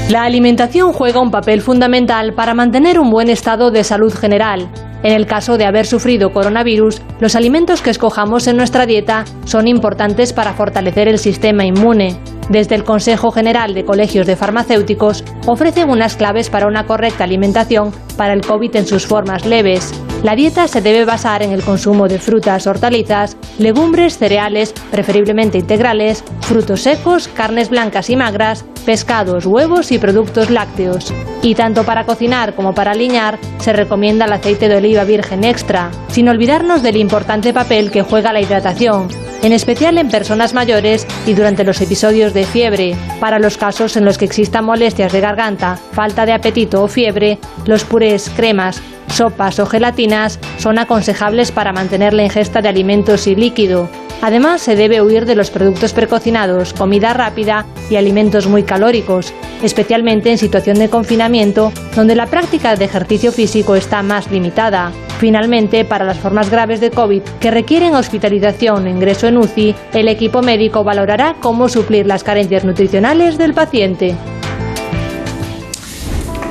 [0.10, 4.70] La alimentación juega un papel fundamental para mantener un buen estado de salud general.
[5.02, 9.68] En el caso de haber sufrido coronavirus, los alimentos que escojamos en nuestra dieta son
[9.68, 12.18] importantes para fortalecer el sistema inmune.
[12.50, 17.92] Desde el Consejo General de Colegios de Farmacéuticos ofrecen unas claves para una correcta alimentación
[18.18, 19.94] para el COVID en sus formas leves.
[20.24, 26.24] La dieta se debe basar en el consumo de frutas, hortalizas, legumbres, cereales, preferiblemente integrales,
[26.42, 31.14] frutos secos, carnes blancas y magras, pescados, huevos y productos lácteos.
[31.42, 35.92] Y tanto para cocinar como para aliñar se recomienda el aceite de oliva virgen extra,
[36.10, 39.10] sin olvidarnos del importante papel que juega la hidratación,
[39.42, 42.96] en especial en personas mayores y durante los episodios de fiebre.
[43.20, 47.40] Para los casos en los que existan molestias de garganta, falta de apetito o fiebre,
[47.66, 48.82] los purés, cremas,
[49.16, 53.90] sopas o gelatinas son aconsejables para mantener la ingesta de alimentos y líquido.
[54.22, 60.32] Además, se debe huir de los productos precocinados, comida rápida y alimentos muy calóricos, especialmente
[60.32, 64.92] en situación de confinamiento, donde la práctica de ejercicio físico está más limitada.
[65.20, 70.08] Finalmente, para las formas graves de COVID que requieren hospitalización e ingreso en UCI, el
[70.08, 74.16] equipo médico valorará cómo suplir las carencias nutricionales del paciente.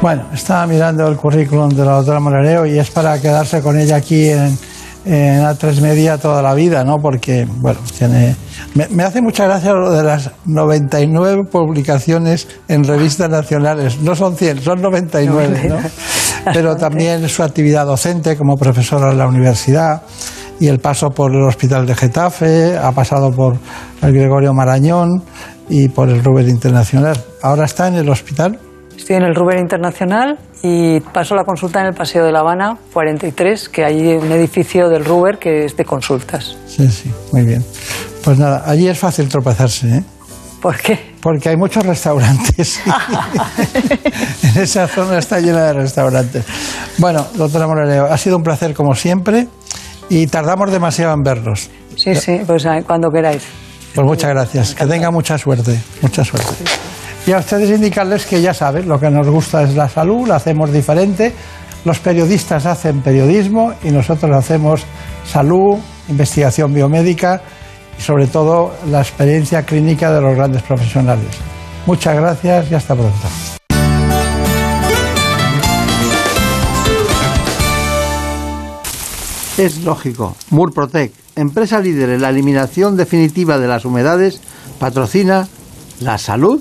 [0.05, 3.97] Bueno, estaba mirando el currículum de la doctora Morareo y es para quedarse con ella
[3.97, 4.55] aquí en,
[5.06, 6.98] en A3 Media toda la vida, ¿no?
[6.98, 8.36] Porque, bueno, tiene...
[8.74, 13.98] Me, me hace mucha gracia lo de las 99 publicaciones en revistas nacionales.
[14.02, 15.78] No son 100, son 99, ¿no?
[16.52, 20.02] Pero también su actividad docente como profesora en la universidad
[20.60, 23.56] y el paso por el Hospital de Getafe, ha pasado por
[24.02, 25.22] el Gregorio Marañón
[25.70, 27.16] y por el Ruber Internacional.
[27.40, 28.59] Ahora está en el hospital.
[28.97, 32.79] Estoy en el Ruber Internacional y paso la consulta en el Paseo de La Habana
[32.93, 36.57] 43, que hay un edificio del Ruber que es de consultas.
[36.66, 37.65] Sí, sí, muy bien.
[38.25, 40.05] Pues nada, allí es fácil tropezarse, ¿eh?
[40.62, 41.15] ¿Por qué?
[41.21, 42.81] Porque hay muchos restaurantes.
[44.43, 46.45] en esa zona está llena de restaurantes.
[46.97, 49.49] Bueno, doctora Moreleo, ha sido un placer como siempre
[50.09, 51.69] y tardamos demasiado en verlos.
[51.97, 53.43] Sí, sí, pues ah, cuando queráis.
[53.95, 54.75] Pues muchas gracias.
[54.75, 55.79] Que tenga mucha suerte.
[56.01, 56.55] Mucha suerte.
[57.27, 60.37] Y a ustedes indicarles que ya saben, lo que nos gusta es la salud, la
[60.37, 61.33] hacemos diferente.
[61.87, 64.85] Los periodistas hacen periodismo y nosotros hacemos
[65.25, 65.79] salud,
[66.11, 67.41] investigación biomédica
[67.99, 71.29] y sobre todo la experiencia clínica de los grandes profesionales.
[71.87, 73.29] Muchas gracias y hasta pronto.
[79.57, 80.37] Es lógico.
[80.51, 84.43] Murprotec, empresa líder en la eliminación definitiva de las humedades,
[84.79, 85.49] patrocina
[86.01, 86.61] la salud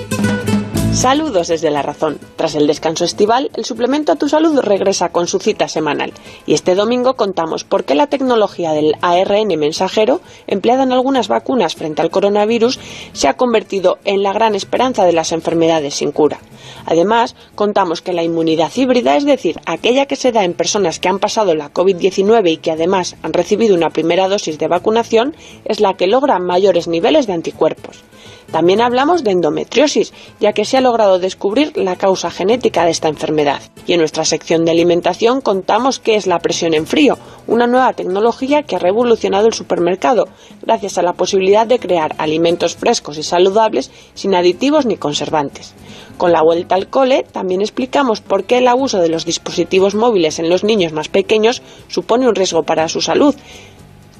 [0.93, 2.19] Saludos desde La Razón.
[2.35, 6.11] Tras el descanso estival, el suplemento a tu salud regresa con su cita semanal.
[6.45, 11.75] Y este domingo contamos por qué la tecnología del ARN mensajero, empleada en algunas vacunas
[11.75, 12.77] frente al coronavirus,
[13.13, 16.39] se ha convertido en la gran esperanza de las enfermedades sin cura.
[16.85, 21.07] Además, contamos que la inmunidad híbrida, es decir, aquella que se da en personas que
[21.07, 25.79] han pasado la COVID-19 y que además han recibido una primera dosis de vacunación, es
[25.79, 28.03] la que logra mayores niveles de anticuerpos.
[28.51, 33.07] También hablamos de endometriosis, ya que se ha logrado descubrir la causa genética de esta
[33.07, 33.61] enfermedad.
[33.87, 37.17] Y en nuestra sección de alimentación contamos qué es la presión en frío,
[37.47, 40.27] una nueva tecnología que ha revolucionado el supermercado,
[40.61, 45.73] gracias a la posibilidad de crear alimentos frescos y saludables sin aditivos ni conservantes.
[46.17, 50.39] Con la vuelta al cole también explicamos por qué el abuso de los dispositivos móviles
[50.39, 53.33] en los niños más pequeños supone un riesgo para su salud,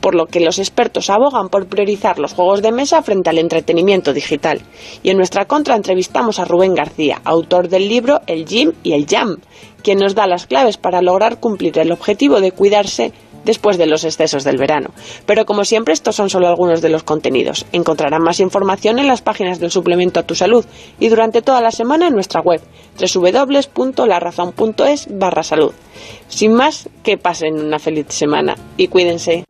[0.01, 4.13] por lo que los expertos abogan por priorizar los juegos de mesa frente al entretenimiento
[4.13, 4.61] digital.
[5.03, 9.05] Y en nuestra contra entrevistamos a Rubén García, autor del libro El Gym y el
[9.07, 9.37] Jam,
[9.83, 13.13] quien nos da las claves para lograr cumplir el objetivo de cuidarse
[13.45, 14.89] después de los excesos del verano.
[15.25, 17.65] Pero como siempre, estos son solo algunos de los contenidos.
[17.71, 20.65] Encontrarán más información en las páginas del suplemento a tu salud
[20.99, 22.61] y durante toda la semana en nuestra web
[22.99, 25.71] www.larazón.es barra salud.
[26.27, 29.43] Sin más, que pasen una feliz semana y cuídense.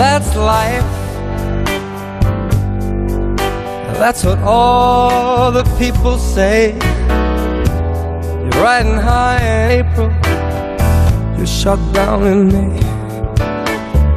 [0.00, 0.82] That's life.
[3.98, 6.74] That's what all the people say.
[8.40, 10.10] You're riding high in April.
[11.36, 12.80] You're shut down in May.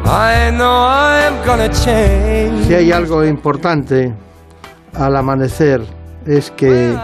[0.06, 2.66] I know I'm gonna change.
[2.66, 4.14] Si hay algo importante
[4.94, 5.82] al amanecer
[6.26, 6.98] es que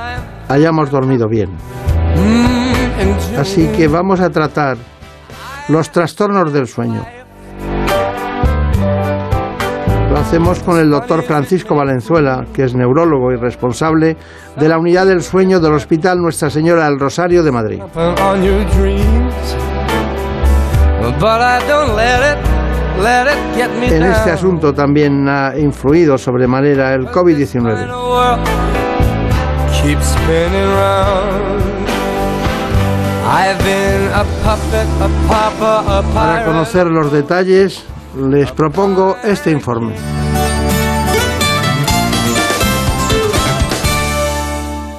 [0.47, 1.49] hayamos dormido bien.
[3.37, 4.77] Así que vamos a tratar
[5.67, 7.18] los trastornos del sueño.
[10.19, 14.17] Hacemos con el doctor Francisco Valenzuela, que es neurólogo y responsable
[14.57, 17.81] de la unidad del sueño del Hospital Nuestra Señora del Rosario de Madrid.
[23.81, 27.85] En este asunto también ha influido sobremanera el COVID-19.
[27.85, 28.39] The world
[29.81, 31.69] keeps spinning round.
[33.25, 39.95] I've been a puppet, a pauper, a Para conocer los detalles, les propongo este informe.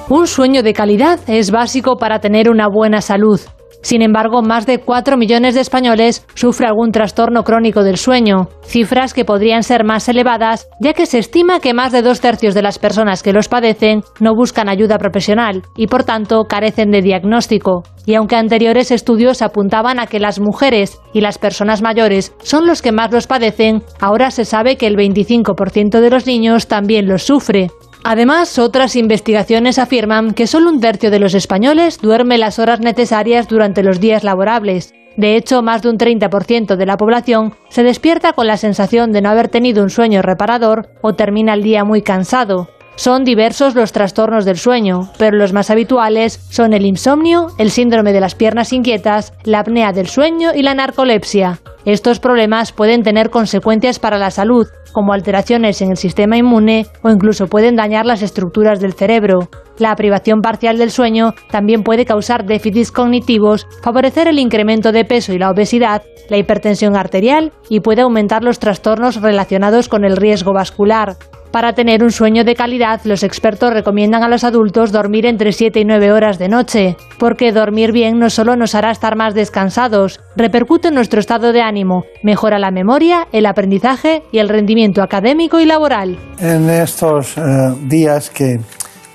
[0.09, 3.39] Un sueño de calidad es básico para tener una buena salud.
[3.81, 9.13] Sin embargo, más de 4 millones de españoles sufren algún trastorno crónico del sueño, cifras
[9.13, 12.61] que podrían ser más elevadas, ya que se estima que más de dos tercios de
[12.61, 17.83] las personas que los padecen no buscan ayuda profesional y, por tanto, carecen de diagnóstico.
[18.05, 22.81] Y aunque anteriores estudios apuntaban a que las mujeres y las personas mayores son los
[22.81, 27.23] que más los padecen, ahora se sabe que el 25% de los niños también los
[27.23, 27.69] sufre.
[28.03, 33.47] Además, otras investigaciones afirman que solo un tercio de los españoles duerme las horas necesarias
[33.47, 34.93] durante los días laborables.
[35.17, 39.21] De hecho, más de un 30% de la población se despierta con la sensación de
[39.21, 42.69] no haber tenido un sueño reparador o termina el día muy cansado.
[42.95, 48.13] Son diversos los trastornos del sueño, pero los más habituales son el insomnio, el síndrome
[48.13, 51.59] de las piernas inquietas, la apnea del sueño y la narcolepsia.
[51.83, 57.09] Estos problemas pueden tener consecuencias para la salud, como alteraciones en el sistema inmune o
[57.09, 59.49] incluso pueden dañar las estructuras del cerebro.
[59.79, 65.33] La privación parcial del sueño también puede causar déficits cognitivos, favorecer el incremento de peso
[65.33, 70.53] y la obesidad, la hipertensión arterial y puede aumentar los trastornos relacionados con el riesgo
[70.53, 71.15] vascular.
[71.51, 75.81] Para tener un sueño de calidad, los expertos recomiendan a los adultos dormir entre 7
[75.81, 80.21] y 9 horas de noche, porque dormir bien no solo nos hará estar más descansados,
[80.37, 85.59] repercute en nuestro estado de ánimo, mejora la memoria, el aprendizaje y el rendimiento académico
[85.59, 86.17] y laboral.
[86.39, 87.41] En estos eh,
[87.81, 88.57] días que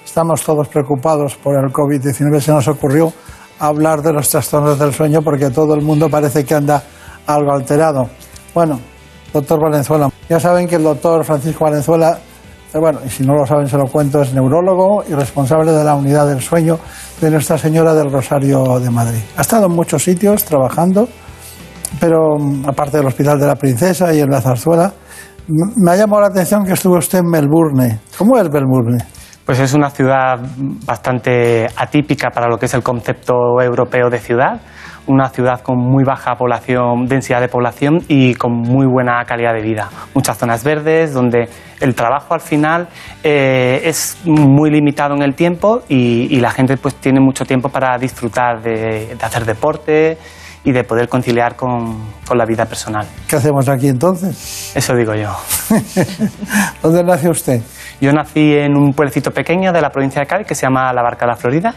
[0.05, 3.15] estamos todos preocupados por el COVID-19, se nos ocurrió
[3.59, 6.83] hablar de los trastornos del sueño porque todo el mundo parece que anda
[7.27, 8.11] algo alterado.
[8.55, 8.79] Bueno,
[9.33, 12.19] doctor Valenzuela, ya saben que el doctor Francisco Valenzuela,
[12.78, 15.94] bueno, y si no lo saben se lo cuento, es neurólogo y responsable de la
[15.94, 16.78] unidad del sueño
[17.20, 19.20] de Nuestra Señora del Rosario de Madrid.
[19.36, 21.09] Ha estado en muchos sitios trabajando,
[22.01, 24.93] pero mm, aparte del Hospital de la Princesa y en la Zarzuela,
[25.48, 28.01] me ha llamado la atención que estuvo usted en Melbourne.
[28.19, 28.98] ¿Cómo es Melbourne?
[29.44, 30.40] Pues es una ciudad
[30.85, 34.61] bastante atípica para lo que es el concepto europeo de ciudad,
[35.07, 39.62] una ciudad con muy baja población, densidad de población y con muy buena calidad de
[39.62, 39.89] vida.
[40.15, 41.49] Muchas zonas verdes donde
[41.81, 42.89] el trabajo al final
[43.23, 47.69] eh, es muy limitado en el tiempo y, y la gente pues tiene mucho tiempo
[47.69, 50.19] para disfrutar de, de hacer deporte
[50.66, 53.07] y de poder conciliar con, con la vida personal.
[53.28, 54.73] ¿Qué hacemos aquí entonces?
[54.74, 55.31] Eso digo yo.
[56.83, 57.62] ¿Dónde nació usted?
[58.01, 61.03] Yo nací en un pueblecito pequeño de la provincia de Cádiz que se llama La
[61.03, 61.74] Barca de la Florida,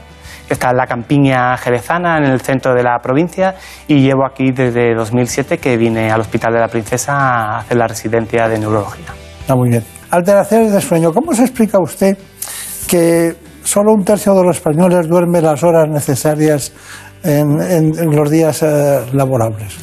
[0.49, 3.55] está en la campiña jerezana, en el centro de la provincia,
[3.88, 7.88] y llevo aquí desde 2007 que vine al Hospital de la Princesa a hacer la
[7.88, 9.07] residencia de neurología.
[9.41, 9.84] Está muy bien.
[10.11, 11.11] Alteraciones de sueño.
[11.13, 12.17] ¿Cómo se explica usted
[12.88, 16.73] que solo un tercio de los españoles duerme las horas necesarias
[17.23, 19.77] en, en- en los días eh, laborables?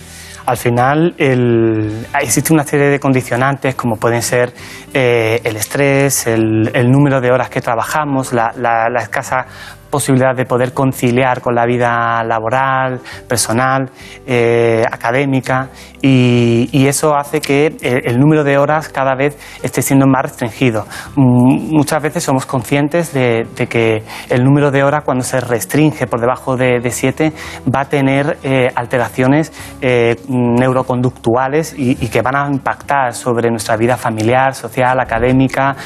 [0.47, 4.53] Al final el- existe una serie de condicionantes como pueden ser
[4.95, 9.45] eh, el estrés, el, el número de horas que trabajamos, la, la- la escasa
[9.91, 13.91] posibilidad de poder conciliar con la vida laboral, personal,
[14.27, 15.69] eh, académica
[16.03, 20.87] y, eso hace que el número de horas cada vez esté siendo más restringido.
[21.17, 26.21] Mm, Muchas veces somos conscientes de, que el número de horas cuando se restringe por
[26.21, 27.33] debajo de, 7
[27.73, 33.97] va a tener eh, alteraciones eh, neuroconductuales y, que van a impactar sobre nuestra vida
[33.97, 35.77] familiar, social, académica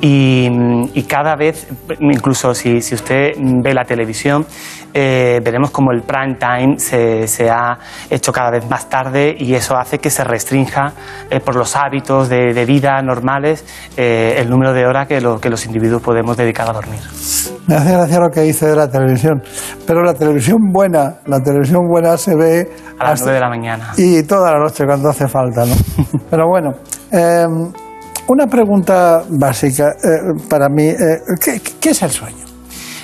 [0.00, 0.48] y,
[0.94, 1.66] y cada vez,
[2.00, 4.46] incluso si, si usted ve la televisión,
[4.94, 7.78] eh, veremos como el prime time se, se ha
[8.10, 10.92] hecho cada vez más tarde y eso hace que se restrinja
[11.30, 13.64] eh, por los hábitos de, de vida normales
[13.96, 17.00] eh, el número de horas que, lo- que los individuos podemos dedicar a dormir.
[17.66, 19.42] Me hace gracia lo que dice de la televisión.
[19.86, 22.68] Pero la televisión buena, la televisión buena se ve
[22.98, 23.92] A las hasta- 9 de la mañana.
[23.96, 25.74] y toda la noche cuando hace falta, ¿no?
[26.30, 26.72] Pero bueno,
[27.12, 27.46] eh,
[28.28, 29.92] una pregunta básica
[30.48, 30.92] para mí.
[31.44, 32.44] ¿qué, qué es el sueño?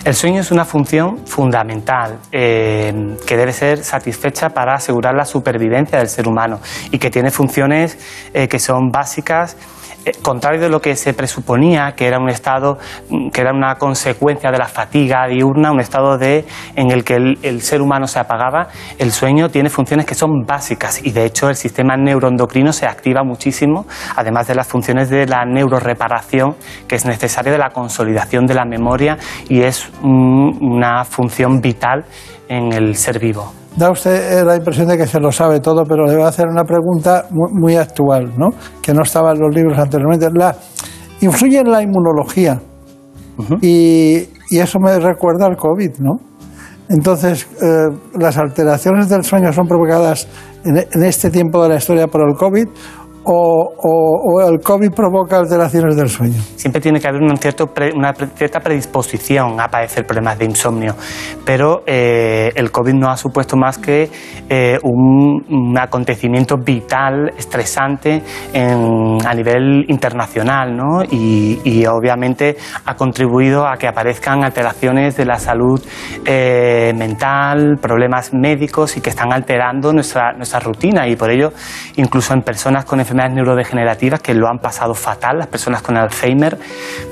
[0.07, 5.99] El sueño es una función fundamental eh, que debe ser satisfecha para asegurar la supervivencia
[5.99, 6.61] del ser humano
[6.93, 7.99] y que tiene funciones
[8.33, 9.57] eh, que son básicas.
[10.07, 12.79] Eh, contrario de lo que se presuponía, que era un estado,
[13.11, 16.45] mm, que era una consecuencia de la fatiga diurna, un estado de,
[16.77, 18.69] en el que el, ser humano se apagaba,
[18.99, 23.25] el sueño tiene funciones que son básicas y de hecho el sistema neuroendocrino se activa
[23.25, 26.55] muchísimo, además de las funciones de la neuroreparación
[26.87, 29.19] que es necesaria de la consolidación de la memoria
[29.49, 32.05] y es mm, una función vital
[32.49, 33.66] en el ser vivo.
[33.77, 36.29] Da usted eh, la impresión de que se lo sabe todo, pero le voy a
[36.29, 38.49] hacer una pregunta muy, muy actual, ¿no?
[38.81, 40.29] Que no estaba en los libros anteriormente.
[40.33, 40.57] La,
[41.21, 42.61] influye en la inmunología.
[43.61, 46.17] y, y eso me recuerda al COVID, ¿no?
[46.89, 47.89] Entonces, eh,
[48.19, 50.27] las alteraciones del sueño son provocadas
[50.65, 52.69] en, en este tiempo de la historia por el COVID
[53.29, 56.41] o, o- o el COVID provoca alteraciones del sueño.
[56.55, 60.95] Siempre tiene que haber un cierto pre- una cierta predisposición a padecer problemas de insomnio,
[61.45, 64.09] pero eh, el COVID no ha supuesto más que
[64.49, 68.23] eh, un, un acontecimiento vital, estresante
[68.53, 71.03] en- a nivel internacional, ¿no?
[71.11, 75.83] y, y obviamente ha contribuido a que aparezcan alteraciones de la salud
[76.25, 81.53] eh, mental, problemas médicos y que están alterando nuestra, nuestra rutina y por ello
[81.97, 86.59] incluso en personas con enfermedades neurodegenerativas que lo han pasado fatal, las personas con Alzheimer,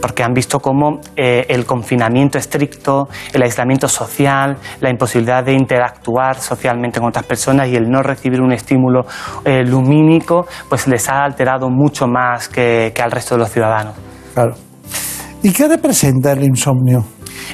[0.01, 6.37] porque han visto cómo eh, el confinamiento estricto, el aislamiento social, la imposibilidad de interactuar
[6.37, 9.07] socialmente con otras personas y el no recibir un estímulo
[9.45, 13.95] eh, lumínico, pues les ha alterado mucho más que, que al resto de los ciudadanos.
[14.35, 14.55] Claro.
[15.43, 17.05] ¿Y qué representa el insomnio?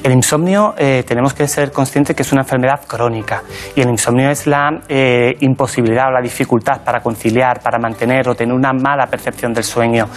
[0.02, 3.42] El insomnio eh, tenemos que ser conscientes que es una enfermedad crónica
[3.74, 8.34] y el insomnio es la eh, imposibilidad o la dificultad para conciliar, para mantener o
[8.34, 10.08] tener una mala percepción del sueño.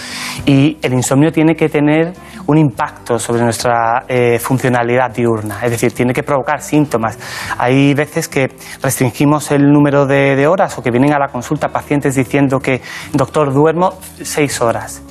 [0.46, 2.14] Y el insomnio tiene que tener
[2.48, 7.18] un impacto sobre nuestra eh, funcionalidad diurna, es decir, tiene que provocar síntomas.
[7.58, 8.50] Hay veces que
[8.82, 12.82] restringimos el número de, de horas o que vienen a la consulta pacientes diciendo que,
[13.14, 15.02] doctor, duermo seis horas.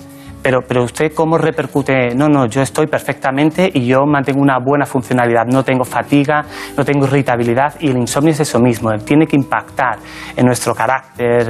[0.42, 4.84] Pero, pero usted cómo repercute, no, no, yo estoy perfectamente y yo mantengo una buena
[4.86, 6.44] funcionalidad, no tengo fatiga,
[6.76, 9.98] no tengo irritabilidad y el insomnio es eso mismo, tiene que impactar
[10.36, 11.48] en nuestro carácter,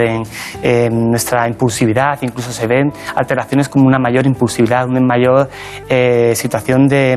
[0.63, 5.49] en, nuestra impulsividad, incluso se ven alteraciones como una mayor impulsividad, una mayor
[5.89, 7.17] eh, situación de,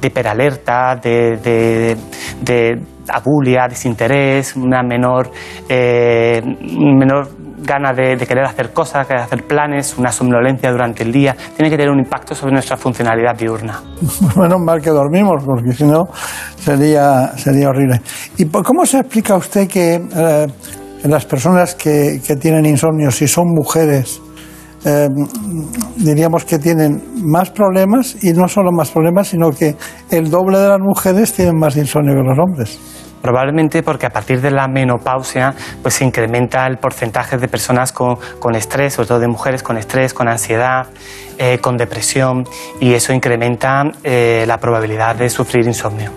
[0.00, 1.96] de hiperalerta, de, de,
[2.42, 5.30] de abulia, desinterés, una menor,
[5.68, 7.28] eh, menor
[7.64, 11.76] gana de, querer hacer cosas, querer hacer planes, una somnolencia durante el día, tiene que
[11.76, 13.80] tener un impacto sobre nuestra funcionalidad diurna.
[14.36, 16.04] Menos mal que dormimos, porque si no
[16.56, 18.00] sería, sería horrible.
[18.36, 20.46] ¿Y cómo se explica usted que eh,
[21.04, 24.20] las personas que, que tienen insomnio, si son mujeres,
[24.84, 25.08] eh,
[25.96, 29.76] diríamos que tienen más problemas y no solo más problemas, sino que
[30.10, 32.78] el doble de las mujeres tienen más insomnio que los hombres?
[33.24, 38.18] Probablemente porque a partir de la menopausia pues se incrementa el porcentaje de personas con,
[38.38, 40.88] con estrés, sobre todo de mujeres con estrés, con ansiedad,
[41.38, 42.44] eh, con depresión
[42.80, 46.10] y eso incrementa eh, la probabilidad de sufrir insomnio.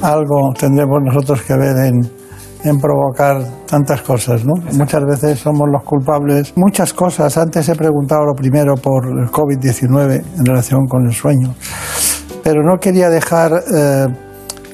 [0.00, 2.08] algo tendremos nosotros que ver en,
[2.62, 4.54] en provocar tantas cosas, ¿no?
[4.74, 6.52] Muchas veces somos los culpables.
[6.56, 7.36] Muchas cosas.
[7.36, 11.52] Antes he preguntado lo primero por el COVID-19 en relación con el sueño,
[12.44, 14.06] pero no quería dejar eh,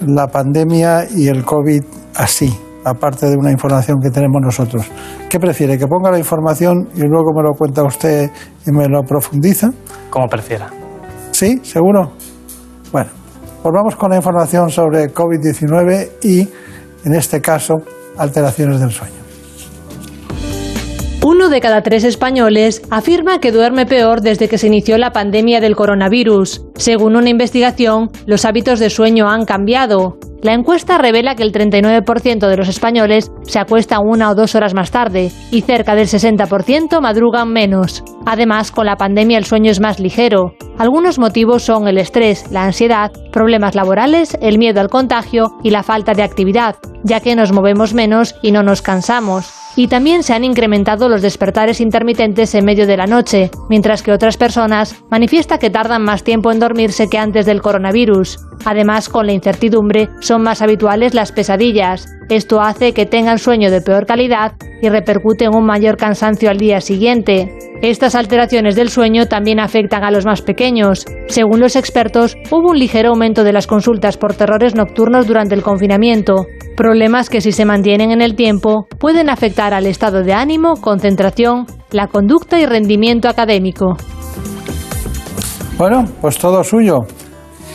[0.06, 1.82] la pandemia y el COVID
[2.16, 2.52] así,
[2.84, 4.86] aparte de una información que tenemos nosotros.
[5.28, 5.78] ¿Qué prefiere?
[5.78, 8.30] ¿Que ponga la información y luego me lo cuenta usted
[8.66, 9.70] y me lo profundiza?
[10.10, 10.68] Como prefiera.
[11.30, 11.60] ¿Sí?
[11.62, 12.12] ¿Seguro?
[12.92, 13.10] Bueno,
[13.62, 16.48] pues vamos con la información sobre COVID-19 y,
[17.04, 17.74] en este caso,
[18.16, 19.19] alteraciones del sueño.
[21.22, 25.60] Uno de cada tres españoles afirma que duerme peor desde que se inició la pandemia
[25.60, 26.64] del coronavirus.
[26.76, 30.16] Según una investigación, los hábitos de sueño han cambiado.
[30.42, 34.72] La encuesta revela que el 39% de los españoles se acuestan una o dos horas
[34.72, 38.02] más tarde y cerca del 60% madrugan menos.
[38.24, 40.54] Además, con la pandemia el sueño es más ligero.
[40.78, 45.82] Algunos motivos son el estrés, la ansiedad, problemas laborales, el miedo al contagio y la
[45.82, 49.52] falta de actividad, ya que nos movemos menos y no nos cansamos.
[49.76, 54.12] Y también se han incrementado los despertares intermitentes en medio de la noche, mientras que
[54.12, 58.38] otras personas manifiestan que tardan más tiempo en dormirse que antes del coronavirus.
[58.64, 62.06] Además, con la incertidumbre, son más habituales las pesadillas.
[62.28, 64.52] Esto hace que tengan sueño de peor calidad
[64.82, 67.56] y repercute en un mayor cansancio al día siguiente.
[67.82, 71.06] Estas alteraciones del sueño también afectan a los más pequeños.
[71.28, 75.62] Según los expertos, hubo un ligero aumento de las consultas por terrores nocturnos durante el
[75.62, 76.46] confinamiento,
[76.80, 81.66] problemas que si se mantienen en el tiempo pueden afectar al estado de ánimo, concentración,
[81.90, 83.98] la conducta y rendimiento académico.
[85.76, 87.00] Bueno, pues todo suyo.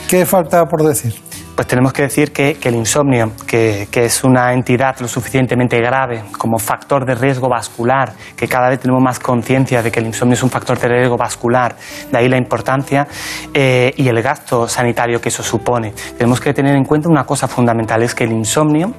[0.10, 1.25] ¿Qué falta por decir?
[1.56, 6.26] Pues tenemos que decir que, el insomnio, que, que es una entidad lo suficientemente grave
[6.38, 10.34] como factor de riesgo vascular, que cada vez tenemos más conciencia de que el insomnio
[10.34, 11.78] es un factor de riesgo vascular,
[12.12, 13.08] de ahí la importancia
[13.54, 15.94] eh, y el gasto sanitario que eso supone.
[16.18, 18.94] Tenemos que tener en cuenta una cosa fundamental, es que el insomnio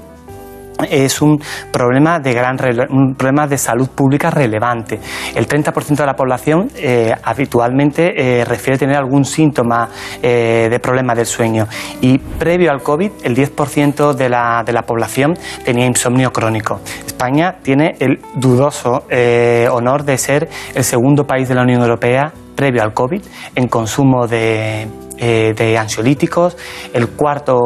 [0.91, 1.41] es un
[1.71, 2.57] problema de gran
[2.91, 4.99] un problema de salud pública relevante.
[5.35, 9.89] El 30% de la población eh, habitualmente eh, refiere tener algún síntoma
[10.23, 11.67] eh, de problema del sueño
[12.01, 15.35] y previo al COVID el 10% de la, de la población
[15.65, 16.81] tenía insomnio crónico.
[17.07, 22.33] España tiene el dudoso eh, honor de ser el segundo país de la Unión Europea
[22.55, 23.23] previo al COVID
[23.55, 24.87] en consumo de,
[25.19, 26.57] eh, de ansiolíticos,
[26.93, 27.61] el cuarto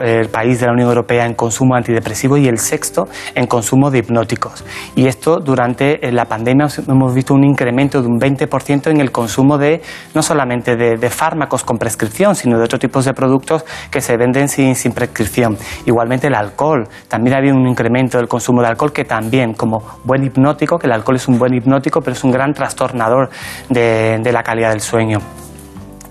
[0.00, 3.98] el país de la Unión Europea en consumo antidepresivo y el sexto en consumo de
[3.98, 4.64] hipnóticos.
[4.96, 9.12] Y esto durante eh, la pandemia hemos visto un incremento de un 20% en el
[9.12, 9.82] consumo de
[10.14, 14.48] no solamente de, fármacos con prescripción, sino de otros tipos de productos que se venden
[14.48, 15.56] sin, sin prescripción.
[15.86, 19.82] Igualmente el alcohol, también ha habido un incremento del consumo de alcohol que también como
[20.04, 23.30] buen hipnótico, que el alcohol es un buen hipnótico, pero es un gran trastornador
[23.68, 25.20] de la calidad del sueño.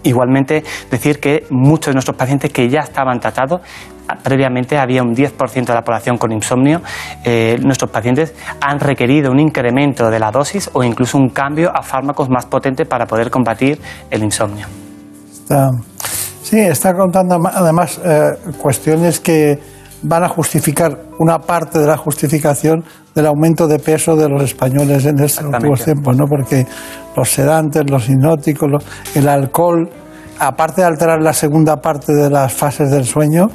[0.03, 3.61] Igualmente, decir que muchos de nuestros pacientes que ya estaban tratados,
[4.23, 6.81] previamente había un 10% de la población con insomnio,
[7.23, 11.81] eh, nuestros pacientes han requerido un incremento de la dosis o incluso un cambio a
[11.81, 14.67] fármacos más potentes para poder combatir el insomnio.
[16.41, 19.59] sí, está contando además eh, cuestiones que
[20.01, 22.83] van a justificar una parte de la justificación
[23.15, 26.25] del aumento de peso de los españoles en estos últimos tiempos, ¿no?
[26.25, 26.65] Porque
[27.15, 28.83] los sedantes, los hipnóticos,
[29.15, 29.89] el alcohol,
[30.39, 33.47] aparte de alterar la segunda parte de las fases del sueño,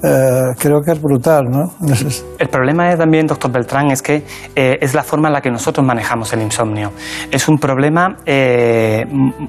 [0.00, 1.74] eh, creo que es brutal, ¿no?
[2.38, 4.22] El problema también, doctor Beltrán, es que
[4.54, 6.92] eh, es la forma en la que nosotros manejamos el insomnio.
[7.30, 9.04] Es un problema eh,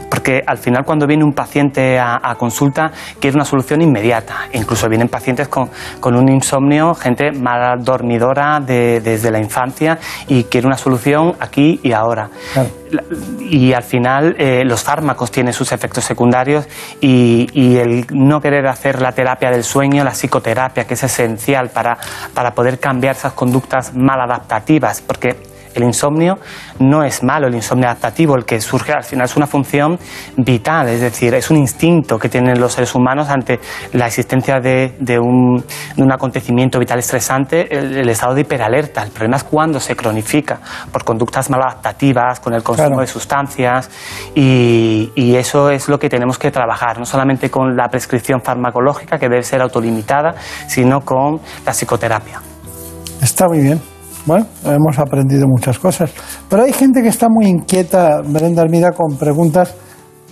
[0.10, 4.48] porque al final cuando viene un paciente a, consulta quiere una solución inmediata.
[4.54, 5.70] Incluso vienen pacientes con,
[6.00, 11.92] con un insomnio, gente mal dormidora desde la infancia y quiere una solución aquí y
[11.92, 12.30] ahora.
[13.40, 14.36] Y al final
[14.66, 16.68] los fármacos tienen sus efectos secundarios
[17.02, 21.04] y, y el no querer hacer la terapia del sueño, la psicoterapia, terapia que es
[21.04, 21.98] esencial para,
[22.34, 25.36] para poder cambiar esas conductas maladaptativas, porque
[25.80, 26.38] el insomnio
[26.80, 29.98] no es malo, el insomnio adaptativo, el que surge al final es una función
[30.38, 33.60] vital, es decir, es un instinto que tienen los seres humanos ante
[33.94, 35.64] la existencia de, de, un,
[35.96, 39.04] de un, acontecimiento vital estresante, el, estado de hiperalerta.
[39.04, 40.60] El problema es cuando se cronifica
[40.92, 43.90] por conductas maladaptativas, con el consumo de sustancias,
[44.36, 49.18] y, y eso es lo que tenemos que trabajar, no solamente con la prescripción farmacológica,
[49.18, 50.36] que debe ser autolimitada,
[50.68, 52.42] sino con la psicoterapia.
[53.22, 53.99] Está muy bien.
[54.26, 56.12] Bueno, hemos aprendido muchas cosas.
[56.50, 59.76] Pero hay gente que está muy inquieta, Brenda Almida, con preguntas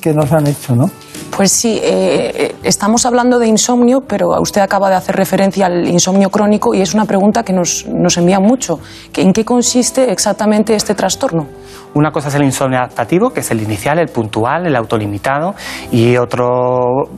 [0.02, 0.90] que nos han hecho, ¿no?
[1.36, 6.30] Pues sí, eh, estamos hablando de insomnio, pero usted acaba de hacer referencia al insomnio
[6.30, 8.80] crónico y es una pregunta que nos, nos envía mucho.
[9.16, 11.48] ¿En qué consiste exactamente este trastorno?
[11.94, 15.56] Una cosa es el insomnio adaptativo, que es el inicial, el puntual, el autolimitado,
[15.92, 16.48] y otro,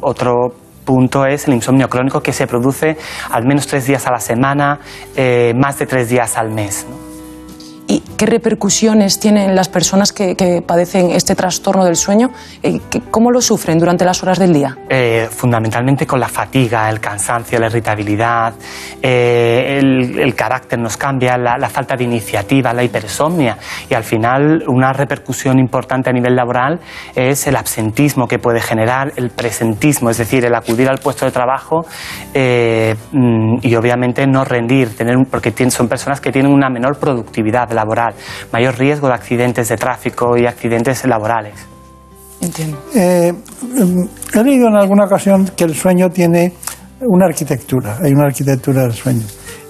[0.02, 0.54] otro
[0.90, 2.98] punto es el insomnio crónico que se produce
[3.30, 4.80] al menos tres días a la semana,
[5.16, 6.88] eh, más de tres días al mes.
[8.00, 12.32] ¿Y qué repercusiones tienen las personas que, padecen este trastorno del sueño?
[12.64, 12.80] Eh,
[13.12, 14.78] ¿Cómo lo sufren durante las horas del día?
[14.90, 18.54] Eh, fundamentalmente con la fatiga, el cansancio, la irritabilidad,
[19.02, 23.58] eh, el, carácter nos cambia, la, falta de iniciativa, la hipersomnia
[23.90, 26.80] y al final una repercusión importante a nivel laboral
[27.16, 31.32] es el absentismo que puede generar, el presentismo, es decir, el acudir al puesto de
[31.32, 31.86] trabajo
[32.34, 37.89] mm, y obviamente no rendir, tener, porque son personas que tienen una menor productividad laboral,
[38.52, 41.70] mayor riesgo de accidentes de tráfico y accidentes laborales.
[42.42, 42.78] Entiendo.
[42.96, 43.34] Eh,
[44.34, 46.54] he leído en alguna ocasión que el sueño tiene
[47.02, 49.24] una arquitectura, hay una arquitectura del sueño.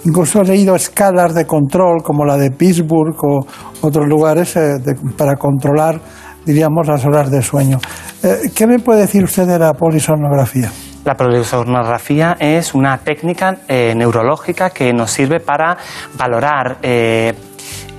[0.05, 3.45] Incluso he leído escalas de control como la de Pittsburgh o
[3.81, 4.77] otros lugares eh,
[5.17, 5.99] para controlar,
[6.45, 7.79] diríamos, las horas de sueño.
[8.23, 10.71] Eh, ¿Qué me puede decir usted de la polisomnografía?
[11.05, 15.77] La polisomnografía es una técnica neurológica que nos sirve para
[16.17, 16.77] valorar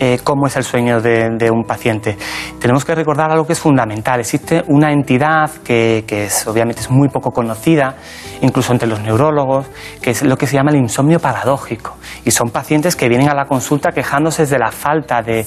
[0.03, 2.17] eh, cómo es el sueño de, un paciente.
[2.59, 4.19] Tenemos que recordar algo que es fundamental.
[4.19, 7.97] Existe una entidad que, es, obviamente es muy poco conocida,
[8.41, 9.67] incluso entre los neurólogos,
[10.01, 11.99] que es lo que se llama el insomnio paradójico.
[12.25, 15.45] Y son pacientes que vienen a la consulta quejándose de la falta de,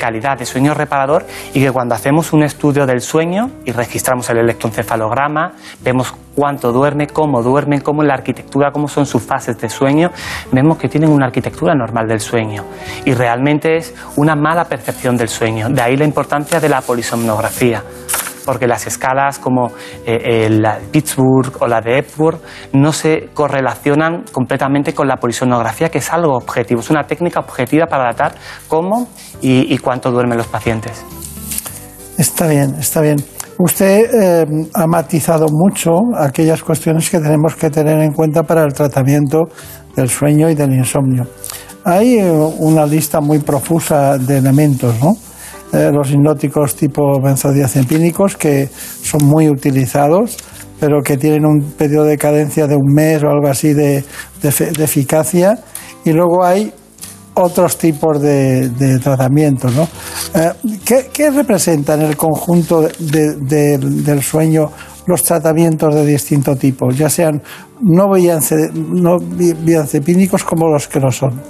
[0.00, 4.38] calidad de sueño reparador y que cuando hacemos un estudio del sueño y registramos el
[4.38, 5.52] electroencefalograma,
[5.82, 10.10] vemos cuánto duerme, cómo duermen, cómo la arquitectura, cómo son sus fases de sueño,
[10.50, 12.64] vemos que tienen una arquitectura normal del sueño.
[13.04, 13.33] Y realmente
[13.76, 15.68] es una mala percepción del sueño.
[15.68, 17.82] De ahí la importancia de la polisomnografía
[18.44, 19.72] porque las escalas como
[20.04, 22.42] eh, la de Pittsburgh o la de Epworth
[22.72, 27.86] no se correlacionan completamente con la polisomnografía, que es algo objetivo, es una técnica objetiva
[27.86, 28.34] para datar
[28.68, 29.08] cómo
[29.40, 31.04] y, cuánto duermen los pacientes.
[32.16, 33.16] Está bien, está bien.
[33.58, 38.72] Usted eh, ha matizado mucho aquellas cuestiones que tenemos que tener en cuenta para el
[38.72, 39.42] tratamiento
[39.94, 41.26] del sueño y del insomnio.
[41.84, 45.16] Hay eh, una lista muy profusa de elementos, ¿no?
[45.74, 48.70] Eh, los hipnóticos tipo benzodiazepínicos que
[49.02, 50.38] son muy utilizados,
[50.80, 54.02] pero que tienen un periodo de cadencia de un mes o algo así de,
[54.42, 55.58] eficacia.
[56.04, 56.72] Y luego hay
[57.34, 58.70] otros tipos de,
[59.02, 59.74] tratamientos.
[59.74, 59.88] ¿no?
[60.34, 60.52] Eh,
[61.12, 64.70] ¿qué, representa en el conjunto del sueño
[65.06, 67.42] los tratamientos de distinto tipo, ya sean
[67.82, 71.42] no, benzodiazepínicos como los que no son?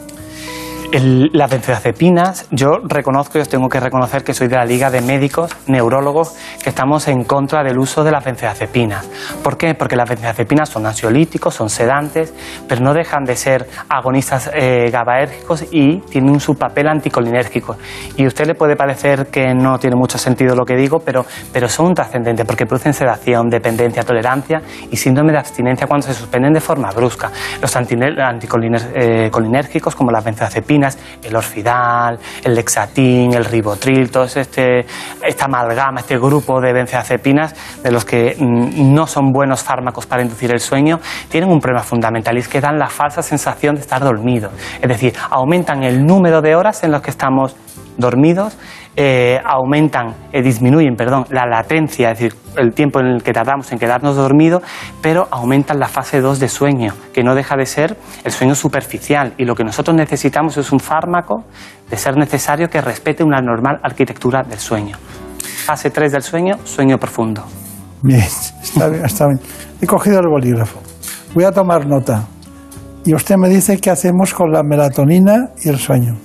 [0.97, 5.01] Las benzodiazepinas, yo reconozco y os tengo que reconocer que soy de la Liga de
[5.01, 9.05] Médicos, Neurólogos, que estamos en contra del uso de las benzodiazepinas.
[9.43, 9.75] ¿Por qué?
[9.75, 12.33] Porque las benzodiazepinas son ansiolíticos, son sedantes,
[12.69, 17.77] pero no dejan de ser agonistas eh, GABAérgicos y tienen su papel anticolinérgico.
[18.17, 21.27] Y a usted le puede parecer que no tiene mucho sentido lo que digo, pero,
[21.53, 24.63] pero son trascendentes porque producen sedación, dependencia, tolerancia
[24.93, 27.33] y síndrome de abstinencia cuando se suspenden de forma brusca.
[27.61, 30.84] Los anticolinérgicos, como las benzodiazepinas,
[31.23, 34.85] el orfidal, el lexatín, el ribotril, todo este,
[35.23, 40.23] esta amalgama, este grupo de benzodiazepinas de los que mm, no son buenos fármacos para
[40.23, 43.81] inducir el sueño, tienen un problema fundamental y es que dan la falsa sensación de
[43.81, 44.51] estar dormido.
[44.81, 47.57] Es decir, aumentan el número de horas en las que estamos
[47.97, 48.57] dormidos
[48.97, 53.73] eh, aumentan, eh, disminuyen, perdón, la latencia, es decir, el tiempo en el que tardamos
[53.73, 54.63] en quedarnos dormidos,
[55.03, 59.35] pero aumentan la fase 2 de sueño, que no deja de ser el sueño superficial.
[59.37, 61.45] Y lo que nosotros necesitamos es un fármaco,
[61.91, 64.97] de ser necesario, que respete una normal arquitectura del sueño.
[65.67, 67.45] Fase 3 del sueño, sueño profundo.
[68.03, 69.41] Bien, está bien, está bien.
[69.81, 70.81] He cogido el bolígrafo.
[71.35, 72.27] Voy a tomar nota.
[73.05, 76.17] Y usted me dice qué hacemos con la melatonina y el sueño.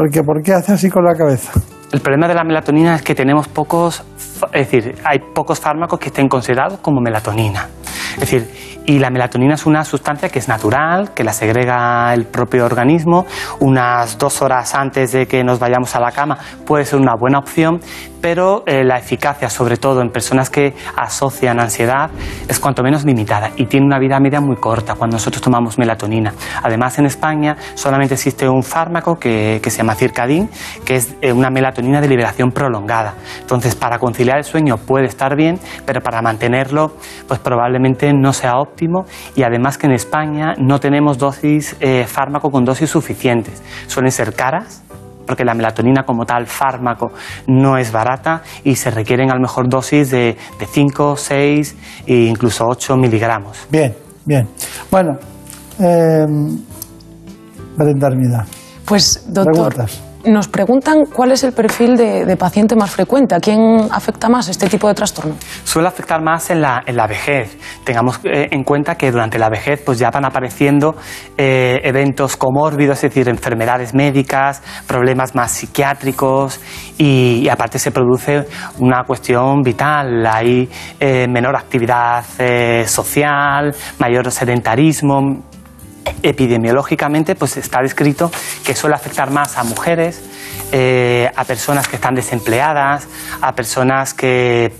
[0.00, 1.52] Porque ¿por qué hace así con la cabeza?
[1.92, 4.02] El problema de la melatonina es que tenemos pocos,
[4.52, 7.68] es decir, hay pocos fármacos que estén considerados como melatonina.
[8.14, 8.48] Es decir,
[8.86, 13.26] y la melatonina es una sustancia que es natural, que la segrega el propio organismo.
[13.60, 17.38] Unas dos horas antes de que nos vayamos a la cama puede ser una buena
[17.38, 17.80] opción,
[18.20, 22.10] pero eh, la eficacia, sobre todo en personas que asocian ansiedad,
[22.48, 26.32] es cuanto menos limitada y tiene una vida media muy corta cuando nosotros tomamos melatonina.
[26.62, 30.50] Además, en España solamente existe un fármaco que, se llama circadín,
[30.84, 33.14] que es eh, una melatonina de liberación prolongada.
[33.40, 36.96] Entonces, para conciliar el sueño puede estar bien, pero para mantenerlo,
[37.26, 39.04] pues probablemente no sea óptimo
[39.34, 43.62] y además que en España no tenemos dosis eh, fármaco con dosis suficientes.
[43.86, 44.82] Suelen ser caras
[45.26, 47.12] porque la melatonina como tal fármaco
[47.46, 51.76] no es barata y se requieren a lo mejor dosis de, de 5, 6
[52.06, 53.68] e incluso 8 miligramos.
[53.70, 53.94] Bien,
[54.24, 54.48] bien.
[54.90, 55.18] Bueno,
[55.78, 56.26] eh,
[58.84, 59.86] Pues, doctor,
[60.24, 64.68] nos preguntan cuál es el perfil de, paciente más frecuente, a quién afecta más este
[64.68, 65.34] tipo de trastorno.
[65.64, 67.58] Suele afectar más en la, en la vejez.
[67.84, 70.96] Tengamos eh, en cuenta que durante la vejez pues ya van apareciendo
[71.36, 76.60] eh, eventos comórbidos, es decir, enfermedades médicas, problemas más psiquiátricos
[76.98, 78.46] y, aparte se produce
[78.78, 80.24] una cuestión vital.
[80.26, 80.68] Hay
[80.98, 82.24] eh, menor actividad
[82.86, 85.42] social, mayor sedentarismo,
[86.22, 88.30] epidemiológicamente pues está descrito
[88.64, 90.22] que suele afectar más a mujeres,
[90.72, 93.08] eh, a personas que están desempleadas,
[93.40, 94.72] a personas que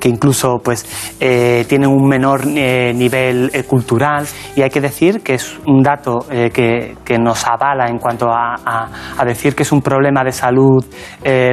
[0.00, 0.84] que incluso pues
[1.20, 4.26] eh, tienen un menor eh, nivel cultural
[4.56, 8.88] y hay que decir que es un dato que, que, nos avala en cuanto a,
[9.16, 10.84] a, decir que es un problema de salud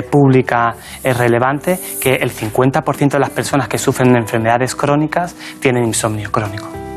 [0.10, 0.74] pública
[1.04, 6.89] relevante que el 50% de las personas que sufren de enfermedades crónicas tienen insomnio crónico.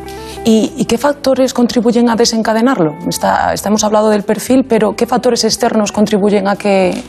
[0.44, 2.96] ¿Y, qué factores contribuyen a desencadenarlo?
[3.08, 7.00] Está, hemos hablado del perfil, pero ¿qué factores externos contribuyen a que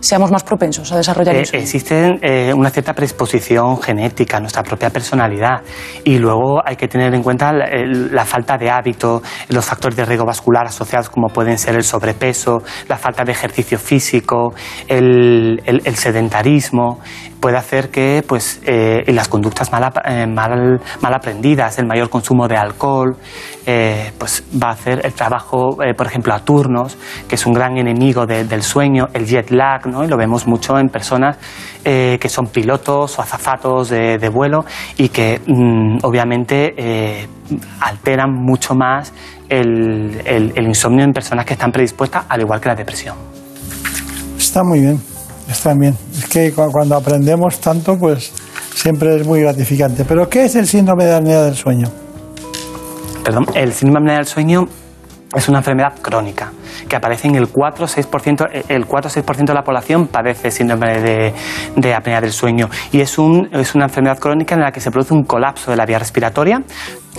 [0.00, 1.56] seamos más propensos a desarrollar eh, eso?
[1.56, 5.60] Existe eh, una cierta predisposición genética, nuestra propia personalidad,
[6.04, 10.24] y luego hay que tener en cuenta la, falta de hábito, los factores de riesgo
[10.24, 14.54] vascular asociados como pueden ser el sobrepeso, la falta de ejercicio físico,
[14.86, 15.60] el,
[15.94, 17.00] sedentarismo,
[17.40, 19.92] puede hacer que pues, eh, las conductas mal,
[20.28, 23.16] mal, mal, aprendidas, el mayor consumo de alcohol,
[24.18, 26.96] pues va a hacer el trabajo, por ejemplo, a turnos,
[27.28, 30.88] que es un gran enemigo del sueño, el jet lag, y lo vemos mucho en
[30.88, 31.36] personas
[31.84, 34.64] eh, que son pilotos o azafatos de, vuelo
[34.96, 37.26] y que mm, obviamente eh,
[37.80, 39.12] alteran mucho más
[39.48, 43.16] el, el, insomnio en personas que están predispuestas, al igual que la depresión.
[44.36, 45.00] Está muy bien,
[45.48, 45.96] está bien.
[46.12, 48.32] Es que cuando aprendemos tanto, pues
[48.74, 50.04] siempre es muy gratificante.
[50.04, 51.88] Pero ¿qué es el síndrome de apnea del sueño?
[53.24, 54.68] Perdón, el síndrome de apnea del sueño
[55.34, 56.52] es una enfermedad crónica
[56.88, 61.34] que aparece en el 4-6%, eh, el 4-6% de la población padece síndrome de,
[61.76, 64.90] de, apnea del sueño y es, un, es una enfermedad crónica en la que se
[64.90, 66.62] produce un colapso de la vía respiratoria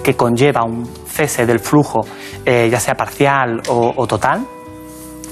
[0.03, 2.01] que conlleva un cese del flujo,
[2.45, 4.43] eh, ya sea parcial o, o total,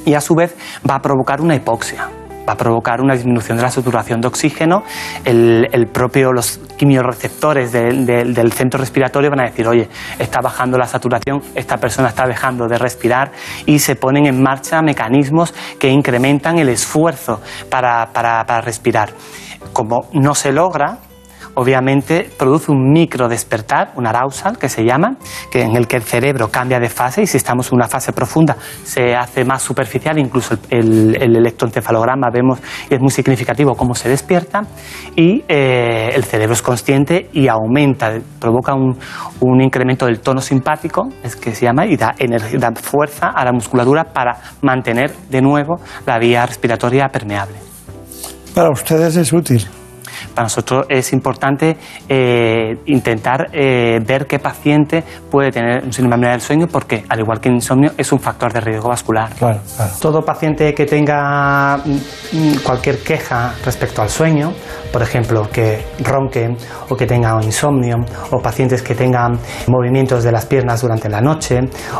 [0.05, 0.55] y a su vez
[0.87, 2.07] va a provocar una hipoxia
[2.47, 4.83] va a provocar una disminución de la saturación de oxígeno.
[5.25, 11.41] El, propio, los quimioreceptores del centro respiratorio van a decir, oye, está bajando la saturación,
[11.55, 13.31] esta persona está dejando de respirar
[13.65, 19.09] y se ponen en marcha mecanismos que incrementan el esfuerzo para, para respirar.
[19.73, 20.99] Como no se logra,
[21.57, 25.17] obviamente produce un micro despertar, un arousal que se llama,
[25.51, 28.13] que en el que el cerebro cambia de fase y si estamos en una fase
[28.13, 32.59] profunda se hace más superficial, incluso el, el electroencefalograma vemos
[32.89, 34.61] y es muy significativo cómo se despierta
[35.15, 38.95] y eh, el cerebro es consciente y aumenta, provoca un,
[39.39, 43.43] un incremento del tono simpático, es que se llama, y da, energía, da fuerza a
[43.43, 47.55] la musculatura para mantener de nuevo la vía respiratoria permeable.
[48.53, 49.67] Para ustedes es útil.
[50.33, 51.77] Para nosotros es importante
[52.07, 57.39] eh, intentar eh, ver qué paciente puede tener un síndrome del sueño porque, al igual
[57.39, 59.33] que el insomnio, es un factor de riesgo vascular.
[59.33, 59.91] Claro, claro.
[59.99, 64.53] Todo paciente que tenga mm, cualquier queja respecto al sueño,
[64.91, 66.55] por ejemplo, que ronque
[66.89, 67.97] o que tenga insomnio,
[68.31, 71.59] o pacientes que tengan movimientos de las piernas durante la noche,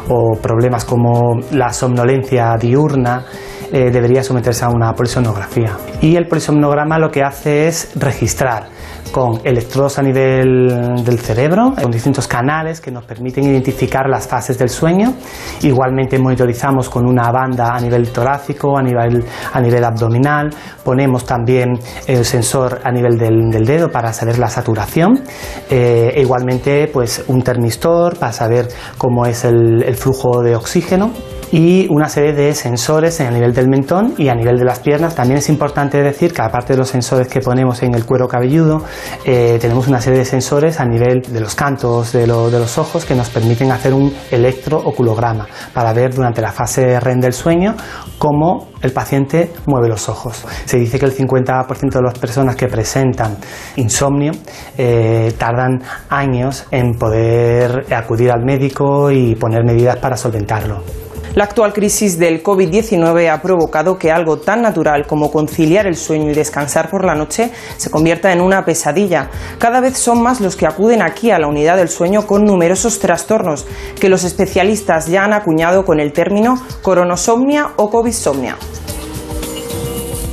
[0.10, 3.26] o problemas como la somnolencia diurna,
[3.72, 5.76] eh, debería someterse a una polisomnografía.
[6.02, 8.69] Y el polisomnograma lo que hace es registrar
[9.11, 14.57] con electrodos a nivel del cerebro, con distintos canales que nos permiten identificar las fases
[14.57, 15.13] del sueño.
[15.61, 19.23] Igualmente monitorizamos con una banda a nivel torácico, a nivel,
[19.53, 20.49] a nivel abdominal.
[20.84, 25.21] Ponemos también el sensor a nivel del, del dedo para saber la saturación.
[25.69, 28.67] Eh, e igualmente pues un termistor para saber
[28.97, 31.11] cómo es el, el flujo de oxígeno
[31.52, 34.80] y una serie de sensores en el nivel del mentón y a nivel de las
[34.80, 35.15] piernas.
[35.15, 38.84] También es importante decir que aparte de los sensores que ponemos en el cuero cabelludo,
[39.26, 42.78] eh, tenemos una serie de sensores a nivel de los cantos de, lo- de los
[42.78, 47.76] ojos que nos permiten hacer un electrooculograma para ver durante la fase REM del sueño
[48.18, 50.44] cómo el paciente mueve los ojos.
[50.65, 53.38] Se dice que el 50% de las personas que presentan
[53.76, 54.34] insomnio
[54.78, 61.06] eh, tardan años en poder acudir al médico y poner medidas para solventarlo.
[61.38, 66.31] La actual crisis del COVID-19 ha provocado que algo tan natural como conciliar el sueño
[66.31, 69.30] y descansar por la noche se convierta en una pesadilla.
[69.59, 72.97] Cada vez son más los que acuden aquí a la unidad del sueño con numerosos
[72.97, 73.68] trastornos
[73.99, 78.57] que los especialistas ya han acuñado con el término coronosomnia o covidsomnia.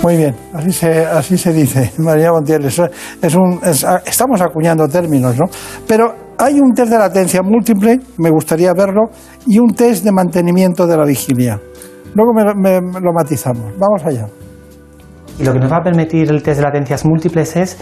[0.02, 2.64] Muy bien, así se, así se dice, María Montiel.
[2.64, 5.44] Estamos acuñando términos, ¿no?
[5.86, 9.10] Pero hay un test de latencia múltiple, me gustaría verlo,
[9.46, 11.58] y un test de mantenimiento de la vigilia.
[12.14, 13.72] Luego me- lo matizamos.
[13.78, 14.26] Vamos allá.
[15.38, 17.78] Y lo que nos va a permitir el test de latencias múltiples es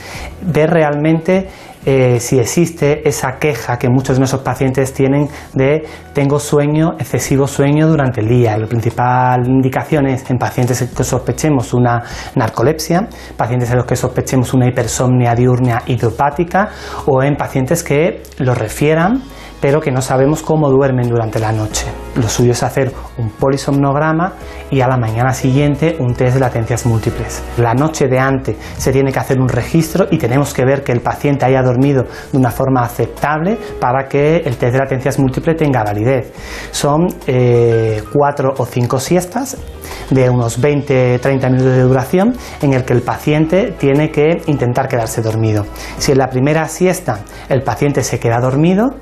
[0.55, 1.49] ver realmente
[1.85, 7.47] eh, si existe esa queja que muchos de nuestros pacientes tienen de tengo sueño, excesivo
[7.47, 8.57] sueño durante el día.
[8.57, 12.03] Y la principal indicación es en pacientes que sospechemos una
[12.37, 16.71] narcolepsia, pacientes en los que sospechemos una hipersomnia diurna idiopática
[17.07, 19.23] o en pacientes que lo refieran
[19.63, 21.87] pero que no sabemos cómo duermen durante la noche.
[22.17, 24.33] Lo suyo es hacer un polisomnograma
[24.73, 27.41] y a la mañana siguiente un test de latencias múltiples.
[27.59, 30.91] La noche de antes se tiene que hacer un registro y tenemos que ver que
[30.91, 35.57] el paciente haya dormido de una forma aceptable para que el test de latencias múltiples
[35.57, 36.33] tenga validez.
[36.73, 39.57] Son eh, cuatro o cinco siestas
[40.11, 45.23] de unos 20-30 minutos de duración en el que el paciente tiene que intentar quedarse
[45.23, 45.67] dormido.
[45.99, 48.97] Si en la primera siesta el paciente se queda dormido,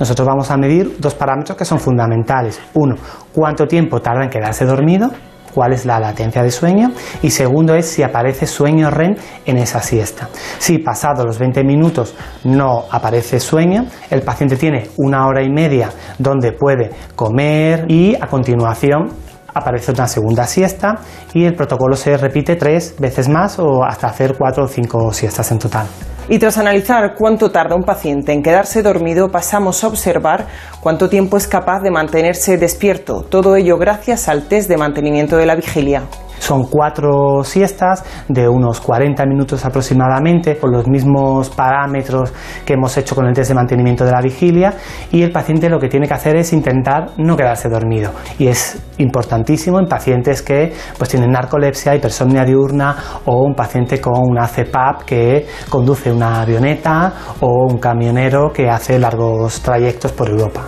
[0.00, 2.58] nosotros vamos a medir dos parámetros que son fundamentales.
[2.74, 2.96] Uno,
[3.34, 5.10] cuánto tiempo tarda en quedarse dormido,
[5.54, 6.92] cuál es la latencia de sueño.
[7.22, 9.14] Y segundo es si aparece sueño REM
[9.44, 10.28] en esa siesta.
[10.58, 12.14] Si pasado los 20 minutos
[12.44, 18.26] no aparece sueño, el paciente tiene una hora y media donde puede comer y a
[18.26, 19.10] continuación
[19.54, 21.00] aparece una segunda siesta
[21.34, 25.50] y el protocolo se repite tres veces más o hasta hacer cuatro o cinco siestas
[25.52, 25.86] en total.
[26.28, 30.46] Y tras analizar cuánto tarda un paciente en quedarse dormido, pasamos a observar
[30.80, 33.22] cuánto tiempo es capaz de mantenerse despierto.
[33.22, 36.04] Todo ello gracias al test de mantenimiento de la vigilia.
[36.40, 42.32] Son cuatro siestas de unos 40 minutos aproximadamente, con los mismos parámetros
[42.64, 44.74] que hemos hecho con el test de mantenimiento de la vigilia,
[45.12, 48.10] y el paciente lo que tiene que hacer es intentar no quedarse dormido.
[48.38, 52.96] Y es importantísimo en pacientes que pues, tienen narcolepsia, hipersomnia diurna
[53.26, 58.98] o un paciente con una CPAP que conduce una avioneta o un camionero que hace
[58.98, 60.62] largos trayectos por Europa.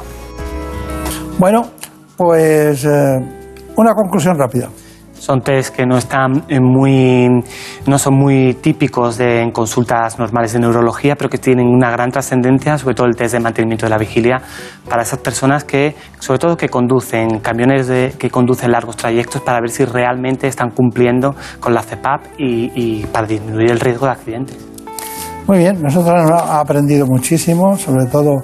[1.39, 1.63] Bueno,
[2.17, 3.19] pues eh,
[3.77, 4.69] una conclusión rápida.
[5.23, 7.29] Son test que no están muy,
[7.87, 12.11] no son muy típicos de, en consultas normales de neurología, pero que tienen una gran
[12.11, 14.43] trascendencia, sobre todo el test de mantenimiento de la vigilia,
[14.89, 19.61] para esas personas que, sobre todo que conducen camiones de- que conducen largos trayectos para
[19.61, 24.13] ver si realmente están cumpliendo con la CEPAP y, y para disminuir el riesgo de
[24.13, 24.59] accidentes.
[25.47, 28.43] Muy bien, nosotros hemos aprendido muchísimo, sobre todo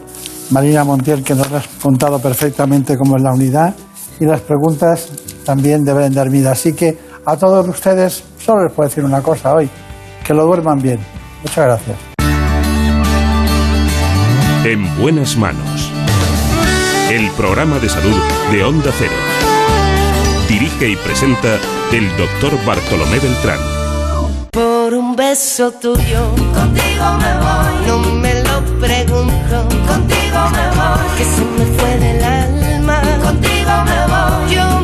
[0.53, 3.75] Marina Montiel, que nos ha contado perfectamente cómo es la unidad,
[4.21, 5.11] y las preguntas
[5.49, 6.53] también deben dar vida.
[6.53, 9.71] Así que a todos ustedes solo les puedo decir una cosa hoy,
[10.23, 11.01] que lo duerman bien.
[11.43, 11.97] Muchas gracias.
[14.63, 15.91] En buenas manos.
[17.11, 18.19] El programa de salud
[18.53, 19.15] de Onda Cero.
[20.51, 21.57] Dirige y presenta
[21.93, 23.59] el doctor Bartolomé Beltrán.
[24.53, 27.87] Por un beso tuyo, contigo me voy.
[27.87, 29.57] No me lo pregunto,
[29.89, 31.09] contigo me voy.
[31.17, 34.55] Que se me fue del alma, contigo me voy.
[34.55, 34.78] Yo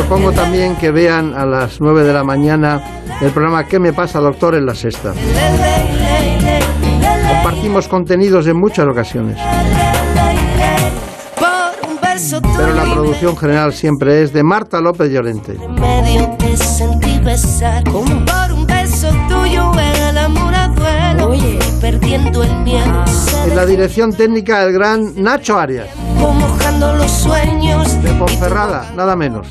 [0.00, 4.18] propongo también que vean a las 9 de la mañana el programa ¿Qué me pasa,
[4.18, 4.54] doctor?
[4.54, 5.12] en la sexta.
[7.28, 9.36] Compartimos contenidos en muchas ocasiones,
[12.56, 15.58] pero la producción general siempre es de Marta López Llorente.
[19.28, 20.00] tuyo en
[21.80, 23.04] perdiendo el miedo.
[23.54, 25.88] La dirección técnica el gran Nacho Arias,
[28.02, 29.46] de Ponferrada, nada menos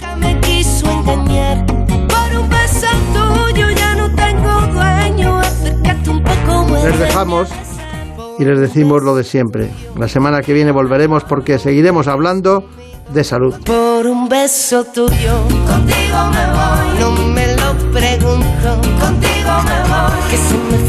[0.60, 1.66] quiso engañar.
[1.66, 6.84] Por un beso tuyo ya no tengo dueño, acércate un poco más.
[6.84, 7.48] Les dejamos
[8.38, 9.72] y les decimos lo de siempre.
[9.98, 12.66] La semana que viene volveremos porque seguiremos hablando
[13.14, 13.56] de salud.
[13.64, 15.34] Por un beso tuyo,
[15.66, 17.00] contigo me voy.
[17.00, 18.70] No me lo pregunto,
[19.00, 20.30] contigo me voy.
[20.30, 20.89] Que se me